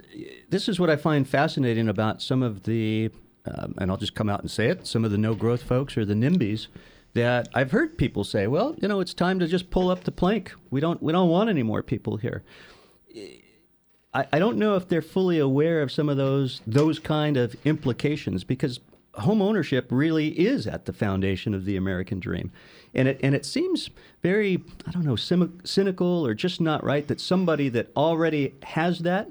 [0.49, 3.09] this is what I find fascinating about some of the,
[3.45, 5.97] um, and I'll just come out and say it, some of the no growth folks
[5.97, 6.67] or the NIMBYs
[7.13, 10.11] that I've heard people say, well, you know, it's time to just pull up the
[10.11, 10.53] plank.
[10.69, 12.43] We don't we don't want any more people here.
[14.13, 17.55] I, I don't know if they're fully aware of some of those those kind of
[17.65, 18.79] implications because
[19.15, 22.51] home ownership really is at the foundation of the American dream.
[22.93, 23.89] And it, and it seems
[24.21, 28.99] very, I don't know, cynic- cynical or just not right that somebody that already has
[28.99, 29.29] that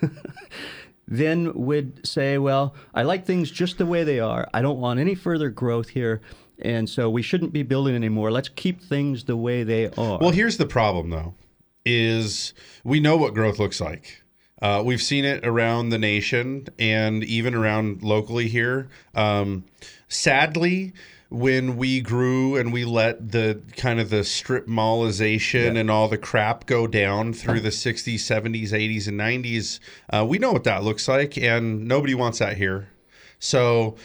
[1.08, 4.48] then would say, well, I like things just the way they are.
[4.54, 6.20] I don't want any further growth here.
[6.62, 8.30] And so we shouldn't be building anymore.
[8.30, 10.18] Let's keep things the way they are.
[10.18, 11.34] Well, here's the problem though,
[11.84, 12.54] is
[12.84, 14.22] we know what growth looks like.
[14.62, 18.88] Uh, we've seen it around the nation and even around locally here.
[19.14, 19.64] Um,
[20.08, 20.92] sadly,
[21.30, 26.18] when we grew and we let the kind of the strip mallization and all the
[26.18, 29.78] crap go down through the 60s, 70s, 80s, and 90s,
[30.10, 32.88] uh, we know what that looks like, and nobody wants that here.
[33.38, 33.96] So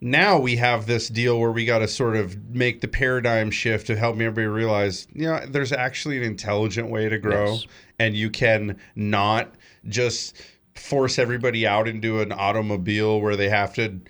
[0.00, 3.86] now we have this deal where we got to sort of make the paradigm shift
[3.88, 7.66] to help everybody realize, you know, there's actually an intelligent way to grow, Yes.
[7.98, 9.54] and you can not
[9.88, 10.36] just
[10.74, 14.00] force everybody out into an automobile where they have to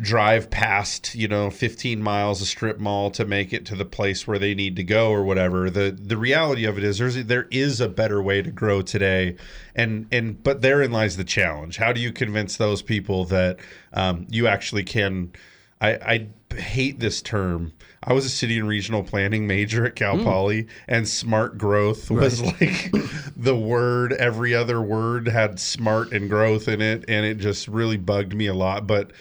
[0.00, 4.26] drive past, you know, 15 miles a strip mall to make it to the place
[4.26, 5.70] where they need to go or whatever.
[5.70, 9.36] The the reality of it is there's there is a better way to grow today.
[9.74, 11.76] And and but therein lies the challenge.
[11.76, 13.58] How do you convince those people that
[13.92, 15.32] um, you actually can
[15.80, 17.72] I, I hate this term.
[18.02, 22.40] I was a city and regional planning major at Cal Poly, and smart growth was
[22.40, 22.94] like
[23.36, 24.12] the word.
[24.14, 28.46] Every other word had smart and growth in it, and it just really bugged me
[28.46, 28.86] a lot.
[28.86, 29.12] But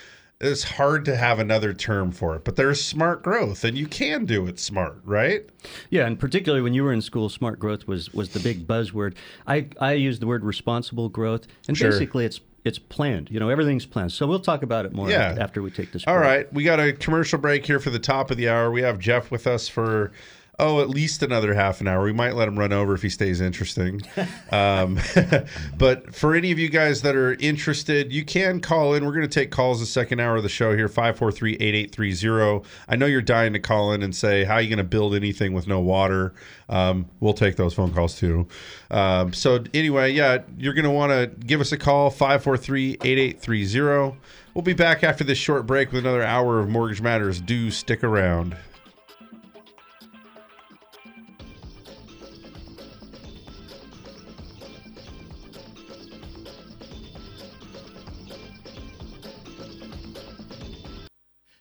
[0.41, 2.43] it's hard to have another term for it.
[2.43, 5.45] But there's smart growth, and you can do it smart, right?
[5.89, 9.15] Yeah, and particularly when you were in school, smart growth was was the big buzzword.
[9.47, 11.91] I I use the word responsible growth, and Sure.
[11.91, 13.29] basically it's it's planned.
[13.29, 14.11] You know, everything's planned.
[14.11, 15.37] So we'll talk about it more Yeah.
[15.39, 16.03] after, we take this.
[16.07, 16.27] All break.
[16.27, 18.71] right, we got a commercial break here for the top of the hour.
[18.71, 20.11] We have Jeff with us for
[20.59, 22.03] oh at least another half an hour.
[22.03, 24.01] We might let him run over if he stays interesting.
[24.51, 24.99] um,
[25.77, 29.05] but for any of you guys that are interested, you can call in.
[29.05, 32.65] We're going to take calls the second hour of the show here 543-8830.
[32.87, 35.15] I know you're dying to call in and say how are you going to build
[35.15, 36.33] anything with no water.
[36.69, 38.47] Um, we'll take those phone calls too.
[38.91, 44.15] Um, so anyway, yeah, you're going to want to give us a call 543-8830.
[44.53, 47.41] We'll be back after this short break with another hour of Mortgage Matters.
[47.41, 48.55] Do stick around.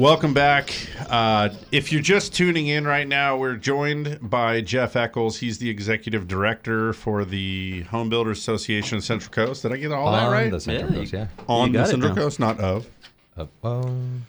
[0.00, 0.72] Welcome back.
[1.10, 5.36] Uh, if you're just tuning in right now, we're joined by Jeff Eccles.
[5.36, 9.60] He's the executive director for the Home Builders Association of Central Coast.
[9.60, 10.46] Did I get all that right?
[10.46, 11.26] On the Central Yeah, Coast, yeah.
[11.48, 12.22] On the Central now.
[12.22, 12.88] Coast, not of.
[13.36, 14.26] Of, um,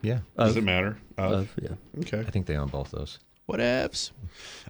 [0.00, 0.20] yeah.
[0.38, 0.96] Does it matter?
[1.18, 1.70] Of, yeah.
[2.02, 2.20] Okay.
[2.20, 3.18] I think they own both those.
[3.48, 4.12] Whatevs.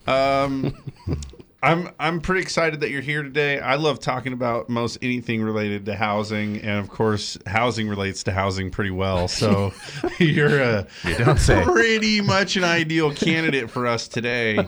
[0.07, 0.75] Um,
[1.63, 3.59] I'm I'm pretty excited that you're here today.
[3.61, 8.33] I love talking about most anything related to housing, and of course, housing relates to
[8.33, 9.29] housing pretty well.
[9.29, 9.73] So
[10.19, 11.63] you're a You don't say.
[11.63, 14.67] pretty much an ideal candidate for us today.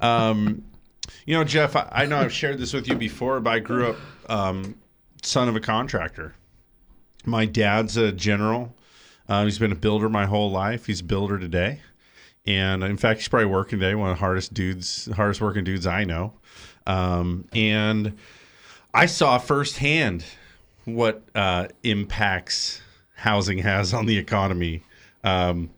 [0.00, 0.62] Um,
[1.26, 3.90] you know, Jeff, I, I know I've shared this with you before, but I grew
[3.90, 3.96] up
[4.28, 4.76] um,
[5.22, 6.34] son of a contractor.
[7.24, 8.74] My dad's a general.
[9.28, 10.86] Uh, he's been a builder my whole life.
[10.86, 11.80] He's a builder today,
[12.48, 13.94] and in fact, he's probably working today.
[13.94, 16.32] One of the hardest dudes, hardest working dudes I know.
[16.86, 18.16] Um, and
[18.94, 20.24] I saw firsthand
[20.86, 22.80] what uh, impacts
[23.16, 24.82] housing has on the economy.
[25.22, 25.68] Um,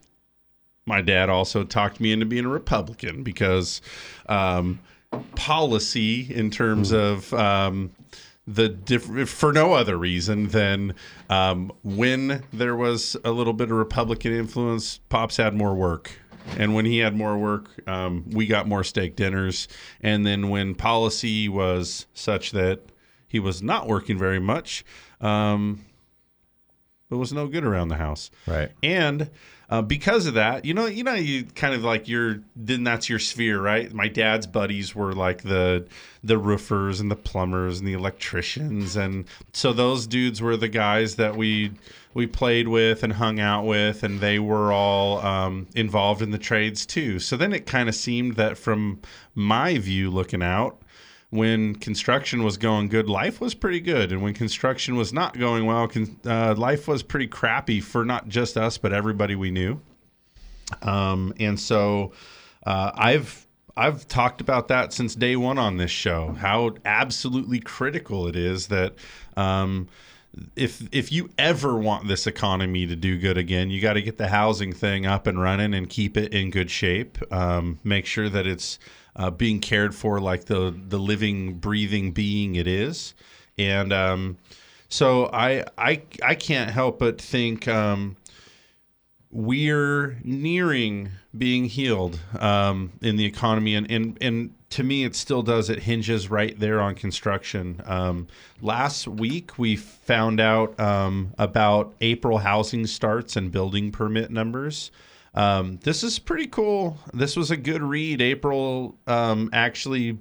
[0.85, 3.81] my dad also talked me into being a Republican because
[4.27, 4.79] um,
[5.35, 7.91] policy in terms of um,
[8.47, 10.95] the diff- for no other reason than
[11.29, 16.20] um, when there was a little bit of Republican influence, Pops had more work.
[16.57, 19.67] And when he had more work, um, we got more steak dinners.
[20.01, 22.81] And then when policy was such that
[23.27, 24.83] he was not working very much,
[25.21, 25.85] um,
[27.09, 28.31] it was no good around the house.
[28.47, 28.71] Right.
[28.81, 29.29] And
[29.71, 33.07] uh, because of that, you know, you know, you kind of like your then that's
[33.07, 33.91] your sphere, right?
[33.93, 35.87] My dad's buddies were like the
[36.23, 41.15] the roofers and the plumbers and the electricians, and so those dudes were the guys
[41.15, 41.71] that we
[42.13, 46.37] we played with and hung out with, and they were all um, involved in the
[46.37, 47.19] trades too.
[47.19, 48.99] So then it kind of seemed that from
[49.33, 50.81] my view, looking out,
[51.29, 55.65] when construction was going good, life was pretty good, and when construction was not going
[55.65, 59.79] well, con- uh, life was pretty crappy for not just us but everybody we knew.
[60.81, 62.11] Um, and so
[62.65, 63.47] uh, I've
[63.77, 66.33] I've talked about that since day one on this show.
[66.33, 68.95] How absolutely critical it is that.
[69.37, 69.87] Um,
[70.55, 74.17] if if you ever want this economy to do good again, you got to get
[74.17, 77.17] the housing thing up and running and keep it in good shape.
[77.31, 78.79] Um, make sure that it's
[79.15, 83.13] uh, being cared for like the the living, breathing being it is.
[83.57, 84.37] And um,
[84.87, 88.15] so I I I can't help but think um,
[89.31, 95.43] we're nearing being healed um, in the economy, and and and to me, it still
[95.43, 95.69] does.
[95.69, 97.81] It hinges right there on construction.
[97.85, 98.27] Um,
[98.61, 104.91] last week, we found out um, about April housing starts and building permit numbers.
[105.33, 106.97] Um, this is pretty cool.
[107.13, 108.21] This was a good read.
[108.21, 110.17] April um, actually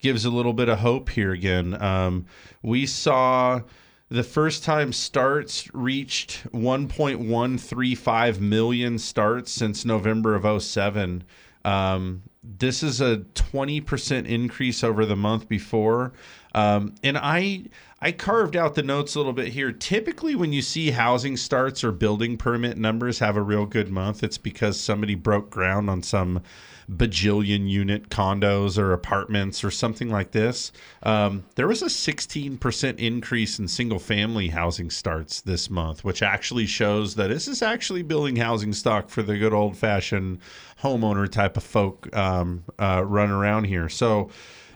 [0.00, 1.80] gives a little bit of hope here again.
[1.80, 2.26] Um,
[2.62, 3.62] we saw
[4.08, 11.24] the first time starts reached 1.135 million starts since November of 07.
[11.64, 16.12] Um, this is a 20% increase over the month before.
[16.54, 17.64] Um, and I
[18.00, 19.70] I carved out the notes a little bit here.
[19.70, 24.24] Typically, when you see housing starts or building permit numbers have a real good month,
[24.24, 26.42] it's because somebody broke ground on some
[26.90, 30.72] bajillion unit condos or apartments or something like this.
[31.02, 36.66] Um, there was a 16% increase in single family housing starts this month, which actually
[36.66, 40.38] shows that this is actually building housing stock for the good old fashioned
[40.82, 43.88] homeowner type of folk um, uh, run around here.
[43.88, 44.30] So,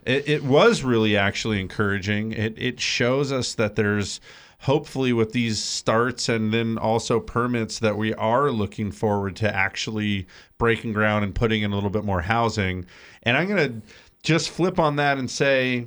[0.05, 2.31] it, it was really actually encouraging.
[2.33, 4.21] It it shows us that there's
[4.61, 10.27] hopefully with these starts and then also permits that we are looking forward to actually
[10.59, 12.87] breaking ground and putting in a little bit more housing.
[13.23, 13.87] And I'm going to
[14.23, 15.87] just flip on that and say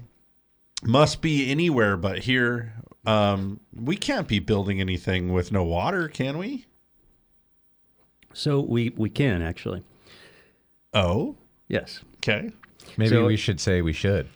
[0.84, 2.74] must be anywhere but here.
[3.06, 6.66] Um, we can't be building anything with no water, can we?
[8.34, 9.84] So we we can actually.
[10.94, 11.36] Oh,
[11.68, 12.02] yes.
[12.18, 12.52] Okay.
[12.98, 14.28] Maybe So- we should say we should.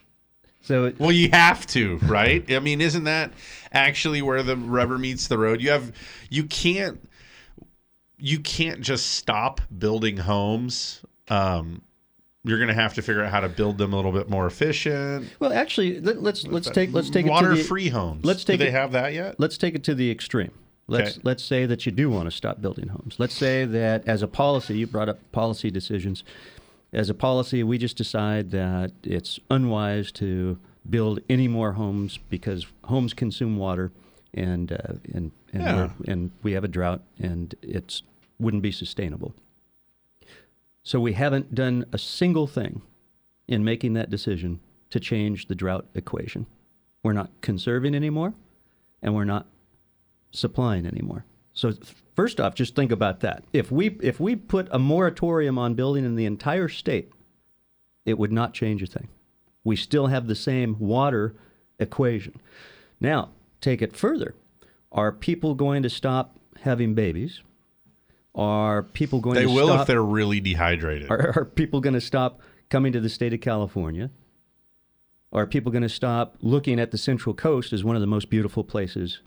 [0.64, 2.50] So it, Well, you have to, right?
[2.52, 3.32] I mean, isn't that
[3.72, 5.62] actually where the rubber meets the road?
[5.62, 5.92] You have
[6.30, 7.00] you can't
[8.18, 11.04] you can't just stop building homes.
[11.28, 11.82] Um,
[12.46, 14.46] you're going to have to figure out how to build them a little bit more
[14.48, 15.30] efficient.
[15.40, 18.24] well, actually, let, let's let's take let's take it to the- water-free homes.
[18.26, 19.40] Let's take Do they it, have that yet?
[19.40, 20.52] Let's take it to the extreme.
[20.88, 21.22] Let's Okay.
[21.24, 23.16] let's say that you do want to stop building homes.
[23.18, 26.24] Let's say that as a policy, you brought up policy decisions.
[26.94, 32.68] As a policy, we just decide that it's unwise to build any more homes because
[32.84, 33.92] homes consume water,
[34.34, 35.90] and uh, and and, Yeah.
[36.08, 38.04] and we have a drought, and it's
[38.40, 39.34] wouldn't be sustainable.
[40.84, 42.82] So we haven't done a single thing
[43.48, 44.60] in making that decision
[44.92, 46.46] to change the drought equation.
[47.02, 48.34] We're not conserving anymore,
[49.02, 49.48] and we're not
[50.32, 51.26] supplying anymore.
[51.54, 51.74] So
[52.16, 53.44] first off, just think about that.
[53.54, 57.12] If we if we put a moratorium on building in the entire state,
[58.06, 59.08] it would not change a thing.
[59.64, 61.36] We still have the same water
[61.80, 62.40] equation.
[63.00, 63.30] Now,
[63.62, 64.36] take it further.
[64.92, 67.42] Are people going to stop having babies?
[68.36, 71.10] Are people going to stop They to will stop, if they're really dehydrated.
[71.10, 74.10] are, are people going to stop coming to the state of California?
[75.32, 78.30] Are people going to stop looking at the Central Coast as one of the most
[78.30, 79.22] beautiful places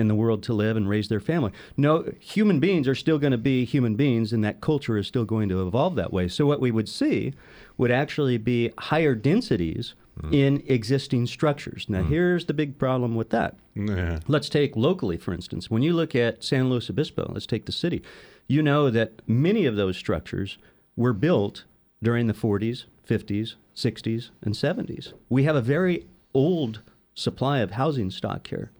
[0.00, 1.52] in the world to live and raise their family?
[1.76, 5.24] No, human beings are still going to be human beings, and that culture is still
[5.24, 6.26] going to evolve that way.
[6.26, 7.34] So, what we would see
[7.78, 10.34] would actually be higher densities mm.
[10.34, 11.86] in existing structures.
[11.88, 12.08] Now, mm.
[12.08, 13.56] here's the big problem with that.
[13.74, 14.20] Yeah.
[14.26, 15.70] Let's take locally, for instance.
[15.70, 18.02] When you look at San Luis Obispo, let's take the city,
[18.46, 20.58] you know that many of those structures
[20.96, 21.64] were built
[22.02, 25.12] during the 40s, 50s, 60s, and 70s.
[25.28, 26.80] We have a very old
[27.14, 28.70] supply of housing stock here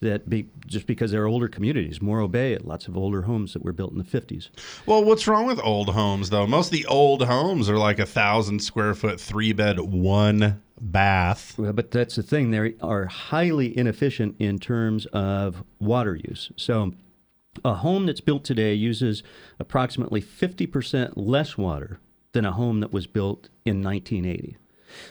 [0.00, 2.02] that be, just because they're older communities.
[2.02, 4.50] Morro Bay, lots of older homes that were built in the 50s.
[4.84, 6.46] Well, what's wrong with old homes though?
[6.46, 11.58] Most of the old homes are like a thousand square foot, three bed, one bath.
[11.58, 16.50] Well, but that's the thing; they are highly inefficient in terms of water use.
[16.56, 16.92] So,
[17.64, 19.22] a home that's built today uses
[19.58, 22.00] approximately 50% less water
[22.32, 24.58] than a home that was built in 1980.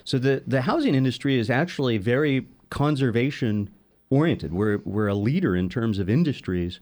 [0.03, 3.69] So the the housing industry is actually very conservation
[4.09, 4.53] oriented.
[4.53, 6.79] We're we're a leader in terms of industries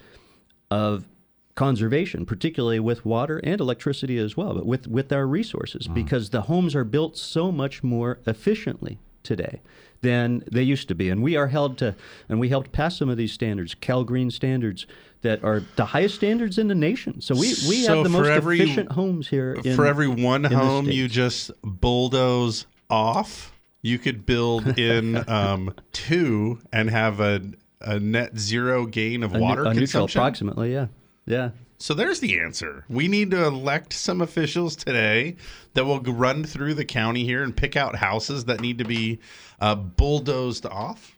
[0.69, 1.07] of
[1.55, 5.93] conservation, particularly with water and electricity as well, but with, with our resources, mm-hmm.
[5.93, 9.61] because the homes are built so much more efficiently today
[10.01, 11.09] than they used to be.
[11.09, 11.95] And we are held to,
[12.27, 14.85] and we helped pass some of these standards, CALGreen standards,
[15.21, 17.21] that are the highest standards in the nation.
[17.21, 19.53] So we, we So have the most every- efficient homes here.
[19.63, 23.52] In, For every one home you just bulldoze off,
[23.83, 27.41] you could build in um, two and have a,
[27.81, 30.19] a net zero gain of a, water a neutral consumption.
[30.19, 30.87] approximately, yeah.
[31.27, 31.51] Yeah.
[31.77, 32.85] So there's the answer.
[32.87, 35.35] We need to elect some officials today
[35.73, 39.19] that will run through the county here and pick out houses that need to be
[39.59, 41.17] uh, bulldozed off.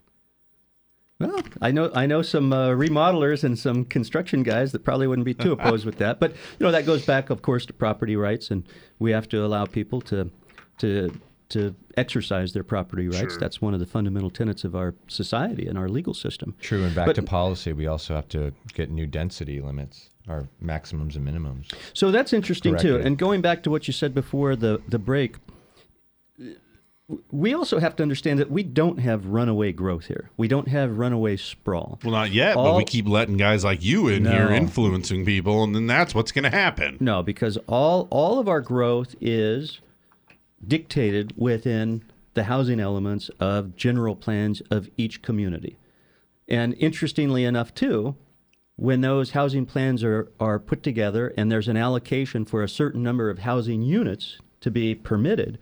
[1.20, 5.26] Well, I know I know some uh, remodelers and some construction guys that probably wouldn't
[5.26, 6.20] be too opposed with that.
[6.20, 8.68] But you know that goes back, of course, to property rights, and
[8.99, 10.30] we have to allow people to
[10.80, 11.18] to
[11.49, 13.33] to exercise their property rights.
[13.33, 13.39] Sure.
[13.39, 16.55] That's one of the fundamental tenets of our society and our legal system.
[16.59, 20.47] True, and back But- to policy, we also have to get new density limits, our
[20.59, 21.71] maximums and minimums.
[21.93, 22.97] So that's interesting too.
[22.97, 25.35] And going back to what you said before the the break,
[27.31, 30.31] we also have to understand that we don't have runaway growth here.
[30.37, 31.99] We don't have runaway sprawl.
[32.03, 35.75] Well, not yet, but we keep letting guys like you in here influencing people, and
[35.75, 36.97] then that's what's going to happen.
[36.99, 39.81] No, because all all of our growth is
[40.68, 42.03] dictated within
[42.34, 45.78] the housing elements of general plans of each community.
[46.47, 48.16] And interestingly enough, too,
[48.76, 53.01] when those housing plans are, are put together and there's an allocation for a certain
[53.01, 55.57] number of housing units to be permitted,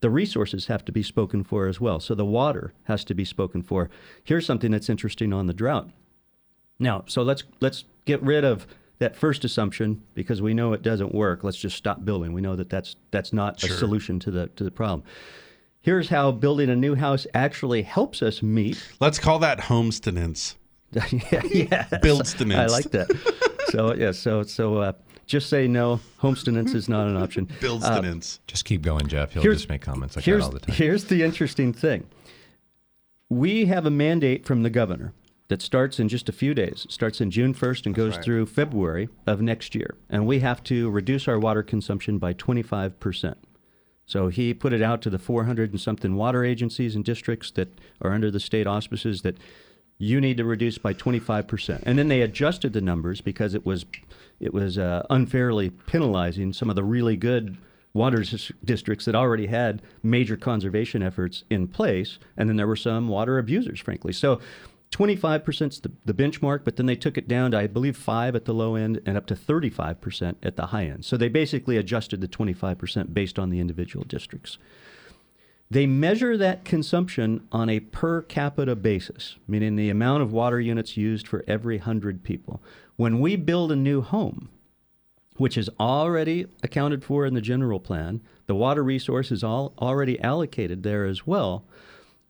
[0.00, 2.00] the resources have to be spoken for as well.
[2.00, 3.90] So the water has to be spoken for.
[4.22, 5.90] Here's something that's interesting on the drought.
[6.78, 8.66] Now, so let's let's get rid of
[8.98, 11.44] that first assumption because we know it doesn't work.
[11.44, 12.32] Let's just stop building.
[12.32, 13.74] We know that that's that's not Sure.
[13.74, 15.04] a solution to the to the problem.
[15.80, 18.82] Here's how building a new house actually helps us meet.
[19.00, 20.56] Let's call that homesteadance.
[20.92, 21.84] yeah, yeah.
[22.02, 22.56] Buildstenance.
[22.56, 23.08] I like that.
[23.70, 24.92] So yeah, so so uh,
[25.26, 26.00] just say no.
[26.20, 27.46] Homesteadance is not an option.
[27.60, 28.40] Buildstenance.
[28.46, 29.32] Just keep going, Jeff.
[29.32, 30.74] He'll just make comments like that all the time.
[30.74, 32.06] Here's the interesting thing.
[33.28, 35.12] We have a mandate from the governor
[35.48, 36.84] that starts in just a few days.
[36.84, 38.24] It starts in June 1st and goes right.
[38.24, 39.96] through February of next year.
[40.08, 43.34] And we have to reduce our water consumption by 25%.
[44.04, 47.78] So he put it out to the 400 and something water agencies and districts that
[48.00, 49.36] are under the state auspices that
[49.98, 51.82] you need to reduce by 25%.
[51.84, 53.84] And then they adjusted the numbers because it was
[54.40, 57.58] it was uh, unfairly penalizing some of the really good
[57.92, 62.76] water dis- districts that already had major conservation efforts in place, and then there were
[62.76, 64.12] some water abusers, frankly.
[64.12, 64.40] So
[64.90, 68.34] 25% is the, the benchmark, but then they took it down to, I believe, 5
[68.34, 71.04] at the low end and up to 35% at the high end.
[71.04, 74.58] So they basically adjusted the 25% based on the individual districts.
[75.70, 80.96] They measure that consumption on a per capita basis, meaning the amount of water units
[80.96, 82.62] used for every 100 people.
[82.96, 84.48] When we build a new home,
[85.36, 90.18] which is already accounted for in the general plan, the water resource is all already
[90.20, 91.64] allocated there as well.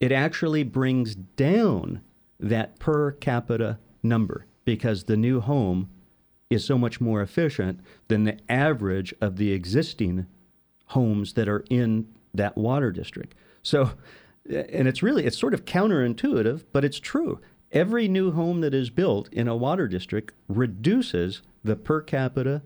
[0.01, 2.03] It actually brings down
[2.41, 5.89] that per capita number because the new home
[6.51, 10.27] is so much more efficient than the average of the existing
[10.87, 13.35] homes that are in that water district.
[13.63, 13.93] So,
[14.49, 17.41] and it's really, it's sort of counterintuitive, but it's true.
[17.71, 22.63] Every new home that is built in a water district reduces the per capita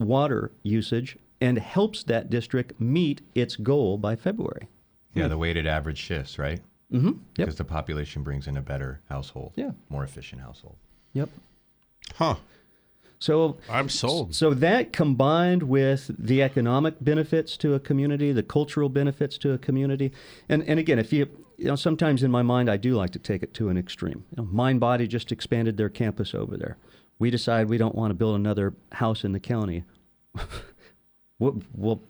[0.00, 4.68] water usage and helps that district meet its goal by February.
[5.14, 6.60] Yeah, the weighted average shifts, right?
[6.92, 7.06] Mm-hmm.
[7.06, 7.18] Yep.
[7.36, 9.52] Because the population brings in a better household.
[9.56, 9.70] Yeah.
[9.88, 10.76] More efficient household.
[11.14, 11.30] Yep.
[12.16, 12.36] Huh.
[13.18, 14.34] So I'm sold.
[14.34, 19.58] So that combined with the economic benefits to a community, the cultural benefits to a
[19.58, 20.10] community,
[20.48, 23.20] and and again, if you you know, sometimes in my mind I do like to
[23.20, 24.24] take it to an extreme.
[24.30, 26.76] You know, Mindbody just expanded their campus over there.
[27.20, 29.84] We decide we don't want to build another house in the county.
[31.38, 32.00] well, well,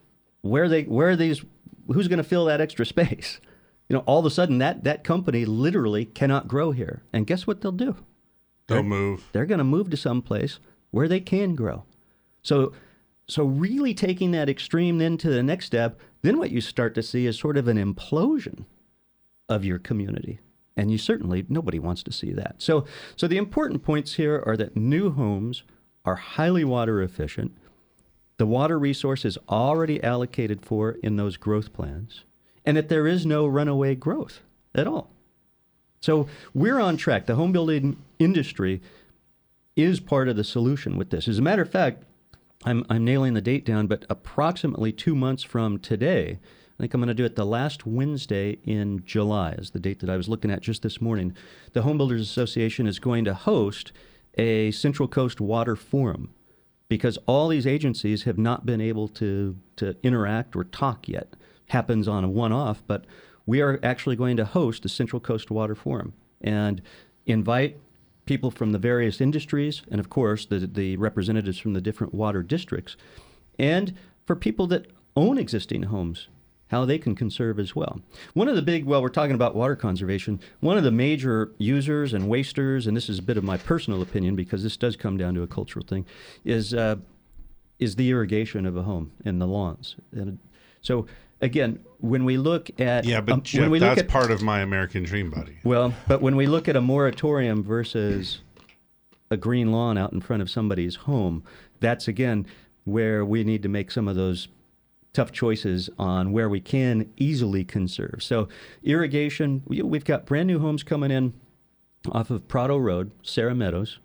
[0.40, 1.44] where they where are these?
[1.88, 3.38] Who's going to fill that extra space?
[3.92, 7.02] You know, all of a sudden that that company literally cannot grow here.
[7.12, 7.94] And guess what they'll do?
[8.66, 9.28] They'll They're- move.
[9.32, 10.58] They're going to move to some place
[10.90, 11.84] where they can grow.
[12.42, 12.72] So
[13.28, 17.02] so really taking that extreme then to the next step, then what you start to
[17.02, 18.64] see is sort of an implosion
[19.48, 20.40] of your community.
[20.74, 22.62] And you certainly nobody wants to see that.
[22.62, 25.64] So so the important points here are that new homes
[26.06, 27.52] are highly water efficient.
[28.38, 32.24] The water resource is already allocated for in those growth plans,
[32.64, 34.40] and that there is no runaway growth
[34.74, 35.10] at all.
[36.00, 37.26] So we're on track.
[37.26, 38.82] The home building industry
[39.76, 41.28] is part of the solution with this.
[41.28, 42.04] As a matter of fact,
[42.64, 46.38] I'm, I'm nailing the date down, but approximately two months from today,
[46.78, 50.00] I think I'm going to do it the last Wednesday in July, is the date
[50.00, 51.34] that I was looking at just this morning.
[51.72, 53.92] The Home Builders Association is going to host
[54.36, 56.30] a Central Coast Water Forum
[56.88, 61.34] because all these agencies have not been able to, to interact or talk yet.
[61.68, 63.04] Happens on a one off, but
[63.46, 66.82] we are actually going to host the Central Coast Water Forum and
[67.26, 67.78] invite
[68.24, 72.42] people from the various industries and, of course, the, the representatives from the different water
[72.42, 72.96] districts,
[73.58, 73.94] and
[74.26, 74.86] for people that
[75.16, 76.28] own existing homes
[76.72, 78.00] how they can conserve as well.
[78.32, 82.14] One of the big, well, we're talking about water conservation, one of the major users
[82.14, 85.18] and wasters, and this is a bit of my personal opinion because this does come
[85.18, 86.06] down to a cultural thing,
[86.46, 86.96] is uh,
[87.78, 89.96] is the irrigation of a home and the lawns.
[90.12, 90.38] And
[90.80, 91.06] so
[91.42, 94.30] again, when we look at Yeah, but um, Jeff, when we look that's at, part
[94.30, 95.58] of my American dream, buddy.
[95.64, 98.40] well, but when we look at a moratorium versus
[99.30, 101.42] a green lawn out in front of somebody's home,
[101.80, 102.46] that's again
[102.84, 104.48] where we need to make some of those
[105.12, 108.16] tough choices on where we can easily conserve.
[108.22, 108.48] So,
[108.82, 111.34] irrigation, we- we've got brand new homes coming in
[112.10, 113.98] off of Prado Road, Serra Meadows,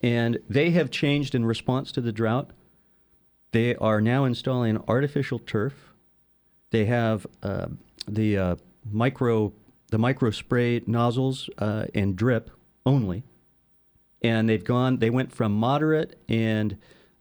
[0.00, 2.50] and they have changed in response to the drought.
[3.52, 5.91] They are now installing artificial turf.
[6.72, 7.66] They have uh,
[8.08, 8.56] the uh,
[8.90, 9.52] micro
[9.90, 12.50] the micro spray nozzles uh, and drip
[12.86, 13.22] only,
[14.22, 14.98] and they've gone.
[14.98, 16.78] They went from moderate and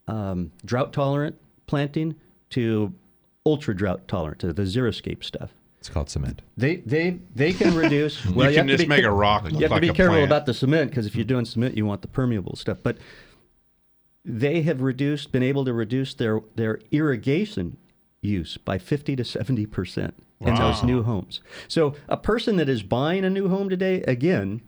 [0.07, 1.35] um, drought tolerant
[1.67, 2.15] planting
[2.51, 2.93] to
[3.45, 5.51] ultra drought tolerant to the xeriscape stuff.
[5.79, 6.41] It's called cement.
[6.55, 8.23] They they they can reduce.
[8.25, 9.81] well, You well, can have to just be make a rock look You have like
[9.81, 10.29] to be a careful plant.
[10.29, 12.77] about the cement because if you're doing cement, you want the permeable stuff.
[12.81, 12.99] But
[14.23, 17.77] they have reduced, been able to reduce their their irrigation
[18.21, 21.39] use by 50 to 70 percent in those new homes.
[21.67, 24.61] So a person that is buying a new home today, again,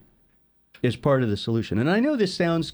[0.83, 1.79] is part of the solution.
[1.79, 2.73] And I know this sounds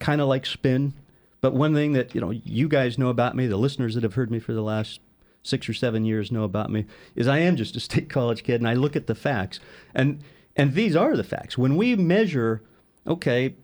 [0.00, 0.94] kind of like spin,
[1.40, 4.14] but one thing that you know you guys know about me, the listeners that have
[4.14, 5.00] heard me for the last
[5.42, 8.60] six or seven years know about me, is I am just a state college kid,
[8.60, 9.60] and I look at the facts,
[9.94, 10.22] and
[10.56, 11.56] and these are the facts.
[11.56, 12.62] When we measure,
[13.06, 13.54] okay,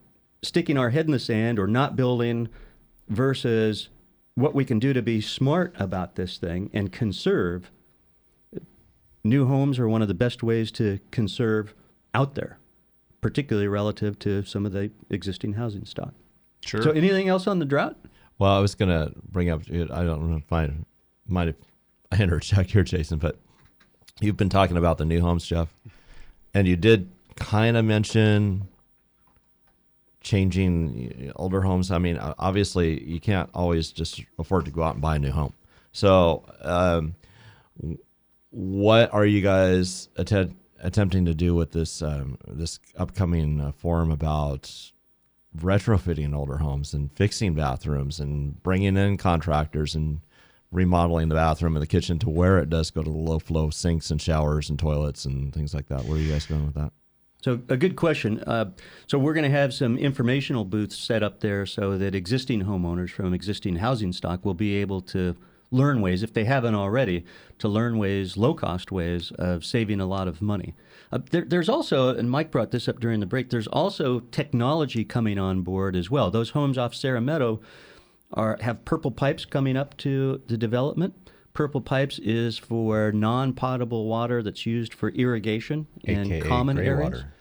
[0.42, 2.48] sticking our head in the sand or not building
[3.08, 3.88] versus
[4.34, 7.70] what we can do to be smart about this thing and conserve.
[9.22, 11.74] New homes are one of the best ways to conserve
[12.12, 12.58] out there,
[13.20, 16.12] particularly relative to some of the existing housing stock.
[16.60, 16.82] Sure.
[16.82, 17.96] So, anything else on the drought?
[18.38, 19.62] Well, I was gonna bring up.
[19.70, 20.70] I don't know if I
[21.26, 21.56] might have
[22.10, 23.38] I interject here, Jason, but
[24.20, 25.74] you've been talking about the new homes, Jeff,
[26.52, 28.68] and you did kind of mention
[30.24, 31.92] changing older homes.
[31.92, 35.30] I mean, obviously, you can't always just afford to go out and buy a new
[35.30, 35.52] home.
[35.92, 37.14] So, um,
[38.50, 44.10] what are you guys att- attempting to do with this um, this upcoming uh, forum
[44.10, 44.72] about
[45.56, 50.20] retrofitting older homes and fixing bathrooms and bringing in contractors and
[50.72, 53.70] remodeling the bathroom and the kitchen to where it does go to the low flow
[53.70, 56.04] sinks and showers and toilets and things like that.
[56.04, 56.92] Where are you guys going with that?
[57.44, 58.40] So, a good question.
[58.40, 58.70] Uh,
[59.06, 63.10] so, we're going to have some informational booths set up there so that existing homeowners
[63.10, 65.36] from existing housing stock will be able to
[65.70, 67.22] learn ways, if they haven't already,
[67.58, 70.72] to learn ways, low cost ways of saving a lot of money.
[71.12, 75.04] Uh, there, there's also, and Mike brought this up during the break, there's also technology
[75.04, 76.30] coming on board as well.
[76.30, 77.60] Those homes off Serra Meadow
[78.32, 81.30] are have purple pipes coming up to the development.
[81.54, 87.12] Purple pipes is for non-potable water that's used for irrigation in common areas.
[87.12, 87.32] water.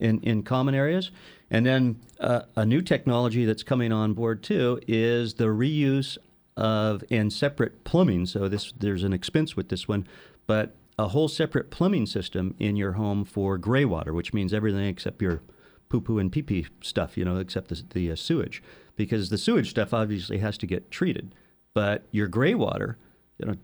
[0.00, 1.10] In, in common areas.
[1.50, 6.18] And then uh, a new technology that's coming on board too is the reuse
[6.56, 8.26] of and separate plumbing.
[8.26, 10.06] So this there's an expense with this one,
[10.46, 14.86] but a whole separate plumbing system in your home for gray water, which means everything
[14.86, 15.40] except your
[15.88, 18.62] poo poo and pee pee stuff, you know, except the, the uh, sewage,
[18.96, 21.34] because the sewage stuff obviously has to get treated.
[21.72, 22.98] But your gray water,
[23.38, 23.56] you know,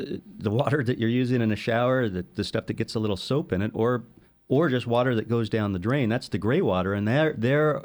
[0.00, 2.98] uh, the water that you're using in a shower, the, the stuff that gets a
[2.98, 4.04] little soap in it, or
[4.48, 7.82] or just water that goes down the drain, that's the gray water, and there there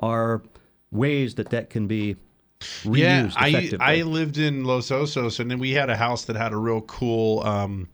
[0.00, 0.42] are
[0.90, 2.16] ways that that can be
[2.60, 3.98] reused yeah, I.
[3.98, 6.80] I lived in Los Osos, and then we had a house that had a real
[6.82, 7.88] cool um,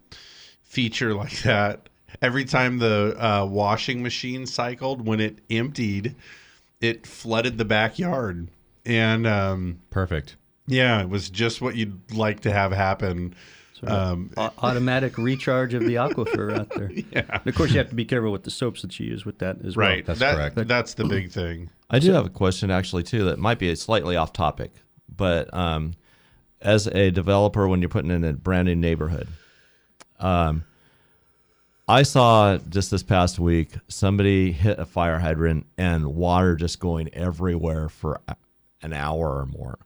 [0.62, 1.88] feature like that.
[2.22, 6.16] Every time the uh, washing machine cycled, when it emptied,
[6.80, 8.48] it flooded the backyard.
[8.84, 10.36] And um, perfect.
[10.66, 13.34] Yeah, it was just what you'd like to have happen.
[13.86, 16.90] Um, Au- automatic recharge of the aquifer out there.
[17.12, 17.22] Yeah.
[17.30, 19.38] And of course, you have to be careful with the soaps that you use with
[19.38, 19.88] that as well.
[19.88, 20.04] right.
[20.04, 21.70] That's that- That's the big thing.
[21.88, 24.72] I do have a question actually too that might be slightly off topic,
[25.16, 25.94] but um,
[26.60, 29.28] as a developer, when you're putting in a brand new neighborhood,
[30.20, 30.64] um,
[31.88, 37.08] I saw just this past week somebody hit a fire hydrant and water just going
[37.14, 38.20] everywhere for
[38.82, 39.78] an hour or more.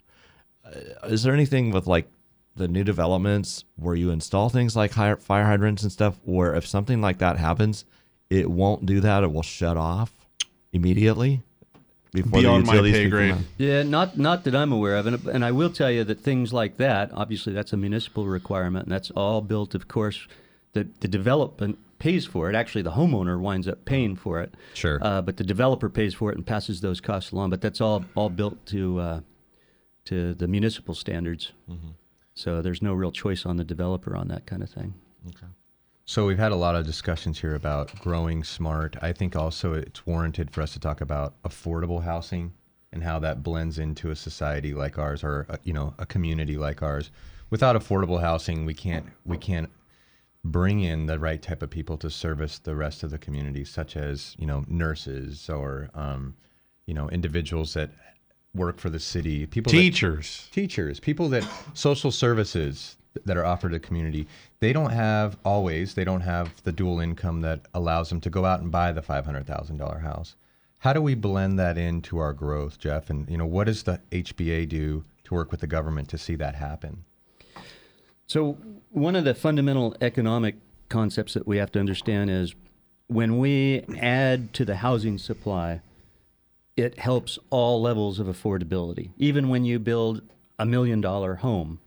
[0.74, 2.08] Uh, is there anything with like
[2.56, 7.00] the new developments where you install things like fire hydrants and stuff, where if something
[7.00, 7.84] like that happens,
[8.30, 10.12] it won't do that; it will shut off
[10.72, 11.42] immediately
[12.14, 13.36] before Beyond the my utilities pay can grade.
[13.58, 16.52] Yeah, not not that I'm aware of, and and I will tell you that things
[16.52, 20.26] like that, obviously, that's a municipal requirement, and that's all built, of course.
[20.72, 22.54] The the development pays for it.
[22.54, 24.54] Actually, the homeowner winds up paying for it.
[24.74, 24.98] Sure.
[25.02, 27.50] Uh, but the developer pays for it and passes those costs along.
[27.50, 29.20] But that's all all built to uh,
[30.06, 31.52] to the municipal standards.
[32.34, 34.94] So there's no real choice on the developer on that kind of thing.
[35.28, 35.46] Okay.
[36.04, 38.96] So we've had a lot of discussions here about growing smart.
[39.00, 42.52] I think also it's warranted for us to talk about affordable housing
[42.92, 46.56] and how that blends into a society like ours or uh, you know a community
[46.56, 47.10] like ours.
[47.50, 49.70] Without affordable housing, we can't we can't
[50.44, 53.96] bring in the right type of people to service the rest of the community, such
[53.96, 56.34] as you know nurses or um,
[56.86, 57.90] you know individuals that
[58.54, 60.48] work for the city, people that- Teachers.
[60.52, 64.26] teachers, people that social services that are offered to the community,
[64.60, 68.44] they don't have always, they don't have the dual income that allows them to go
[68.44, 70.36] out and buy the $500,000 house.
[70.78, 73.08] How do we blend that into our growth, Jeff?
[73.08, 76.34] And you know, what does the HBA do to work with the government to see
[76.36, 77.04] that happen?
[78.26, 78.58] So,
[78.90, 80.56] one of the fundamental economic
[80.88, 82.54] concepts that we have to understand is
[83.06, 85.80] when we add to the housing supply,
[86.76, 89.10] it helps all levels of affordability.
[89.16, 90.22] Even when you build
[90.58, 91.80] a million dollar home,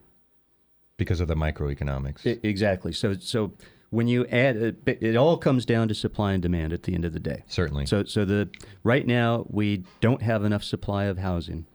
[0.97, 2.25] Because of the microeconomics.
[2.25, 2.91] I- exactly.
[2.91, 3.51] So, so
[3.89, 7.05] when you add it, it all comes down to supply and demand at the end
[7.05, 7.43] of the day.
[7.47, 7.85] Certainly.
[7.85, 8.49] So, so the
[8.83, 11.65] right now we don't have enough supply of housing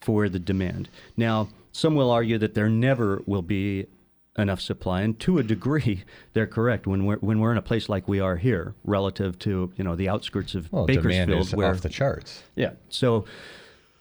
[0.00, 0.88] for the demand.
[1.16, 3.86] Now, some will argue that there never will be
[4.38, 6.86] enough supply, and to a degree, they're correct.
[6.86, 9.94] When we're when we're in a place like we are here, relative to you know
[9.96, 12.42] the outskirts of Well, Bakersfield, where off the charts.
[12.56, 12.72] yeah.
[12.88, 13.24] So,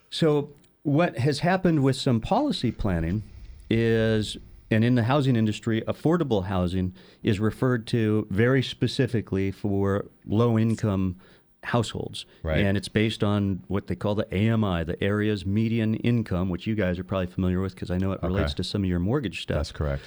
[0.09, 0.49] so
[0.83, 3.23] what has happened with some policy planning
[3.69, 4.37] is,
[4.69, 6.93] and in the housing industry, affordable housing
[7.23, 11.17] is referred to very specifically for low income
[11.63, 12.25] households.
[12.41, 12.57] Right.
[12.65, 16.73] And it's based on what they call the AMI, the area's median income, which you
[16.73, 18.57] guys are probably familiar with because I know it relates Okay.
[18.57, 19.57] to some of your mortgage stuff.
[19.57, 20.01] That's correct.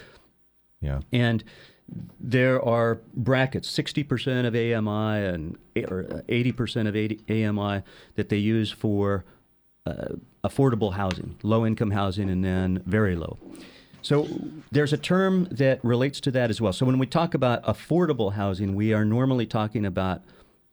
[0.84, 1.00] Yeah.
[1.12, 1.42] And
[2.20, 5.58] there are brackets, 60% of AMI and
[5.88, 7.82] or 80% of 80 AMI
[8.14, 9.24] that they use for
[9.86, 13.38] uh, affordable housing, low income housing, and then very low.
[14.00, 14.28] So
[14.70, 16.72] there's a term that relates to that as well.
[16.72, 20.22] So when we talk about affordable housing, we are normally talking about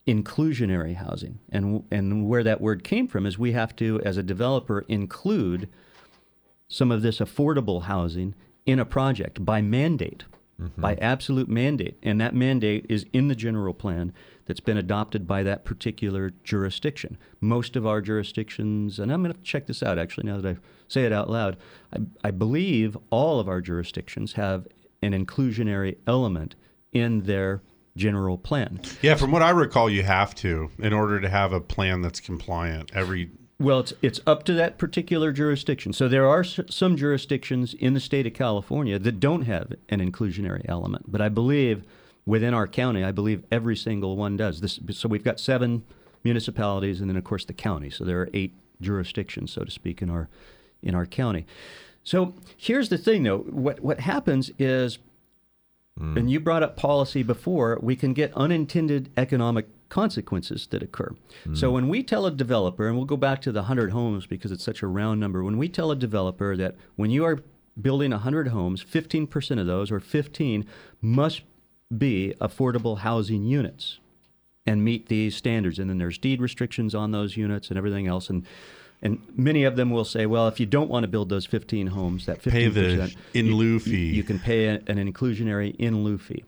[0.07, 1.39] inclusionary housing.
[1.49, 5.69] And, and where that word came from is we have to, as a developer, include
[6.67, 8.33] some of this affordable housing
[8.71, 10.23] in a project by mandate,
[10.59, 10.81] mm-hmm.
[10.81, 11.97] by absolute mandate.
[12.01, 14.13] And that mandate is in the general plan
[14.45, 17.17] that's been adopted by that particular jurisdiction.
[17.41, 20.59] Most of our jurisdictions, and I'm going to check this out actually now that I
[20.87, 21.57] say it out loud,
[21.93, 24.69] I, I believe all of our jurisdictions have
[25.01, 26.55] an inclusionary element
[26.93, 27.61] in their
[27.97, 28.79] general plan.
[29.01, 32.21] Yeah, from what I recall, you have to in order to have a plan that's
[32.21, 32.91] compliant.
[32.93, 33.31] Every
[33.61, 35.93] Well, it's it's up to that particular jurisdiction.
[35.93, 39.99] So there are s- some jurisdictions in the state of California that don't have an
[39.99, 41.83] inclusionary element, but I believe
[42.25, 44.61] within our county, I believe every single one does.
[44.61, 45.83] This so we've got seven
[46.23, 47.91] municipalities, and then of course the county.
[47.91, 50.27] So there are eight jurisdictions, so to speak, in our
[50.81, 51.45] in our county.
[52.03, 53.39] So here's the thing, though.
[53.39, 54.97] What what happens is
[55.99, 56.17] hmm.
[56.17, 61.13] and you brought up policy before, we can get unintended economic consequences that occur.
[61.43, 61.53] Hmm.
[61.53, 64.51] So when we tell a developer, and we'll go back to the 100 homes because
[64.51, 67.39] it's such a round number, when we tell a developer that when you are
[67.79, 70.65] building 100 homes, 15% of those, or 15,
[71.01, 71.41] must
[71.95, 73.99] be affordable housing units
[74.65, 75.77] and meet these standards.
[75.77, 78.29] And then there's deed restrictions on those units and everything else.
[78.29, 78.45] And
[79.03, 81.87] and many of them will say, well, if you don't want to build those 15
[81.87, 84.13] homes, that 15%, Pay the in you- lieu you- fee.
[84.13, 86.43] You, can pay a- an inclusionary in lieu fee.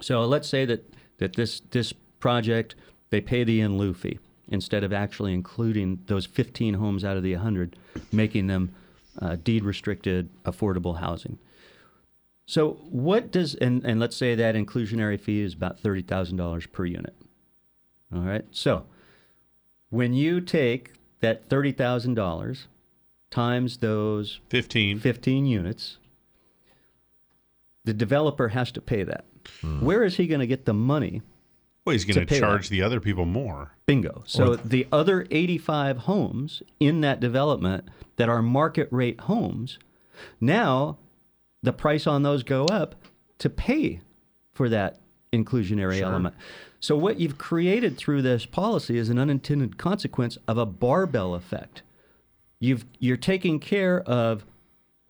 [0.00, 2.74] So let's say that, that this, this project,
[3.10, 4.18] they pay the in lieu fee
[4.48, 7.76] instead of actually including those 15 homes out of the 100,
[8.12, 8.74] making them
[9.20, 11.38] uh, deed restricted affordable housing.
[12.46, 16.66] So what does and, and let's say that inclusionary fee is about thirty thousand dollars
[16.66, 17.14] per unit.
[18.12, 18.44] All right.
[18.50, 18.86] So
[19.90, 22.66] when you take that thirty thousand dollars
[23.30, 24.98] times those 15.
[24.98, 25.98] 15 units,
[27.84, 29.24] the developer has to pay that.
[29.80, 31.22] Where is he going to get the money?
[31.84, 32.38] Well, he's going to that?
[32.40, 33.72] charge the other people more.
[33.86, 34.22] Bingo.
[34.26, 39.78] So the other 85 homes in that development that are market rate homes,
[40.40, 40.98] now
[41.62, 42.94] the price on those go up
[43.38, 44.00] to pay
[44.52, 44.98] for that
[45.32, 46.06] inclusionary Sure.
[46.08, 46.34] element.
[46.80, 51.82] So what you've created through this policy is an unintended consequence of a barbell effect.
[52.58, 54.44] You've you're taking care of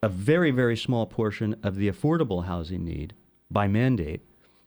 [0.03, 3.15] a very very small portion of the affordable housing need
[3.51, 4.21] by mandate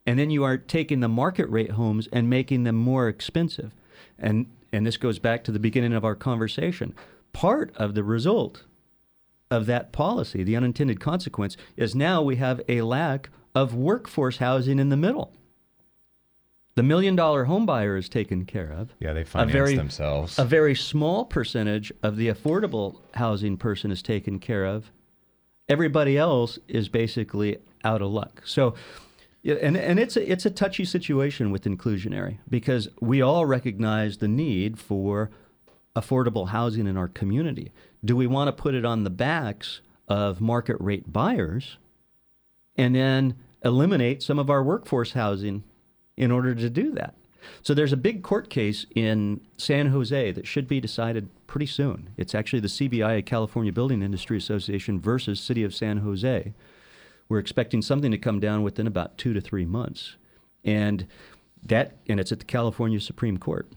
[0.05, 3.73] and then you are taking the market rate homes and making them more expensive
[4.17, 6.93] and and this goes back to the beginning of our conversation
[7.31, 8.63] part of the result
[9.49, 14.79] of that policy the unintended consequence is now we have a lack of workforce housing
[14.79, 15.31] in the middle
[16.75, 20.39] the million dollar home buyer is taken care of Yeah, they a finance very, themselves.
[20.39, 24.91] A very small percentage of the affordable housing person is taken care of.
[25.69, 28.41] Everybody else is basically out of luck.
[28.45, 28.73] So,
[29.43, 34.17] yeah, and and it's a, it's a touchy situation with inclusionary because we all recognize
[34.17, 35.29] the need for
[35.95, 37.71] affordable housing in our community.
[38.03, 41.77] Do we want to put it on the backs of market rate buyers
[42.75, 45.63] and then eliminate some of our workforce housing
[46.17, 47.15] in order to do that.
[47.61, 52.09] So there's a big court case in San Jose that should be decided pretty soon.
[52.17, 56.53] It's actually the CBI, California Building Industry Association, versus City of San Jose.
[57.29, 60.17] We're expecting something to come down within about two to three months,
[60.63, 61.07] and
[61.63, 63.67] that and it's at the California Supreme Court.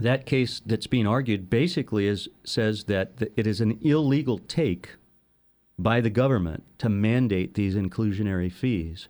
[0.00, 4.90] That case that's being argued basically is says that th- it is an illegal take
[5.78, 9.08] by the government to mandate these inclusionary fees.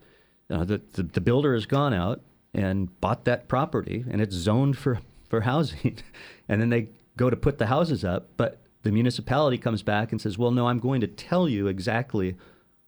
[0.49, 2.21] Uh, the, the, the builder has gone out
[2.53, 4.99] and bought that property and it's zoned for,
[5.29, 5.97] for housing.
[6.49, 10.21] and then they go to put the houses up, but the municipality comes back and
[10.21, 12.35] says, well, no, I'm going to tell you exactly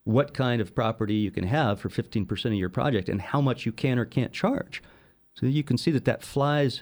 [0.04, 3.66] what kind of property you can have for 15% of your project and how much
[3.66, 4.82] you can or can't charge.
[5.34, 6.82] So you can see that that flies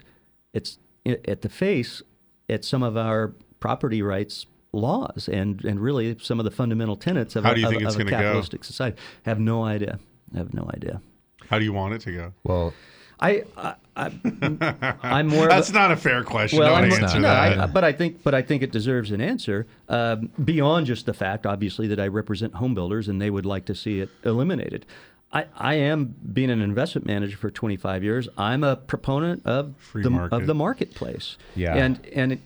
[0.53, 2.01] it's at the face
[2.49, 7.35] at some of our property rights laws and, and really some of the fundamental tenets
[7.35, 8.17] of, How a, do you of, think it's of a gonna go?
[8.17, 8.97] capitalistic society.
[9.25, 9.99] Have no idea.
[10.33, 11.01] I have no idea.
[11.49, 12.33] How do you want it to go?
[12.43, 12.73] Well,
[13.19, 15.47] I, I, I I'm more.
[15.47, 16.59] That's a, not a fair question.
[16.59, 17.29] Well, I'm, answer no.
[17.29, 21.13] I, but I think, but I think it deserves an answer um, beyond just the
[21.13, 24.85] fact, obviously, that I represent home builders and they would like to see it eliminated.
[25.31, 28.29] I, I am being an investment manager for 25 years.
[28.37, 30.35] I'm a proponent of Free the market.
[30.35, 31.37] of the marketplace.
[31.55, 31.75] Yeah.
[31.75, 32.39] And and it,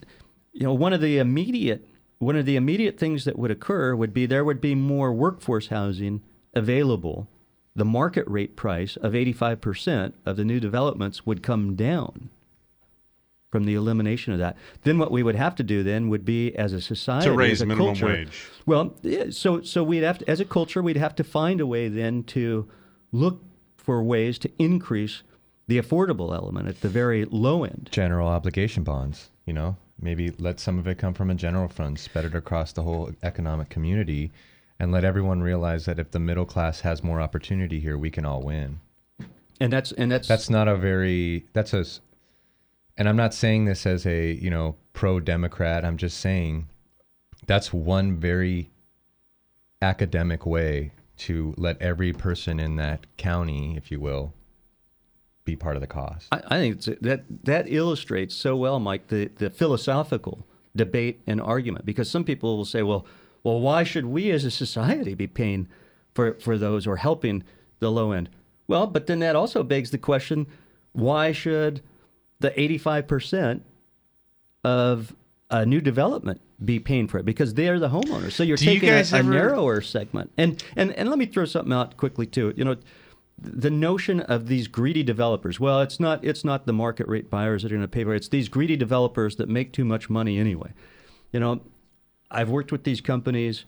[0.53, 1.88] you know one of the immediate
[2.18, 5.68] one of the immediate things that would occur would be there would be more workforce
[5.68, 6.22] housing
[6.53, 7.27] available.
[7.76, 12.30] The market rate price of 85% of the new developments would come down
[13.49, 14.57] from the elimination of that.
[14.84, 17.53] Then what we would have to do then would be as a society To raise
[17.53, 18.49] as a minimum culture, wage.
[18.65, 18.95] Well,
[19.30, 22.23] so so we'd have to, as a culture we'd have to find a way then
[22.26, 22.69] to
[23.11, 23.43] look
[23.77, 25.23] for ways to increase
[25.68, 27.89] the affordable element at the very low end.
[27.91, 29.30] general obligation bonds.
[29.45, 32.72] You know, maybe let some of it come from a general fund, spread it across
[32.72, 34.31] the whole economic community,
[34.81, 38.25] and let everyone realize that if the middle class has more opportunity here, we can
[38.25, 38.79] all win.
[39.59, 41.85] And that's and that's That's not a very that's a,
[42.97, 45.85] and I'm not saying this as a you know pro Democrat.
[45.85, 46.67] I'm just saying
[47.45, 48.71] that's one very
[49.83, 54.33] academic way to let every person in that county, if you will,
[55.45, 56.27] be part of the cost.
[56.31, 61.85] I, I think that that illustrates so well, Mike, the, the philosophical debate and argument.
[61.85, 63.05] Because some people will say, well,
[63.43, 65.68] well, why should we as a society be paying
[66.13, 67.43] for, for those or helping
[67.80, 68.30] the low end?
[68.68, 70.47] Well, but then that also begs the question,
[70.93, 71.81] why should
[72.39, 73.61] the 85%
[74.63, 75.15] of
[75.49, 77.26] a new development be paying for it?
[77.26, 78.34] Because they are the homeowners.
[78.34, 80.31] So you're Do you taking guys a, a narrower segment.
[80.38, 82.53] And, and, and let me throw something out quickly, too.
[82.55, 82.76] You know,
[83.41, 85.59] the notion of these greedy developers.
[85.59, 88.13] Well, it's not it's not the market rate buyers that are going to pay for
[88.13, 88.18] it.
[88.18, 90.73] It's these greedy developers that make too much money anyway.
[91.31, 91.61] You know,
[92.31, 93.65] I've worked with these companies.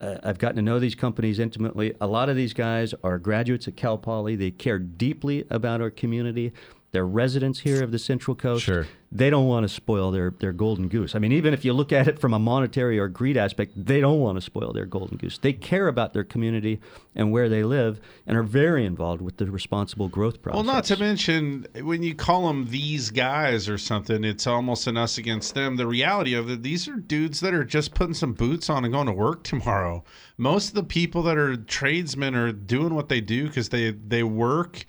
[0.00, 1.94] Uh, I've gotten to know these companies intimately.
[2.00, 4.34] A lot of these guys are graduates at Cal Poly.
[4.34, 6.52] They care deeply about our community.
[6.92, 8.64] They're residents here of the Central Coast.
[8.64, 8.86] Sure.
[9.10, 11.14] They don't want to spoil their, their golden goose.
[11.14, 13.98] I mean, even if you look at it from a monetary or greed aspect, they
[13.98, 15.38] don't want to spoil their golden goose.
[15.38, 16.80] They care about their community
[17.14, 20.56] and where they live and are very involved with the responsible growth process.
[20.56, 24.98] Well, not to mention when you call them these guys or something, it's almost an
[24.98, 25.76] us against them.
[25.76, 28.92] The reality of it, these are dudes that are just putting some boots on and
[28.92, 30.04] going to work tomorrow.
[30.36, 34.22] Most of the people that are tradesmen are doing what they do because they they
[34.22, 34.84] work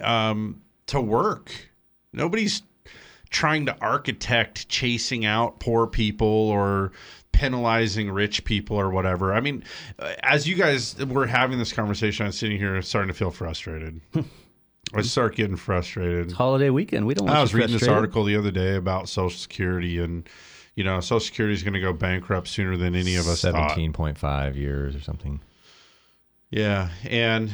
[0.00, 1.52] um, to work.
[2.12, 2.62] Nobody's
[3.30, 6.92] trying to architect chasing out poor people or
[7.32, 9.34] penalizing rich people or whatever.
[9.34, 9.62] I mean,
[9.98, 14.00] uh, as you guys were having this conversation, I'm sitting here starting to feel frustrated.
[14.94, 16.26] I start getting frustrated.
[16.26, 17.06] It's holiday weekend.
[17.06, 17.26] We don't.
[17.26, 20.28] Want I was reading this article the other day about Social Security, and
[20.76, 23.52] you know, Social Security is going to go bankrupt sooner than any of us thought.
[23.52, 25.40] Seventeen point five years or something.
[26.50, 27.52] Yeah, and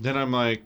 [0.00, 0.64] then I'm like,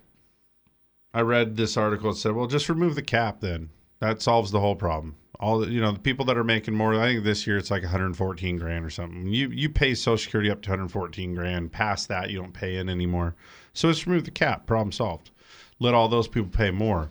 [1.16, 2.10] I read this article.
[2.10, 3.40] It said, "Well, just remove the cap.
[3.40, 3.70] Then
[4.00, 6.94] that solves the whole problem." All the, you know, the people that are making more.
[6.94, 9.26] I think this year it's like 114 grand or something.
[9.26, 11.72] You you pay Social Security up to 114 grand.
[11.72, 13.34] Past that, you don't pay in anymore.
[13.72, 14.66] So just remove the cap.
[14.66, 15.30] Problem solved.
[15.78, 17.10] Let all those people pay more.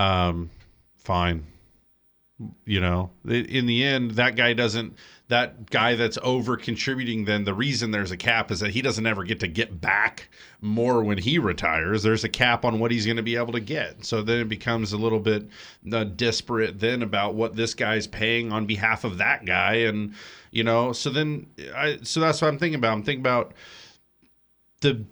[0.00, 0.50] Um,
[0.96, 1.46] fine.
[2.64, 4.96] You know, in the end, that guy doesn't.
[5.28, 9.06] That guy that's over contributing, then the reason there's a cap is that he doesn't
[9.06, 10.28] ever get to get back
[10.60, 12.02] more when he retires.
[12.02, 14.04] There's a cap on what he's going to be able to get.
[14.04, 15.48] So then it becomes a little bit
[15.90, 20.14] uh, disparate then about what this guy's paying on behalf of that guy, and
[20.50, 20.92] you know.
[20.92, 22.92] So then, I so that's what I'm thinking about.
[22.94, 23.54] I'm thinking about
[24.80, 25.04] the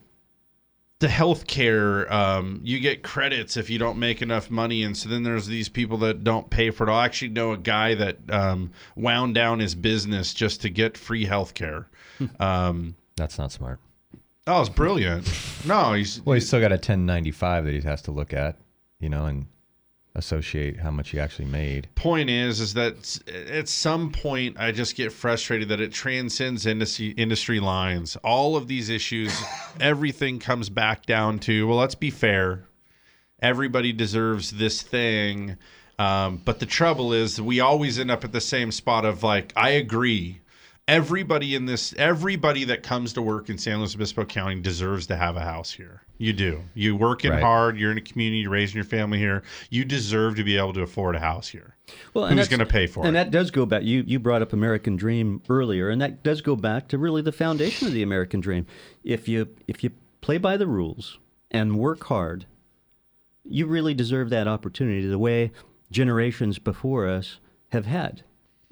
[1.02, 4.84] the healthcare um, you get credits if you don't make enough money.
[4.84, 7.58] And so then there's these people that don't pay for it i actually know a
[7.58, 11.86] guy that um, wound down his business just to get free healthcare.
[12.38, 13.80] Um, That's not smart.
[14.46, 15.28] oh it's brilliant.
[15.66, 18.58] No he's Well, he's still got a 1095 that he has to look at,
[19.00, 19.46] you know, and
[20.14, 21.88] associate how much he actually made.
[21.94, 23.18] point is is that
[23.50, 28.16] at some point i just get frustrated that it transcends industry industry lines.
[28.16, 29.32] All of these issues
[29.80, 32.64] everything comes back down to well let's be fair.
[33.40, 35.56] Everybody deserves this thing.
[35.98, 39.52] Um, but the trouble is we always end up at the same spot of like
[39.56, 40.41] i agree
[40.88, 45.14] everybody in this everybody that comes to work in san luis obispo county deserves to
[45.14, 47.40] have a house here you do you working Right.
[47.40, 50.72] hard you're in a community you're raising your family here you deserve to be able
[50.72, 51.76] to afford a house here
[52.14, 53.84] Well, and who's going to pay for and it And that does go back.
[53.84, 57.32] You you brought up American Dream earlier, and that does go back to really the
[57.32, 58.66] foundation of the American Dream.
[59.04, 59.90] If you if you
[60.20, 61.18] play by the rules
[61.50, 62.46] and work hard,
[63.44, 65.52] you really deserve that opportunity the way
[65.92, 67.38] generations before us
[67.70, 68.24] have had.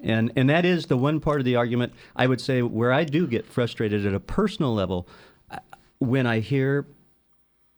[0.03, 3.03] And and that is the one part of the argument I would say where I
[3.03, 5.07] do get frustrated at a personal level
[5.51, 5.57] uh,
[5.99, 6.87] when I hear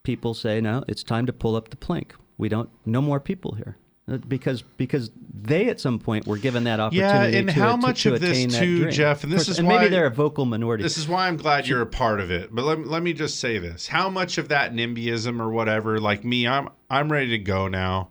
[0.03, 2.15] people say, "No, it's time to pull up the plank.
[2.37, 3.77] We don't no more people here."
[4.09, 7.37] Uh, Because because they at some point were given that opportunity.
[7.37, 8.89] and to, how much to of this too.
[8.91, 10.83] Jeff, and this course, is and why- maybe they're a vocal minority.
[10.83, 12.53] This is why I'm glad you're a part of it.
[12.53, 15.99] But let, me- let me just say this: how much of that NIMBYism or whatever,
[15.99, 18.09] like me, I'm I'm ready to go now.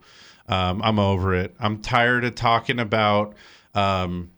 [0.49, 1.55] Um, I'm over it.
[1.61, 3.35] I'm tired of talking about
[3.75, 4.31] um,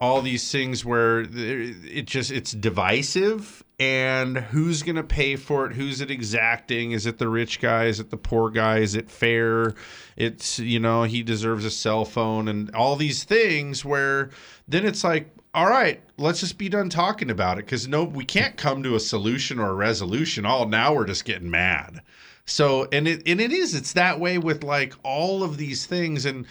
[0.00, 5.72] all these things where it just it's divisive and who's going to pay for it?
[5.72, 6.92] Who's it exacting?
[6.92, 7.86] Is it the rich guy?
[7.86, 8.78] Is it the poor guy?
[8.78, 9.74] Is it fair?
[10.16, 14.30] It's you know he deserves a cell phone and all these things where
[14.68, 18.24] then it's like all right let's just be done talking about it because no we
[18.24, 20.44] can't come to a solution or a resolution.
[20.44, 22.02] All now we're just getting mad.
[22.46, 26.26] So and it and it is it's that way with like all of these things
[26.26, 26.46] and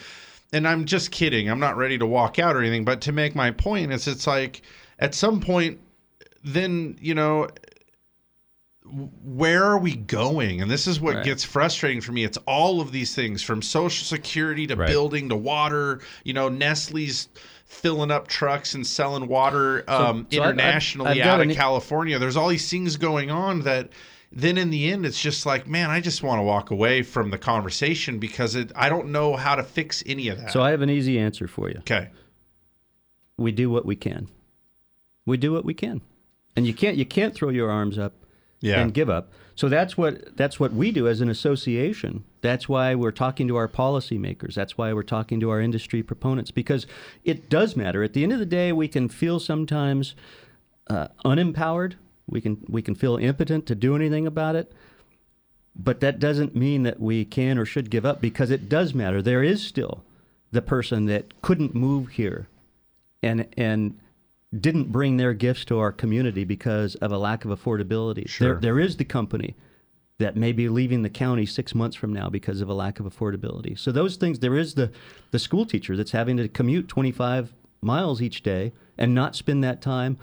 [0.54, 1.50] and I'm just kidding.
[1.50, 4.26] I'm not ready to walk out or anything, but to make my point is it's
[4.26, 4.62] like
[4.98, 5.80] at some point
[6.44, 7.48] then, you know,
[9.24, 10.60] where are we going?
[10.60, 11.24] And this is what Right.
[11.24, 12.22] gets frustrating for me.
[12.24, 14.88] It's all of these things from social security to Right.
[14.88, 17.28] building to water, you know, Nestle's
[17.64, 21.54] filling up trucks and selling water um, so I've- I've- internationally I've out of an-
[21.56, 22.18] California.
[22.18, 23.88] There's all these things going on that
[24.36, 27.30] then in the end it's just like, man, I just want to walk away from
[27.30, 30.50] the conversation because it, I don't know how to fix any of that.
[30.52, 31.78] So I have an easy answer for you.
[31.78, 32.10] okay.
[33.36, 34.28] We do what we can.
[35.26, 36.02] We do what we can,
[36.54, 38.12] and you can't you can't throw your arms up
[38.60, 38.80] Yeah.
[38.80, 39.32] and give up.
[39.56, 42.24] So that's what that's what we do as an association.
[42.42, 44.54] That's why we're talking to our policymakers.
[44.54, 46.86] That's why we're talking to our industry proponents because
[47.24, 48.02] it does matter.
[48.02, 50.14] At the end of the day, we can feel sometimes
[50.88, 51.94] uh, unempowered.
[52.26, 54.72] We can we can feel impotent to do anything about it.
[55.76, 59.20] But that doesn't mean that we can or should give up because it does matter.
[59.20, 60.04] There is still
[60.52, 62.48] the person that couldn't move here
[63.22, 63.98] and and
[64.58, 68.28] didn't bring their gifts to our community because of a lack of affordability.
[68.28, 68.52] Sure.
[68.52, 69.56] There, there is the company
[70.18, 73.06] that may be leaving the county six months from now because of a lack of
[73.06, 73.76] affordability.
[73.76, 74.92] So those things, there is the
[75.32, 79.82] the school teacher that's having to commute 25 miles each day and not spend that
[79.82, 80.18] time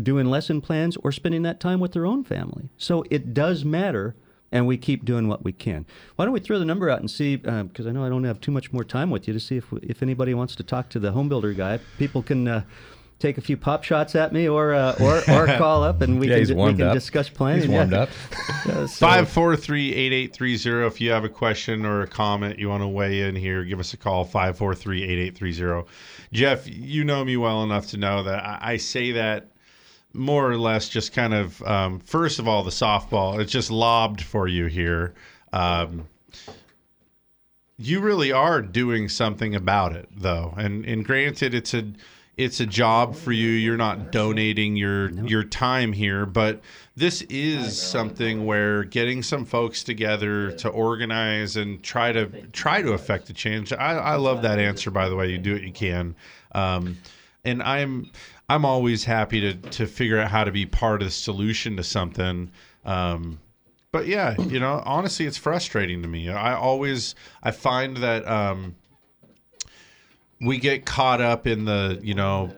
[0.00, 2.70] doing lesson plans or spending that time with their own family.
[2.76, 4.14] So it does matter,
[4.50, 5.86] and we keep doing what we can.
[6.16, 7.36] Why don't we throw the number out and see?
[7.36, 9.72] Because I know I don't have too much more time with you to see if
[9.82, 11.78] if anybody wants to talk to the home builder guy.
[11.98, 12.48] People can.
[12.48, 12.62] Uh,
[13.18, 16.28] take a few pop shots at me or uh, or, or call up and we
[16.28, 16.92] Yeah, can, we can up.
[16.94, 17.60] discuss planning.
[17.60, 18.00] He's warmed Yeah.
[18.00, 18.08] up.
[18.66, 20.88] Yeah, so- Five four three eight eight three zero.
[20.88, 23.78] If you have a question or a comment you want to weigh in here, give
[23.78, 24.24] us a call.
[24.24, 25.86] Five four three eight eight three zero.
[26.32, 29.51] Jeff, you know me well enough to know that I, I say that
[30.14, 33.40] more or less just kind of um, first of all the softball.
[33.40, 35.14] It's just lobbed for you here.
[35.52, 36.06] Um,
[37.82, 41.84] you really are doing something about it though and and granted it's a
[42.36, 46.60] it's a job for you you're not donating your your time here but
[46.96, 52.92] this is something where getting some folks together to organize and try to try to
[52.92, 55.72] affect the change i, I love that answer by the way you do what you
[55.72, 56.14] can
[56.52, 56.98] um,
[57.44, 58.10] and i'm
[58.52, 61.82] i'm always happy to to figure out how to be part of the solution to
[61.82, 62.50] something
[62.84, 63.38] um,
[63.92, 66.30] but yeah, you know, honestly, it's frustrating to me.
[66.30, 68.74] I always I find that um,
[70.40, 72.54] we get caught up in the, you know,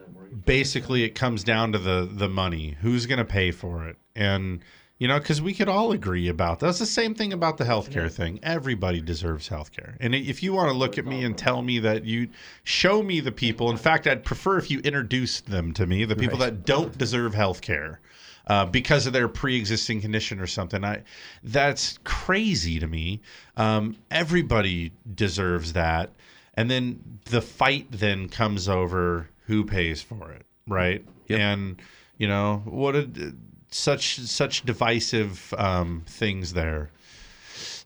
[0.47, 2.77] basically it comes down to the the money.
[2.81, 3.97] Who's going to pay for it?
[4.15, 4.61] And
[5.05, 8.11] you know, because we could all agree about that's the same thing about the healthcare
[8.11, 8.41] thing.
[8.43, 9.97] Everybody deserves healthcare.
[10.01, 12.31] And if you want to look at me and tell me that you
[12.63, 16.17] show me the people, in fact, I'd prefer if you introduced them to me, the
[16.17, 17.99] people that don't deserve healthcare
[18.47, 20.83] uh, because of their pre-existing condition or something.
[20.83, 21.03] I
[21.43, 23.21] that's crazy to me.
[23.59, 26.13] Um, everybody deserves that,
[26.55, 31.05] and then the fight then comes over who pays for it, right?
[31.29, 31.83] And
[32.17, 33.35] you know what a
[33.75, 36.91] such such divisive um, things there.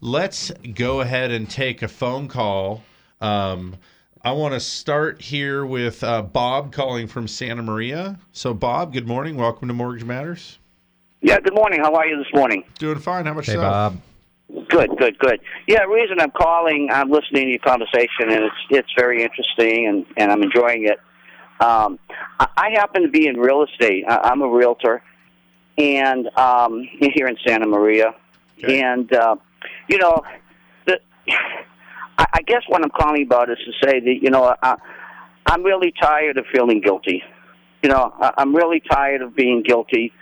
[0.01, 2.83] Let's go ahead and take a phone call.
[3.21, 3.77] Um,
[4.23, 8.19] I want to start here with uh, Bob calling from Santa Maria.
[8.33, 9.37] So, Bob, good morning.
[9.37, 10.59] Welcome to Mortgage Matters.
[11.23, 11.81] Yeah, good morning.
[11.81, 12.65] How are you this morning?
[12.79, 13.25] Doing fine.
[13.25, 13.95] How much Hey, yourself?
[14.53, 14.69] Bob.
[14.69, 15.41] Good, good, good.
[15.67, 19.87] Yeah, the reason I'm calling, I'm listening to your conversation, and it's it's very interesting,
[19.89, 20.99] and and I'm enjoying it.
[21.65, 21.99] Um,
[22.39, 24.05] I, I happen to be in real estate.
[24.07, 25.03] I, I'm a realtor,
[25.79, 28.15] and um, here in Santa Maria,
[28.67, 29.37] and uh,
[29.89, 30.23] you know,
[30.87, 31.01] the
[32.19, 34.77] I, I guess what I'm calling about is to say that you know I,
[35.47, 37.23] I'm really tired of feeling guilty.
[37.83, 40.13] You know, I, I'm really tired of being guilty.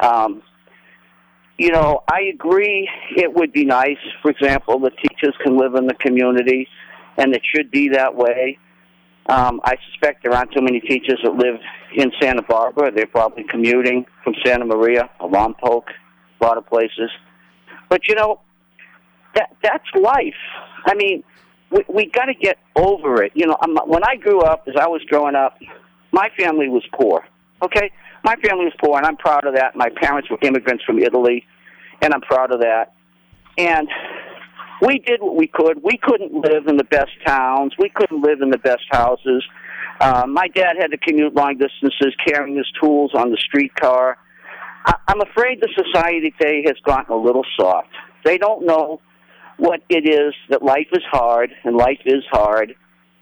[0.00, 0.42] Um,
[1.56, 5.86] you know, I agree it would be nice, for example, that teachers can live in
[5.86, 6.68] the community,
[7.16, 8.58] and it should be that way.
[9.28, 11.60] Um, I suspect there aren't too many teachers that live
[11.94, 12.90] in Santa Barbara.
[12.90, 15.82] They're probably commuting from Santa Maria, Lompoc,
[16.40, 17.10] a lot of places.
[17.90, 18.40] But you know,
[19.34, 20.34] that that's life.
[20.86, 21.22] I mean,
[21.70, 23.32] we we got to get over it.
[23.34, 25.58] You know, I'm, when I grew up, as I was growing up,
[26.12, 27.24] my family was poor.
[27.62, 27.90] Okay,
[28.24, 29.76] my family was poor, and I'm proud of that.
[29.76, 31.46] My parents were immigrants from Italy,
[32.00, 32.94] and I'm proud of that.
[33.58, 33.88] And
[34.80, 35.82] we did what we could.
[35.82, 37.72] We couldn't live in the best towns.
[37.78, 39.44] We couldn't live in the best houses.
[40.00, 44.16] Uh, my dad had to commute long distances carrying his tools on the streetcar.
[44.86, 47.88] I, I'm afraid the society today has gotten a little soft.
[48.24, 49.00] They don't know
[49.56, 52.74] what it is that life is hard and life is hard,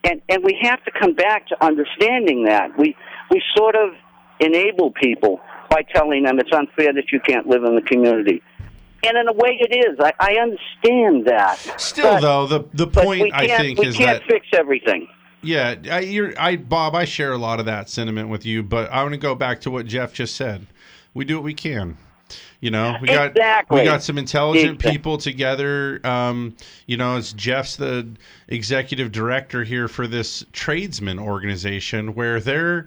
[0.05, 2.77] and and we have to come back to understanding that.
[2.78, 2.95] We
[3.31, 3.95] we sort of
[4.39, 8.43] enable people by telling them it's unfair that you can't live in the community.
[9.07, 9.99] And in a way, it is.
[10.01, 11.59] I, I understand that.
[11.81, 15.09] Still, But- though, the the point I think we is can't that fix everything.
[15.43, 19.03] Yeah, I, I, Bob, I share a lot of that sentiment with you, but I
[19.03, 20.66] want to go back to what Jeff just said.
[21.15, 21.97] We do what we can.
[22.61, 23.81] You know, we got Exactly.
[23.81, 24.91] we got some intelligent Exactly.
[24.91, 26.01] people together.
[26.05, 26.57] Um,
[26.87, 28.09] you know, it's Jeff's the
[28.49, 32.87] executive director here for this tradesman organization where they're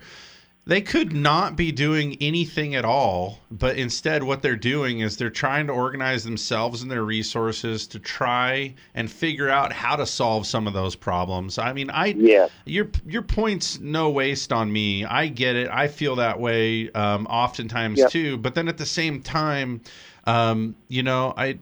[0.70, 5.32] they could not be doing anything at all, but instead, what they're doing is they're
[5.32, 10.46] trying to organize themselves and their resources to try and figure out how to solve
[10.46, 11.58] some of those problems.
[11.58, 12.50] I mean, I yeah.
[12.68, 15.06] your your point's no waste on me.
[15.06, 15.70] I get it.
[15.72, 18.12] I feel that way um, oftentimes Yep.
[18.12, 18.38] too.
[18.38, 19.82] But then at the same time,
[20.26, 21.58] um, you know, I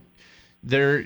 [0.64, 1.06] there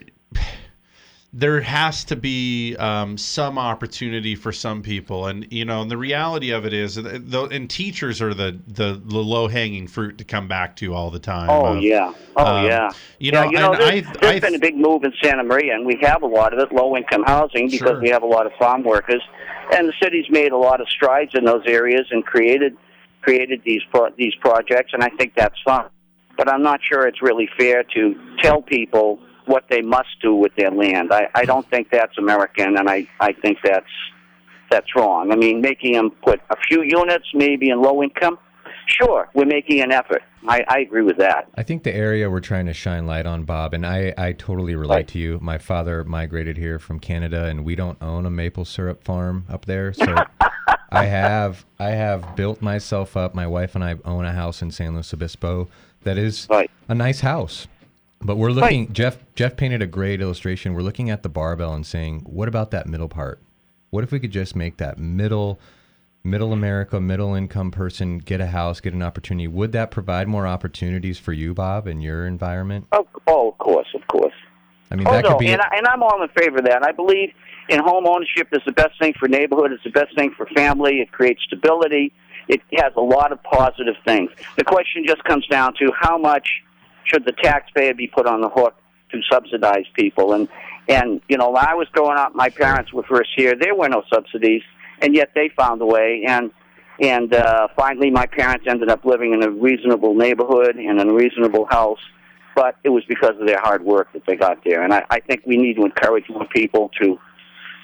[1.34, 5.98] there has to be um, some opportunity for some people, and you know, and the
[5.98, 10.26] reality of it is, the, and teachers are the the, the low hanging fruit to
[10.26, 11.50] come back to all the time.
[11.50, 12.90] Oh of, yeah, oh um, yeah.
[13.20, 15.44] You know, yeah, you know, there's, I, there's I been a big move in Santa
[15.44, 18.02] Maria, and we have a lot of it, low income housing, because Sure.
[18.02, 19.24] we have a lot of farm workers,
[19.74, 22.76] and the city's made a lot of strides in those areas and created
[23.22, 25.88] created these pro- these projects, and I think that's fine.
[26.38, 29.20] but I'm not sure it's really fair to tell people
[29.52, 31.12] what they must do with their land.
[31.12, 33.86] I, I don't think that's American, and I, I think that's
[34.72, 35.34] that's wrong.
[35.34, 38.40] I mean, making them put a few units, maybe in low income.
[38.88, 40.24] Sure, we're making an effort.
[40.48, 41.50] I, I agree with that.
[41.56, 44.76] I think the area we're trying to shine light on, Bob, and I, I totally
[44.76, 45.38] relate to you.
[45.42, 49.66] My father migrated here from Canada, and we don't own a maple syrup farm up
[49.66, 49.94] there.
[49.94, 50.16] So
[50.92, 53.36] I have I have built myself up.
[53.36, 55.68] My wife and I own a house in San Luis Obispo
[56.04, 56.48] that is
[56.88, 57.68] a nice house.
[58.24, 58.92] But we're looking.
[58.94, 60.74] Jeff Jeff painted a great illustration.
[60.74, 63.42] We're looking at the barbell and saying, what about that middle part?
[63.90, 65.60] What if we could just make that middle
[66.24, 69.48] middle America, middle income person get a house, get an opportunity?
[69.48, 72.88] Would that provide more opportunities for you, Bob, in your environment?
[72.92, 74.34] Oh, oh of course, of course.
[74.92, 75.48] I mean, oh, that no, could be.
[75.48, 76.84] and, I, and I'm all in favor of that.
[76.84, 77.32] I believe
[77.70, 79.72] in home ownership is the best thing for neighborhood.
[79.72, 81.00] It's the best thing for family.
[81.00, 82.14] It creates stability.
[82.48, 84.30] It has a lot of positive things.
[84.58, 86.62] The question just comes down to how much
[87.06, 88.76] should the taxpayer be put on the hook
[89.12, 90.34] to subsidize people?
[90.34, 90.48] And
[90.88, 93.56] and you know, when I was growing up, my parents were first here.
[93.60, 94.64] There were no subsidies,
[95.02, 96.24] and yet they found a way.
[96.28, 96.52] And
[97.00, 101.14] and uh, finally, my parents ended up living in a reasonable neighborhood and in a
[101.14, 102.00] reasonable house.
[102.56, 104.84] But it was because of their hard work that they got there.
[104.84, 107.18] And I, I think we need to encourage more people to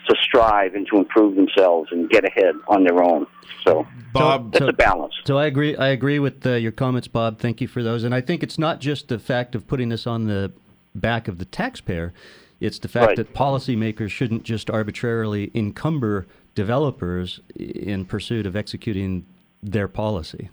[0.07, 3.27] to strive and to improve themselves and get ahead on their own.
[3.65, 5.13] So, Bob, it's a balance.
[5.25, 5.75] So I agree.
[5.75, 7.39] I agree with uh, your comments, Bob.
[7.39, 8.03] Thank you for those.
[8.03, 10.51] And I think it's not just the fact of putting this on the
[10.95, 12.13] back of the taxpayer.
[12.59, 13.17] It's the fact Right.
[13.17, 16.25] that policymakers shouldn't just arbitrarily encumber
[16.55, 19.25] developers in pursuit of executing
[19.61, 20.49] their policy.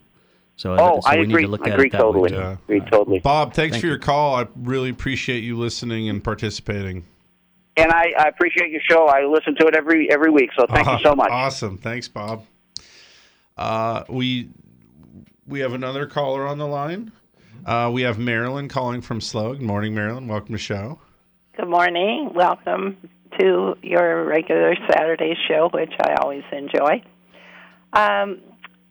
[0.57, 1.35] So, Oh, so I we agree.
[1.37, 2.33] need to look I at agree it that totally.
[2.33, 2.39] way.
[2.39, 2.57] Yeah.
[2.65, 3.19] Agree totally.
[3.21, 3.93] Bob, thanks Thank for you.
[3.93, 4.37] your call.
[4.37, 7.05] I really appreciate you listening and participating.
[7.77, 9.07] And I, I appreciate your show.
[9.07, 10.51] I listen to it every every week.
[10.57, 11.31] So thank you so much.
[11.31, 11.79] Awesome.
[11.79, 12.47] Thanks, Bob.
[13.57, 14.51] Uh, we
[15.47, 17.13] we have another caller on the line.
[17.67, 19.53] Uh, we have Marilyn calling from Slow.
[19.53, 20.29] Good morning, Marilyn.
[20.29, 20.99] Welcome to the show.
[21.57, 22.33] Good morning.
[22.35, 22.97] Welcome
[23.39, 27.03] to your regular Saturday show, which I always enjoy.
[27.93, 28.41] Um,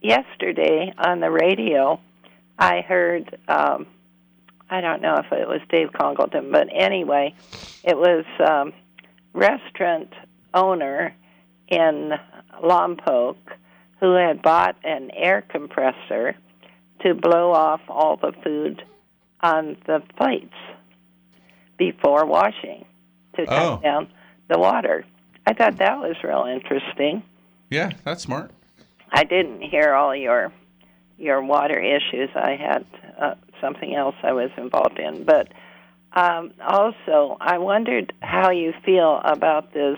[0.01, 1.99] yesterday on the radio,
[2.57, 3.87] I heard, um,
[4.69, 7.33] I don't know if it was Dave Congalton, but anyway,
[7.83, 8.73] it was um,
[9.33, 10.13] restaurant
[10.53, 11.13] owner
[11.67, 12.13] in
[12.63, 13.35] Lompoc
[13.99, 16.35] who had bought an air compressor
[17.01, 18.83] to blow off all the food
[19.41, 20.53] on the plates
[21.77, 22.85] before washing
[23.35, 23.79] to cut Oh.
[23.81, 24.07] down
[24.47, 25.05] the water.
[25.45, 27.23] I thought that was real interesting.
[27.69, 28.51] Yeah, that's smart.
[29.11, 30.51] I didn't hear all your
[31.17, 32.29] your water issues.
[32.35, 32.85] I had
[33.19, 35.47] uh, something else I was involved in, but
[36.11, 39.97] um, also I wondered how you feel about this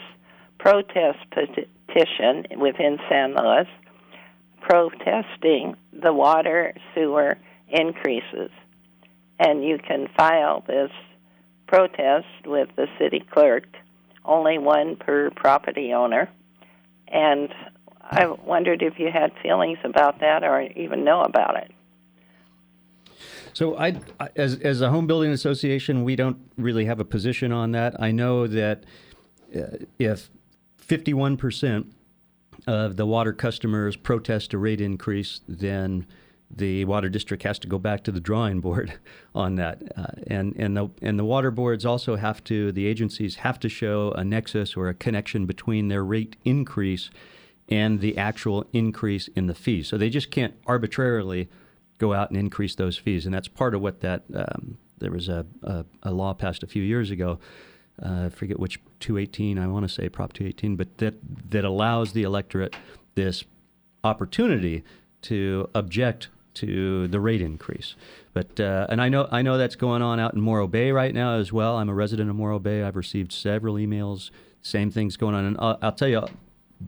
[0.60, 3.68] protest petition within San Luis
[4.62, 7.38] protesting the water sewer
[7.68, 8.50] increases,
[9.40, 10.92] and you can file this
[11.68, 13.66] protest with the city clerk,
[14.24, 16.30] only one per property owner,
[17.08, 17.54] and
[18.02, 21.72] I wondered if you had feelings about that or even know about it.
[23.56, 24.02] So I,
[24.36, 27.96] as as a home building association, we don't really have a position on that.
[28.02, 28.84] I know that
[29.56, 30.30] uh, if
[30.86, 31.94] 51%
[32.68, 36.06] of the water customers protest a rate increase, then
[36.52, 39.00] the water district has to go back to the drawing board
[39.36, 39.82] on that.
[39.98, 43.70] Uh, and and the and the water boards also have to the agencies have to
[43.70, 47.10] show a nexus or a connection between their rate increase
[47.70, 49.88] and the actual increase in the fees.
[49.88, 51.48] So they just can't arbitrarily
[51.98, 55.30] go out and increase those fees, and that's part of what that um, there was
[55.30, 57.40] a, a, a law passed a few years ago.
[58.02, 61.16] Uh, I forget which 218 I want to say Prop 218, but that
[61.52, 62.76] that allows the electorate
[63.16, 63.44] this
[64.04, 64.84] opportunity
[65.24, 67.96] to object to the rate increase.
[68.34, 71.14] But uh, and I know I know that's going on out in Morro Bay right
[71.14, 71.78] now as well.
[71.78, 72.84] I'm a resident of Morro Bay.
[72.84, 74.32] I've received several emails.
[74.62, 76.26] Same things going on, and I'll, I'll tell you,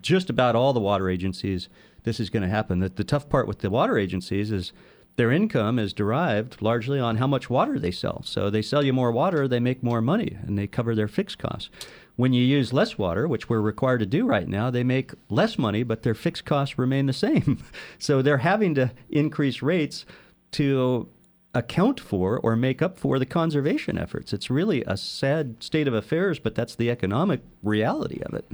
[0.02, 1.70] just about all the water agencies,
[2.04, 2.80] this is going to happen.
[2.80, 4.74] The, the tough part with the water agencies is
[5.18, 8.22] their income is derived largely on how much water they sell.
[8.24, 11.40] So they sell you more water, they make more money, and they cover their fixed
[11.40, 11.72] costs.
[12.16, 15.58] When you use less water, which we're required to do right now, they make less
[15.58, 17.64] money, but their fixed costs remain the same.
[17.98, 20.06] so they're having to increase rates
[20.52, 21.10] to
[21.56, 24.34] account for or make up for the conservation efforts.
[24.34, 28.46] It's really a sad state of affairs, but that's the economic reality of it.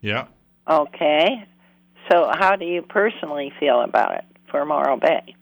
[0.00, 0.28] Yeah.
[0.70, 1.44] Okay.
[2.10, 5.35] So, how do you personally feel about it for Morro Bay?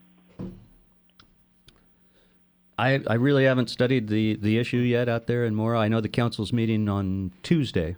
[2.77, 5.79] I, I really haven't studied the, the issue yet out there in Morro.
[5.79, 7.97] I know the council's meeting on Tuesday,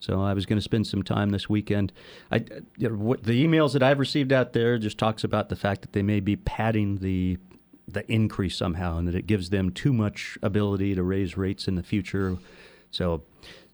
[0.00, 1.92] so I was going to spend some time this weekend.
[2.30, 2.44] I,
[2.76, 5.82] you know, what, the emails that I've received out there just talks about the fact
[5.82, 7.38] that they may be padding the
[7.88, 11.76] the increase somehow, and that it gives them too much ability to raise rates in
[11.76, 12.36] the future.
[12.90, 13.22] So,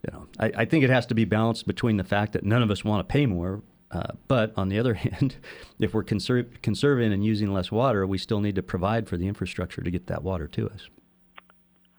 [0.02, 2.62] you know, I, I think it has to be balanced between the fact that none
[2.62, 3.62] of us want to pay more.
[3.92, 5.36] Uh, but on the other hand,
[5.78, 9.28] if we're conser- conserving and using less water, we still need to provide for the
[9.28, 10.88] infrastructure to get that water to us.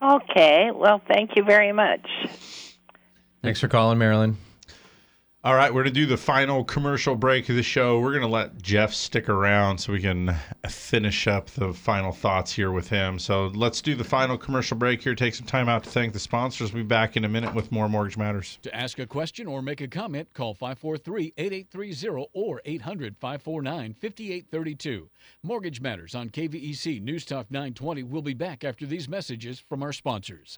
[0.02, 0.70] Okay.
[0.74, 2.06] Well, thank you very much.
[3.42, 4.38] Thanks for calling, Marilyn.
[5.46, 8.00] All right, we're going to do the final commercial break of the show.
[8.00, 10.34] We're going to let Jeff stick around so we can
[10.70, 13.20] finish up the final thoughts here with him.
[13.20, 15.16] So let's do the final commercial break here.
[15.16, 16.72] Take some time out to thank the sponsors.
[16.72, 18.58] We'll be back in a minute with more Mortgage Matters.
[18.62, 25.10] To ask a question or make a comment, call 543 8830 or 800 549 5832.
[25.44, 29.92] Mortgage Matters on KVEC News Talk 920 We'll be back after these messages from our
[29.92, 30.58] sponsors.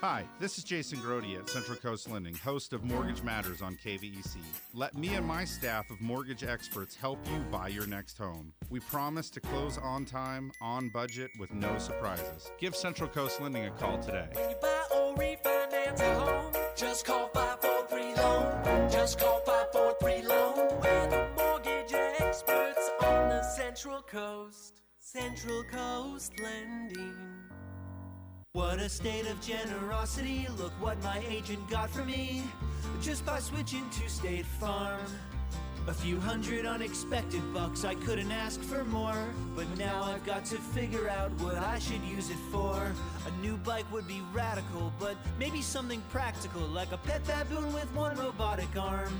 [0.00, 4.36] Hi, this is Jason Grody at Central Coast Lending, host of Mortgage Matters on KVEC.
[4.72, 8.52] Let me and my staff of mortgage experts help you buy your next home.
[8.70, 12.52] We promise to close on time, on budget, with no surprises.
[12.60, 14.28] Give Central Coast Lending a call today.
[14.62, 18.88] Buy or refinance a home, just call 543 Loan.
[18.88, 20.80] Just call 543 Loan.
[20.80, 24.80] We're the mortgage experts on the Central Coast.
[25.00, 27.16] Central Coast Lending.
[28.58, 30.48] What a state of generosity.
[30.58, 32.42] Look what my agent got for me
[33.00, 35.00] just by switching to State Farm.
[35.86, 39.28] A few hundred unexpected bucks, I couldn't ask for more.
[39.54, 42.92] But now I've got to figure out what I should use it for.
[43.28, 47.86] A new bike would be radical, but maybe something practical, like a pet baboon with
[47.94, 49.16] one robotic arm.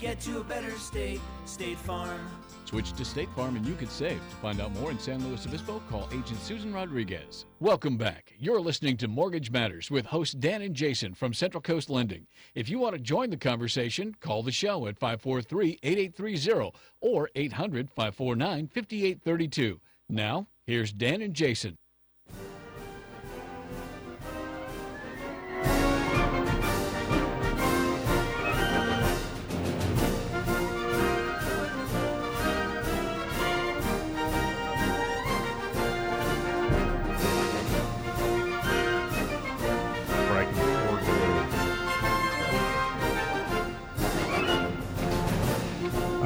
[0.00, 2.20] Get to a better state, State Farm.
[2.66, 4.18] Switch to State Farm and you could save.
[4.18, 7.44] To find out more in San Luis Obispo, call Agent Susan Rodriguez.
[7.60, 8.32] Welcome back.
[8.38, 12.26] You're listening to Mortgage Matters with hosts Dan and Jason from Central Coast Lending.
[12.54, 17.90] If you want to join the conversation, call the show at 543 8830 or 800
[17.90, 19.80] 549 5832.
[20.08, 21.76] Now, here's Dan and Jason.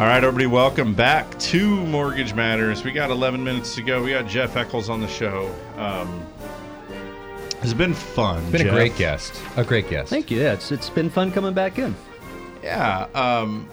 [0.01, 2.85] All right, everybody, welcome back to Mortgage Matters.
[2.85, 4.03] We got 11 minutes to go.
[4.03, 5.55] We got Jeff Eccles on the show.
[5.77, 6.27] Um,
[7.61, 8.41] it's been fun.
[8.45, 8.73] It's been Jeff.
[8.73, 9.43] a great guest.
[9.59, 10.09] A great guest.
[10.09, 10.41] Thank you.
[10.41, 11.95] Yeah, it's it's been fun coming back in.
[12.63, 13.09] Yeah.
[13.15, 13.69] Um,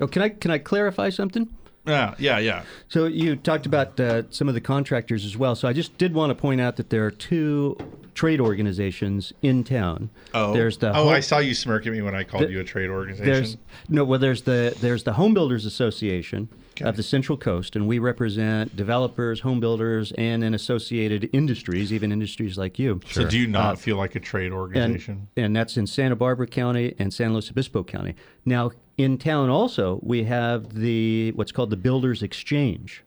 [0.00, 1.54] oh, can I can I clarify something?
[1.86, 2.64] Yeah, yeah, yeah.
[2.88, 5.54] So you talked about uh, some of the contractors as well.
[5.54, 7.78] So I just did want to point out that there are two
[8.16, 10.10] trade organizations in town.
[10.34, 12.50] Oh, there's the oh, Home- I saw you smirk at me when I called the-
[12.50, 13.30] you a trade organization.
[13.32, 13.56] There's
[13.88, 14.18] no well.
[14.18, 16.48] There's the there's the Home Builders Association
[16.82, 22.10] of the Central Coast, and we represent developers, home builders, and then associated industries, even
[22.12, 23.00] industries like you.
[23.10, 25.28] So do you not Uh, feel like a trade organization?
[25.36, 28.14] and that's in Santa Barbara County and San Luis Obispo County.
[28.44, 33.02] Now, in town also, we have the what's called the Builders Exchange.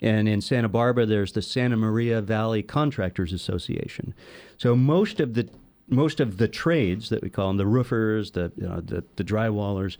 [0.00, 4.14] And in Santa Barbara, there's the Santa Maria Valley Contractors Association.
[4.56, 5.48] So most of the
[5.90, 9.24] most of the trades that we call them, the roofers, the you know, the, the
[9.24, 9.96] drywallers,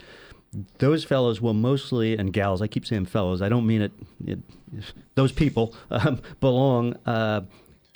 [0.79, 2.63] those fellows will mostly and gals.
[2.63, 3.43] I keep saying fellows.
[3.43, 3.93] I don't mean it.
[4.27, 4.39] it
[5.15, 7.43] those people um, belong uh,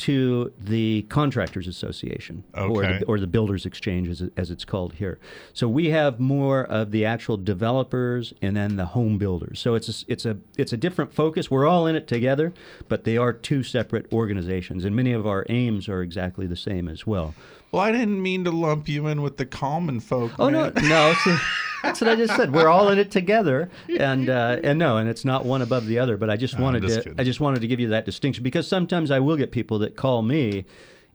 [0.03, 2.43] to the Contractors Association
[2.73, 5.21] or, the, or the Builders Exchange, as, as it's called here.
[5.53, 9.61] So we have more of the actual developers and then the home builders.
[9.61, 11.53] So it's a, it's a it's a different focus.
[11.53, 12.53] We're all in it together,
[12.89, 16.89] but they are two separate organizations, and many of our aims are exactly the same
[16.89, 17.35] as well.
[17.73, 20.33] Well, I didn't mean to lump you in with the common folk.
[20.39, 20.89] Oh no, man.
[20.89, 21.15] no.
[21.25, 21.37] So,
[21.83, 22.53] That's what I just said.
[22.53, 23.69] We're all in it together,
[23.99, 26.17] and uh, and no, and it's not one above the other.
[26.17, 27.19] But I just No, wanted just to kidding.
[27.21, 29.97] I just wanted to give you that distinction because sometimes I will get people that
[29.97, 30.65] call me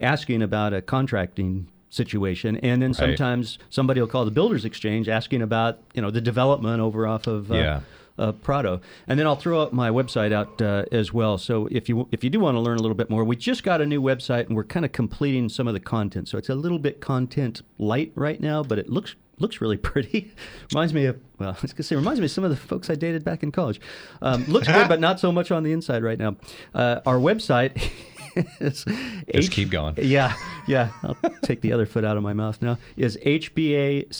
[0.01, 2.97] asking about a contracting situation, and then Right.
[2.97, 7.27] sometimes somebody will call the Builders Exchange asking about you know the development over off
[7.27, 7.79] of uh, Yeah.
[8.17, 11.37] Uh, Prado, and then I'll throw out my website out uh, as well.
[11.37, 13.63] So if you if you do want to learn a little bit more, we just
[13.63, 16.27] got a new website and we're kind of completing some of the content.
[16.29, 20.31] So it's a little bit content light right now, but it looks looks really pretty.
[20.73, 22.89] reminds me of well, I was gonna say reminds me of some of the folks
[22.89, 23.79] I dated back in college.
[24.21, 26.35] Um, looks good, but not so much on the inside right now.
[26.73, 27.91] Uh, our website.
[28.59, 28.85] is
[29.33, 29.95] Just keep going.
[29.99, 30.35] Yeah,
[30.67, 30.91] yeah.
[31.03, 32.77] I'll take the other foot out of my mouth now.
[32.95, 34.13] Is hbacc.org.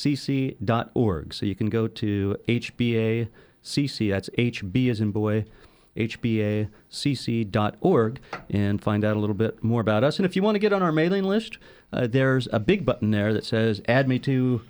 [1.34, 2.38] So you can go to
[3.68, 4.10] hbacc.
[4.10, 5.45] That's HB as in boy.
[5.95, 6.69] hbacc.org
[8.49, 10.18] and find out a little bit more about us.
[10.18, 11.57] And if you want to get on our mailing list,
[11.91, 14.61] uh, there's a big button there that says "Add me to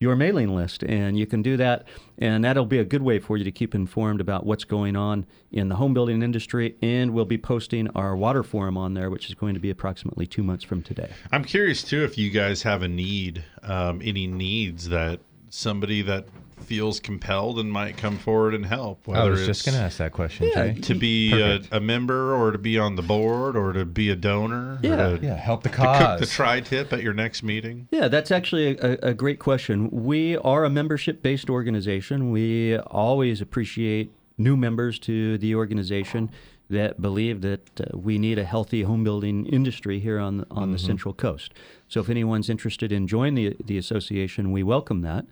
[0.00, 1.86] your mailing list," and you can do that,
[2.18, 5.24] and that'll be a good way for you to keep informed about what's going on
[5.52, 6.74] in the home building industry.
[6.82, 10.26] And we'll be posting our water forum on there, which is going to be approximately
[10.26, 11.10] two months from today.
[11.30, 16.26] I'm curious too if you guys have a need, um, any needs that somebody that
[16.64, 19.08] feels compelled and might come forward and help.
[19.08, 20.80] I was whether just going to ask that question, Yeah, Jay.
[20.80, 24.16] To be a, a member or to be on the board or to be a
[24.16, 24.74] donor.
[24.74, 24.96] or Yeah.
[24.96, 27.88] to, Yeah, help the To cook the tri tip at your next meeting.
[27.90, 29.88] Yeah, that's actually a, a great question.
[29.90, 32.30] We are a membership based organization.
[32.30, 36.30] We always appreciate new members to the organization
[36.70, 40.72] that believe that uh, we need a healthy home building industry here on the, on
[40.72, 41.52] the Central Coast.
[41.88, 45.26] So if anyone's interested in joining the, the association, we welcome that.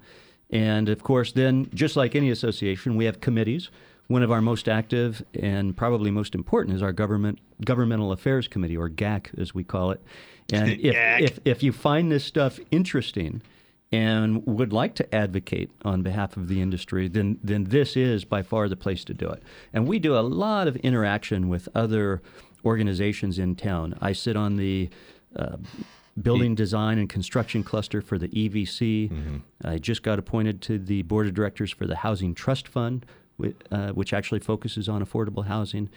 [0.53, 3.71] And of course, then, just like any association, we have committees.
[4.09, 8.77] One of our most active and probably most important is our government governmental affairs committee,
[8.77, 10.03] or GAC as we call it.
[10.53, 13.41] And if, if if you find this stuff interesting
[13.91, 18.43] and would like to advocate on behalf of the industry, then then this is by
[18.43, 19.43] far the place to do it.
[19.73, 22.21] And we do a lot of interaction with other
[22.65, 23.97] organizations in town.
[24.03, 24.91] I sit on the
[25.35, 25.57] uh,
[26.21, 29.43] building design and construction cluster for the EVC.
[29.65, 33.07] I just got appointed to the board of directors for the Housing Trust Fund,
[33.71, 35.89] uh, which actually focuses on affordable housing.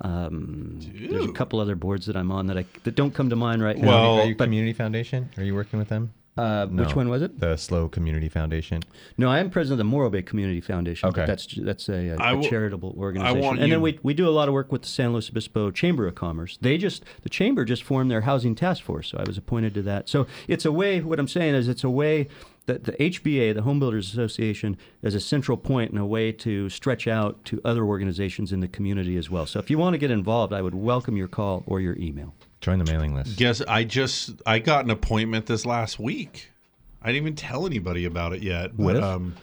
[0.00, 3.36] Um, there's a couple other boards that I'm on that I that don't come to
[3.36, 4.16] mind right now.
[4.16, 5.28] Well, Community Foundation?
[5.36, 6.12] Are you working with them?
[6.34, 7.40] Uh, Which one was it?
[7.40, 8.82] The Slow Community Foundation.
[9.18, 11.10] No, I am president of the Morro Bay Community Foundation.
[11.10, 11.26] Okay.
[11.26, 13.40] that's that's a, a, I a will- charitable I organization.
[13.40, 15.28] want and you- then we we do a lot of work with the San Luis
[15.28, 16.56] Obispo Chamber of Commerce.
[16.62, 19.82] They just the chamber just formed their housing task force, so I was appointed to
[19.82, 20.08] that.
[20.08, 21.00] So it's a way.
[21.02, 22.28] What I'm saying is, it's a way
[22.64, 26.70] that the HBA, the Home Builders Association, is a central point and a way to
[26.70, 29.44] stretch out to other organizations in the community as well.
[29.46, 32.34] So if you want to get involved, I would welcome your call or your email.
[32.62, 33.36] Join the mailing list.
[33.36, 36.50] Guess I just I got an appointment this last week.
[37.02, 38.76] I didn't even tell anybody about it yet.
[38.76, 39.02] But, With?
[39.02, 39.34] um,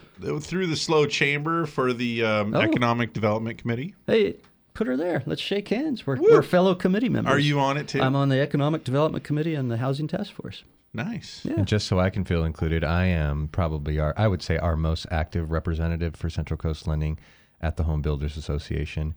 [0.41, 2.61] through the Slow Chamber for the um, Oh.
[2.61, 3.93] Economic Development Committee.
[4.07, 4.37] Hey,
[4.73, 5.21] put her there.
[5.25, 6.07] Let's shake hands.
[6.07, 7.33] We're, we're fellow committee members.
[7.33, 8.01] Are you on it too?
[8.01, 10.63] I'm on the Economic Development Committee and the Housing Task Force.
[10.93, 11.41] Nice.
[11.43, 11.55] Yeah.
[11.57, 14.75] And just so I can feel included, I am probably our, I would say, our
[14.77, 17.19] most active representative for Central Coast Lending
[17.61, 19.13] at the Home Builders Association.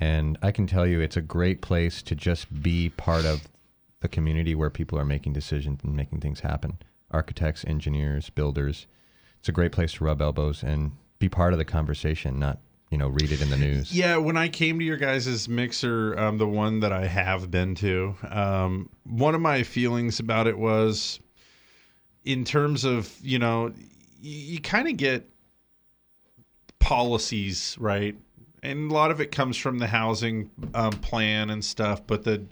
[0.00, 3.48] And I can tell you it's a great place to just be part of
[4.00, 6.78] the community where people are making decisions and making things happen.
[7.10, 8.86] Architects, engineers, builders.
[9.38, 12.58] It's a great place to rub elbows and be part of the conversation, not,
[12.90, 13.94] you know, read it in the news.
[13.96, 17.74] Yeah, when I came to your guys' mixer, um, the one that I have been
[17.76, 21.20] to, um, one of my feelings about it was
[22.24, 23.72] in terms of, you know,
[24.20, 25.28] you, you kind of get
[26.78, 28.16] policies, right?
[28.64, 32.44] And a lot of it comes from the housing um, plan and stuff, but the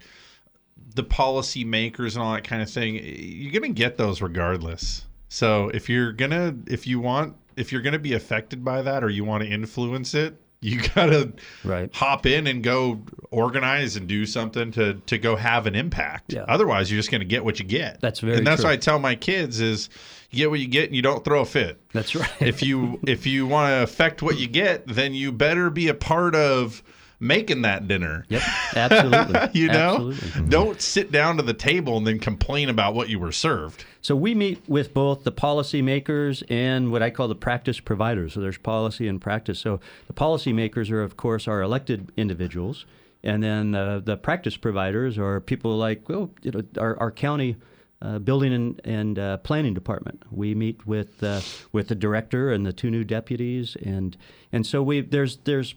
[0.95, 5.07] the policy makers and all that kind of thing, you're gonna get those regardless.
[5.29, 9.09] So if you're gonna, if you want, if you're gonna be affected by that or
[9.09, 11.33] you want to influence it, you gotta
[11.65, 11.93] right.
[11.95, 16.33] hop in and go organize and do something to to go have an impact.
[16.33, 16.45] Yeah.
[16.49, 18.01] Otherwise, you're just gonna get what you get.
[18.01, 18.69] That's very and that's true.
[18.69, 19.89] what I tell my kids is
[20.39, 21.81] get what you get and you don't throw a fit.
[21.93, 22.31] That's right.
[22.41, 25.95] if you if you want to affect what you get, then you better be a
[25.95, 26.83] part of
[27.23, 28.27] making that dinner.
[28.29, 28.43] Yep,
[28.75, 29.49] absolutely.
[29.61, 30.49] you know, Absolutely.
[30.51, 33.85] don't sit down to the table and then complain about what you were served.
[34.01, 38.35] So we meet with both the policymakers and what I call the practice providers.
[38.35, 39.61] So there's policy and practice.
[39.61, 39.79] So
[40.09, 42.87] the policymakers are, of course, our elected individuals,
[43.23, 47.57] and then uh, the practice providers are people like, well, you know, our, our county.
[48.03, 50.25] Uh, building and, and uh, planning department.
[50.29, 54.17] We meet with uh, with the director and the two new deputies, and
[54.51, 55.77] and so we there's there's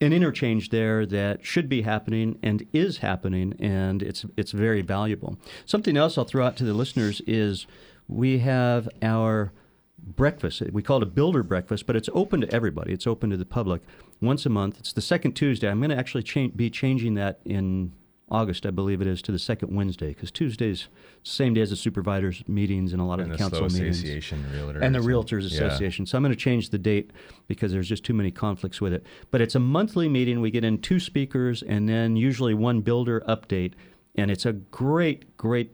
[0.00, 5.36] an interchange there that should be happening and is happening, and it's it's very valuable.
[5.66, 7.66] Something else I'll throw out to the listeners is
[8.06, 9.50] we have our
[9.98, 10.62] breakfast.
[10.70, 12.92] We call it a builder breakfast, but it's open to everybody.
[12.92, 13.82] It's open to the public
[14.20, 14.78] once a month.
[14.78, 15.68] It's the second Tuesday.
[15.68, 17.92] I'm going to actually cha- be changing that in
[18.30, 20.88] August, I believe it is, to the second Wednesday because Tuesday's
[21.22, 24.44] same day as the supervisors meetings and a lot And of the council meetings Association
[24.54, 25.64] Realtors and the and- Realtors yeah.
[25.66, 26.06] Association.
[26.06, 27.10] So I'm going to change the date
[27.46, 29.04] because there's just too many conflicts with it.
[29.30, 30.40] But it's a monthly meeting.
[30.40, 33.72] We get in two speakers and then usually one builder update,
[34.14, 35.72] and it's a great, great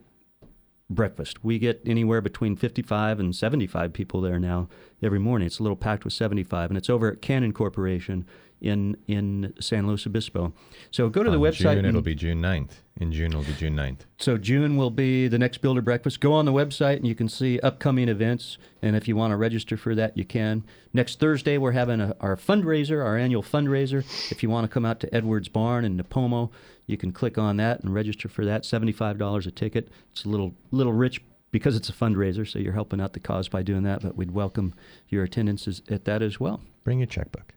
[0.89, 1.43] breakfast.
[1.43, 4.67] We get anywhere between 55 and 75 people there now
[5.01, 5.47] every morning.
[5.47, 8.25] It's a little packed with 75, and it's over at Cannon Corporation
[8.61, 10.53] in in San Luis Obispo.
[10.91, 11.57] So go to the On website.
[11.57, 12.81] June, and- it'll be June 9th.
[12.97, 14.05] In June, it'll be June 9th.
[14.17, 16.21] so June will be the next Builder Breakfast.
[16.21, 18.57] Go on the website and you can see upcoming events.
[18.81, 20.63] And if you want to register for that, you can.
[20.93, 23.99] Next Thursday, we're having a, our fundraiser, our annual fundraiser.
[24.31, 26.51] If you want to come out to Edwards Barn in Nipomo,
[26.87, 28.63] you can click on that and register for that.
[28.63, 29.89] Seventy-five dollars a ticket.
[30.13, 31.21] It's a little little rich
[31.51, 34.03] because it's a fundraiser, so you're helping out the cause by doing that.
[34.03, 34.73] But we'd welcome
[35.09, 36.61] your attendance as- at that as well.
[36.85, 37.55] Bring your checkbook.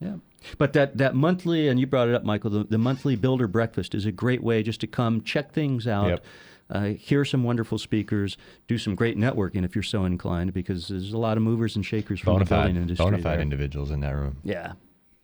[0.00, 0.16] Yeah.
[0.58, 3.94] But that, that monthly, and you brought it up, Michael, the, the monthly builder breakfast
[3.94, 6.24] is a great way just to come check things out, Yep.
[6.70, 11.12] uh, hear some wonderful speakers, do some great networking if you're so inclined, because there's
[11.12, 13.04] a lot of movers and shakers from Bona the building industry.
[13.04, 13.40] bona fide there.
[13.40, 14.38] individuals in that room.
[14.42, 14.72] Yeah.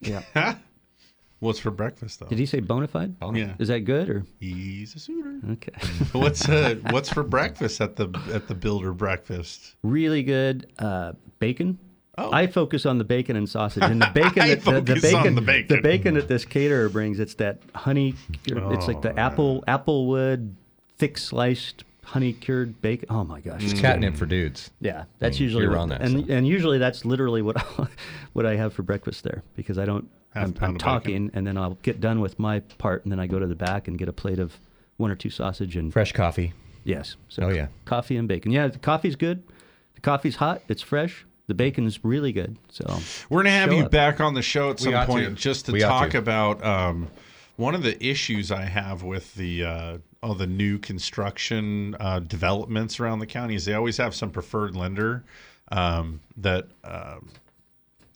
[0.01, 0.23] Yeah.
[1.39, 2.27] What's for breakfast though?
[2.27, 3.15] Did he say bona fide?
[3.35, 3.55] Yeah.
[3.59, 4.25] Is that good or?
[4.41, 5.39] He's a suitor.
[5.53, 5.73] Okay.
[6.19, 9.75] what's uh, what's for breakfast at the at the builder breakfast?
[9.83, 11.79] really good uh, bacon.
[12.19, 12.33] Oh.
[12.33, 15.15] I focus on the bacon and sausage, and the bacon I that the, the focus
[15.15, 15.77] on bacon, the bacon.
[15.77, 17.21] the bacon that this caterer brings.
[17.21, 18.15] It's that honey.
[18.47, 20.55] it's like Oh, the apple applewood
[20.99, 23.09] thick sliced honey cured bacon.
[23.11, 24.71] Oh my gosh, It's it's catnip for dudes.
[24.81, 26.31] Yeah, that's I mean, usually you're what, on that and stuff.
[26.31, 27.61] and usually that's literally what
[28.33, 30.09] what I have for breakfast there because I don't.
[30.31, 30.79] Half a I'm, I'm of bacon.
[30.79, 33.55] talking, and then I'll get done with my part, and then I go to the
[33.55, 34.59] back and get a plate of
[34.97, 36.55] one or two sausage and Fresh coffee.
[36.85, 37.17] Yes.
[37.29, 37.67] So Oh, yeah.
[37.85, 38.53] Coffee and bacon.
[38.53, 39.43] Yeah, the coffee's good.
[39.97, 40.63] The coffee's hot.
[40.69, 41.26] It's fresh.
[41.47, 42.57] The bacon is really good.
[42.71, 42.99] So
[43.31, 43.91] We're gonna have you up.
[43.91, 45.35] back on the show at We some point to.
[45.35, 46.19] just to We talk to.
[46.19, 47.09] about um,
[47.57, 52.99] one of the issues I have with the uh, all the new construction uh, developments
[52.99, 55.25] around the county is they always have some preferred lender
[55.71, 57.29] um, that um,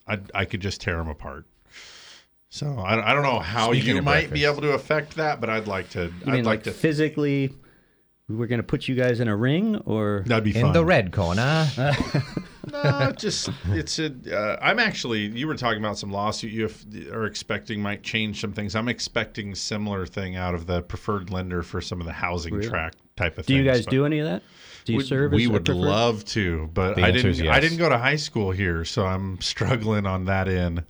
[0.08, 1.46] I I could just tear them apart.
[2.52, 5.40] So I, I don't know how Speaking you of might be able to affect that,
[5.40, 6.06] but I'd like to.
[6.06, 6.72] You I'd mean like like to.
[6.72, 7.54] physically?
[8.30, 10.72] We're gonna put you guys in a ring, or That'd be In fun.
[10.72, 11.66] the red corner.
[12.72, 14.12] no, just it's a.
[14.30, 15.26] Uh, I'm actually.
[15.26, 18.76] You were talking about some lawsuit you have, are expecting might change some things.
[18.76, 22.68] I'm expecting similar thing out of the preferred lender for some of the housing Really?
[22.68, 24.42] track type of do you guys but do any of that?
[24.84, 25.32] Do you we, serve?
[25.32, 25.80] We as would preferred?
[25.80, 27.32] love to, but The I didn't.
[27.32, 30.84] is I didn't go to high school here, so I'm struggling on that end.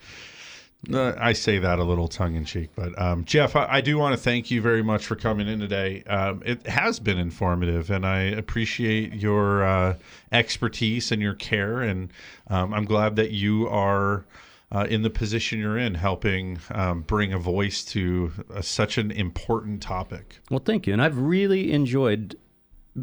[0.90, 3.98] Uh, I say that a little tongue in cheek, but um, Jeff, I, I do
[3.98, 6.02] want to thank you very much for coming in today.
[6.04, 9.96] Um, it has been informative, and I appreciate your uh,
[10.32, 11.82] expertise and your care.
[11.82, 12.10] And
[12.48, 14.24] um, I'm glad that you are
[14.72, 19.10] uh, in the position you're in, helping um, bring a voice to uh, such an
[19.10, 20.38] important topic.
[20.50, 22.38] Well, thank you, and I've really enjoyed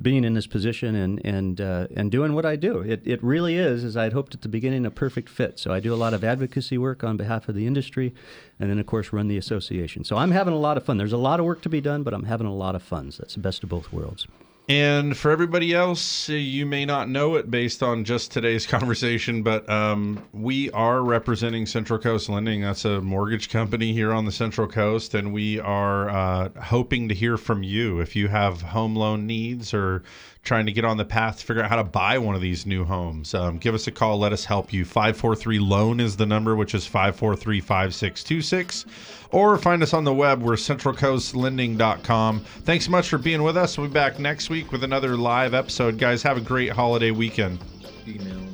[0.01, 2.79] being in this position and and uh, and doing what I do.
[2.79, 5.59] It it really is, as I had hoped at the beginning, a perfect fit.
[5.59, 8.13] So I do a lot of advocacy work on behalf of the industry,
[8.59, 10.03] and then of course run the association.
[10.03, 10.97] So I'm having a lot of fun.
[10.97, 13.11] There's a lot of work to be done, but I'm having a lot of fun.
[13.11, 14.27] So that's the best of both worlds.
[14.69, 19.67] And for everybody else, you may not know it based on just today's conversation, but
[19.69, 22.61] um, we are representing Central Coast Lending.
[22.61, 27.15] That's a mortgage company here on the Central Coast, and we are uh, hoping to
[27.15, 30.03] hear from you if you have home loan needs or
[30.43, 32.65] trying to get on the path to figure out how to buy one of these
[32.65, 33.33] new homes.
[33.33, 34.17] Um, give us a call.
[34.17, 34.83] Let us help you.
[34.83, 38.85] 543 Loan is the number, which is 543 5626.
[39.31, 40.41] Or find us on the web.
[40.41, 42.39] We're centralcoastlending.com.
[42.39, 43.77] Thanks so much for being with us.
[43.77, 45.97] We'll be back next week with another live episode.
[45.97, 47.59] Guys, have a great holiday weekend.
[48.07, 48.46] Email.